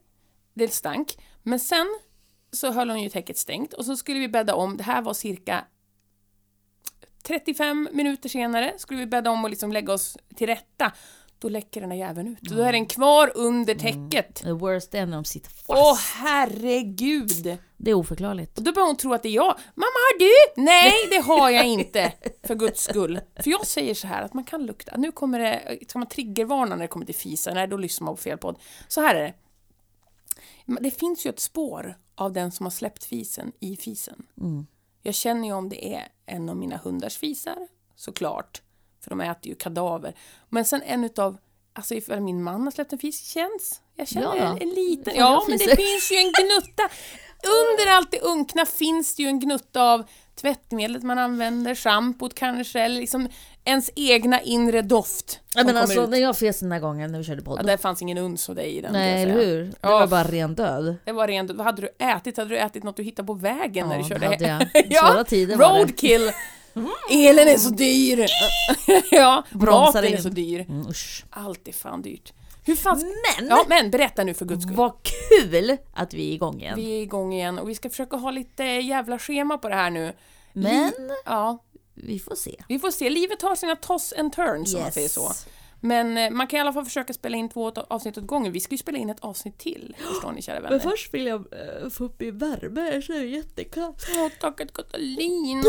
Det 0.55 0.69
stank. 0.69 1.19
Men 1.43 1.61
sen 1.61 1.87
så 2.53 2.73
höll 2.73 2.91
hon 2.91 3.03
ju 3.03 3.11
täcket 3.11 3.39
stängt 3.39 3.73
och 3.73 3.85
så 3.85 3.97
skulle 3.97 4.19
vi 4.19 4.29
bädda 4.29 4.55
om. 4.55 4.77
Det 4.77 4.83
här 4.83 5.03
var 5.03 5.15
cirka 5.15 5.65
35 7.23 7.89
minuter 7.93 8.29
senare 8.29 8.75
skulle 8.79 9.01
vi 9.01 9.07
bädda 9.07 9.31
om 9.31 9.45
och 9.45 9.51
liksom 9.51 9.73
lägga 9.73 9.93
oss 9.93 10.19
till 10.37 10.47
rätta. 10.47 10.93
Då 11.43 11.49
läcker 11.49 11.81
den 11.81 11.91
här 11.91 11.99
jäveln 11.99 12.29
ut. 12.29 12.51
Och 12.51 12.57
då 12.57 12.63
är 12.63 12.73
den 12.73 12.87
kvar 12.87 13.33
under 13.35 13.75
täcket. 13.75 14.35
The 14.35 14.53
worst 14.53 14.95
är 14.95 15.07
när 15.07 15.17
de 15.17 15.25
sitter 15.25 15.51
fast. 15.51 15.65
Åh 15.69 15.99
herregud! 15.99 17.59
Det 17.77 17.91
är 17.91 17.95
oförklarligt. 17.95 18.59
Och 18.59 18.65
då 18.65 18.73
börjar 18.73 18.87
hon 18.87 18.97
tro 18.97 19.15
att 19.15 19.23
det 19.23 19.29
är 19.29 19.33
jag. 19.33 19.59
Mamma 19.75 19.87
har 19.87 20.19
du? 20.19 20.63
Nej, 20.63 20.93
det 21.11 21.19
har 21.19 21.51
jag 21.51 21.67
inte. 21.67 22.13
För 22.43 22.55
guds 22.55 22.83
skull. 22.83 23.21
För 23.37 23.51
jag 23.51 23.67
säger 23.67 23.95
så 23.95 24.07
här 24.07 24.23
att 24.23 24.35
man 24.35 24.45
kan 24.45 24.67
lukta. 24.67 24.97
Nu 24.97 25.13
kommer 25.13 25.39
det, 25.39 25.79
ska 25.89 25.99
man 25.99 26.09
triggervarna 26.09 26.77
när 26.77 26.83
det 26.83 26.89
kommer 26.89 27.07
till 27.07 27.15
fisa? 27.15 27.55
Nej, 27.55 27.69
då 27.69 27.77
lyssnar 27.77 28.05
man 28.05 28.17
på 28.17 28.23
fel 28.23 28.39
podd. 28.39 28.59
Så 28.89 29.01
här 29.01 29.15
är 29.15 29.23
det. 29.23 29.35
Det 30.81 30.91
finns 30.91 31.27
ju 31.27 31.31
ett 31.31 31.41
spår 31.41 31.99
av 32.15 32.33
den 32.33 32.53
som 32.53 32.67
har 32.67 32.71
släppt 32.71 33.05
fisen 33.05 33.53
i 33.61 33.77
fisen. 33.77 34.27
Mm. 34.41 34.67
Jag 35.03 35.15
känner 35.15 35.49
ju 35.49 35.55
om 35.55 35.69
det 35.69 35.95
är 35.95 36.09
en 36.27 36.49
av 36.49 36.57
mina 36.57 36.77
hundars 36.77 37.19
fisar, 37.19 37.69
såklart. 37.97 38.63
För 39.05 39.11
de 39.11 39.21
äter 39.21 39.49
ju 39.49 39.55
kadaver. 39.55 40.15
Men 40.49 40.65
sen 40.65 40.83
en 40.83 41.05
utav, 41.05 41.37
alltså 41.75 41.95
ifall 41.95 42.21
min 42.21 42.43
man 42.43 42.63
har 42.65 42.71
släppt 42.71 42.93
en 42.93 42.99
fis, 42.99 43.21
känns. 43.33 43.81
Jag 43.97 44.09
känner 44.09 44.37
Ja, 44.37 44.59
en 44.61 44.69
liten, 44.69 45.15
ja 45.17 45.45
men 45.49 45.59
det 45.59 45.77
finns 45.77 46.13
ju 46.13 46.17
en 46.17 46.33
gnutta. 46.33 46.83
Under 47.45 47.93
allt 47.93 48.11
det 48.11 48.21
unkna 48.21 48.67
finns 48.67 49.15
det 49.17 49.23
ju 49.23 49.29
en 49.29 49.41
gnutta 49.41 49.83
av 49.83 50.05
tvättmedlet 50.41 51.03
man 51.03 51.19
använder, 51.19 51.75
schampot 51.75 52.35
kanske, 52.35 52.81
eller 52.81 53.01
liksom 53.01 53.29
ens 53.65 53.91
egna 53.97 54.41
inre 54.41 54.83
doft. 54.83 55.41
Ja, 55.55 55.65
men 55.65 55.77
alltså, 55.77 56.03
ut. 56.05 56.11
när 56.11 56.19
jag 56.19 56.39
fes 56.39 56.61
den 56.61 56.69
där 56.69 56.79
gången 56.79 57.13
när 57.13 57.19
vi 57.19 57.25
körde 57.25 57.41
Ja, 57.41 57.57
podd. 57.57 57.67
där 57.67 57.77
fanns 57.77 58.03
ingen 58.03 58.19
uns 58.19 58.49
av 58.49 58.55
dig 58.55 58.77
i 58.77 58.81
den. 58.81 58.93
Nej, 58.93 59.23
eller 59.23 59.35
hur? 59.35 59.63
Det 59.65 59.73
Ja. 59.81 59.89
var 59.91 60.07
bara 60.07 60.25
ren 60.25 60.55
död. 60.55 60.97
Det 61.05 61.13
var 61.13 61.29
rent, 61.29 61.51
vad 61.51 61.67
hade 61.67 61.83
du 61.83 61.89
ätit? 62.07 62.37
Hade 62.37 62.51
du 62.51 62.59
ätit 62.59 62.83
något 62.85 62.97
du 62.97 63.03
hittade 63.03 63.27
på 63.27 63.35
vägen 63.35 63.89
när 63.89 63.95
Ja, 63.97 64.03
du 64.03 64.09
det 64.09 64.15
körde 64.15 64.27
hade 64.27 64.47
hem? 64.47 64.63
jag. 64.91 65.09
Svåra 65.13 65.25
tider 65.25 65.57
var 65.57 65.75
det. 65.75 65.81
Roadkill! 65.81 66.31
Elen 67.11 67.49
är 67.49 67.57
så 67.57 67.71
dyr! 67.71 68.27
ja, 69.11 69.45
maten 69.51 70.05
är 70.05 70.17
så 70.17 70.29
dyr. 70.29 70.61
Mm, 70.69 70.89
usch. 70.89 71.25
Allt 71.31 71.69
är 71.69 71.73
fan 71.73 72.03
dyrt. 72.03 72.33
Hur 72.65 72.77
fan... 72.77 72.99
Men! 73.39 73.49
Ja, 73.49 73.65
men 73.69 73.91
berätta 73.91 74.25
nu 74.25 74.35
för 74.35 74.45
guds 74.45 74.63
skull. 74.63 74.77
Vad 74.77 74.93
kul 75.03 75.77
att 75.95 76.15
vi 76.15 76.31
är 76.31 76.35
igång 76.35 76.61
igen. 76.61 76.77
Vi 76.77 76.99
är 76.99 77.03
igång 77.03 77.33
igen 77.35 77.59
och 77.59 77.69
vi 77.69 77.75
ska 77.75 77.91
försöka 77.91 78.17
ha 78.17 78.31
lite 78.31 78.65
jävla 78.65 79.19
schema 79.19 79.59
på 79.59 79.69
det 79.69 79.75
här 79.75 79.91
nu. 79.91 80.13
Men 80.53 80.93
Ja, 81.25 81.59
vi 81.95 82.19
får 82.19 82.35
se. 82.35 82.63
vi 82.69 82.79
får 82.79 82.91
se. 82.91 83.11
Livet 83.11 83.43
har 83.43 83.57
sina 83.57 83.77
toss 83.77 84.15
and 84.19 84.33
turns, 84.33 84.75
om 84.75 84.81
man 84.81 84.93
säger 84.93 85.09
så. 85.09 85.33
Men 85.85 86.19
eh, 86.19 86.31
man 86.31 86.47
kan 86.47 86.57
i 86.57 86.61
alla 86.61 86.73
fall 86.73 86.85
försöka 86.85 87.13
spela 87.13 87.37
in 87.37 87.49
två 87.49 87.71
avsnitt 87.71 88.19
åt 88.19 88.27
gången. 88.27 88.53
Vi 88.53 88.61
ska 88.61 88.75
ju 88.75 88.79
spela 88.79 88.99
in 88.99 89.11
ett 89.11 89.21
avsnitt 89.21 89.59
till, 89.59 89.97
förstår 89.99 90.33
ni 90.33 90.43
kära 90.43 90.61
vänner. 90.61 90.79
först 90.79 91.15
vill 91.15 91.27
jag 91.27 91.41
uh, 91.41 91.91
få 91.91 92.05
upp 92.05 92.23
i 92.23 92.31
värme, 92.31 93.03
så 93.03 93.13
är 93.13 93.21
det 93.21 93.27
jättekallt. 93.27 94.07
Åh, 94.19 94.29
tacket 94.41 94.73
Katalina, 94.73 95.63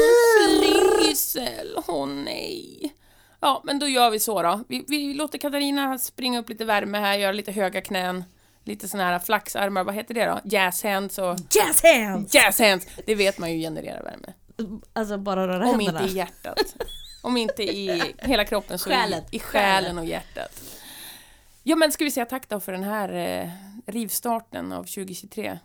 Flisel, 1.00 1.78
åh 1.88 2.08
nej. 2.08 2.96
Ja, 3.40 3.62
men 3.66 3.80
då 3.80 3.88
gör 3.88 4.10
vi 4.10 4.20
så 4.20 4.42
då. 4.42 4.64
Vi, 4.68 4.86
vi 4.88 5.14
låter 5.14 5.38
Katarina 5.38 5.98
springa 5.98 6.40
upp 6.40 6.50
lite 6.50 6.66
värme 6.66 6.98
här, 6.98 7.18
göra 7.18 7.32
lite 7.32 7.52
höga 7.52 7.82
knän, 7.82 8.24
lite 8.64 8.88
såna 8.88 9.04
här 9.04 9.20
flaxarmar, 9.20 9.84
vad 9.84 9.96
heter 9.96 10.14
det 10.14 10.26
då? 10.26 10.40
Jazz 10.44 10.84
hands 10.84 11.18
och... 11.18 11.36
Jazz 11.50 11.84
hands! 11.84 12.36
Jazz 12.36 12.60
hands! 12.60 12.88
Det 13.06 13.16
vet 13.16 13.38
man 13.38 13.54
ju 13.54 13.60
genererar 13.60 14.04
värme. 14.04 14.34
Alltså 14.94 15.18
bara 15.18 15.48
röra 15.48 15.70
Om 15.70 15.80
händerna. 15.80 16.02
inte 16.02 16.14
i 16.14 16.18
hjärtat. 16.18 16.76
Om 17.24 17.38
inte 17.38 17.64
i 17.64 18.14
hela 18.18 18.46
kroppen 18.46 18.80
så 18.80 18.90
själen. 18.90 19.24
i, 19.32 19.40
själen 19.40 19.98
och 19.98 20.06
hjärtat. 20.06 20.62
Ja 21.64 21.76
men 21.76 21.92
ska 21.92 22.04
vi 22.04 22.12
säga 22.12 22.26
tack 22.26 22.50
då 22.50 22.60
för 22.60 22.72
den 22.72 22.84
här 22.84 23.14
eh, 23.14 23.50
rivstarten 23.86 24.72
av 24.72 24.84
2023. 24.84 25.60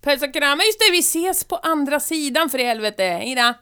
Puss 0.00 0.22
och 0.22 0.34
kram, 0.34 0.58
just 0.58 0.80
det, 0.80 0.90
vi 0.92 0.98
ses 0.98 1.44
på 1.44 1.56
andra 1.56 2.00
sidan 2.00 2.50
för 2.50 2.58
i 2.58 2.64
helvete, 2.64 3.04
hejdå! 3.04 3.54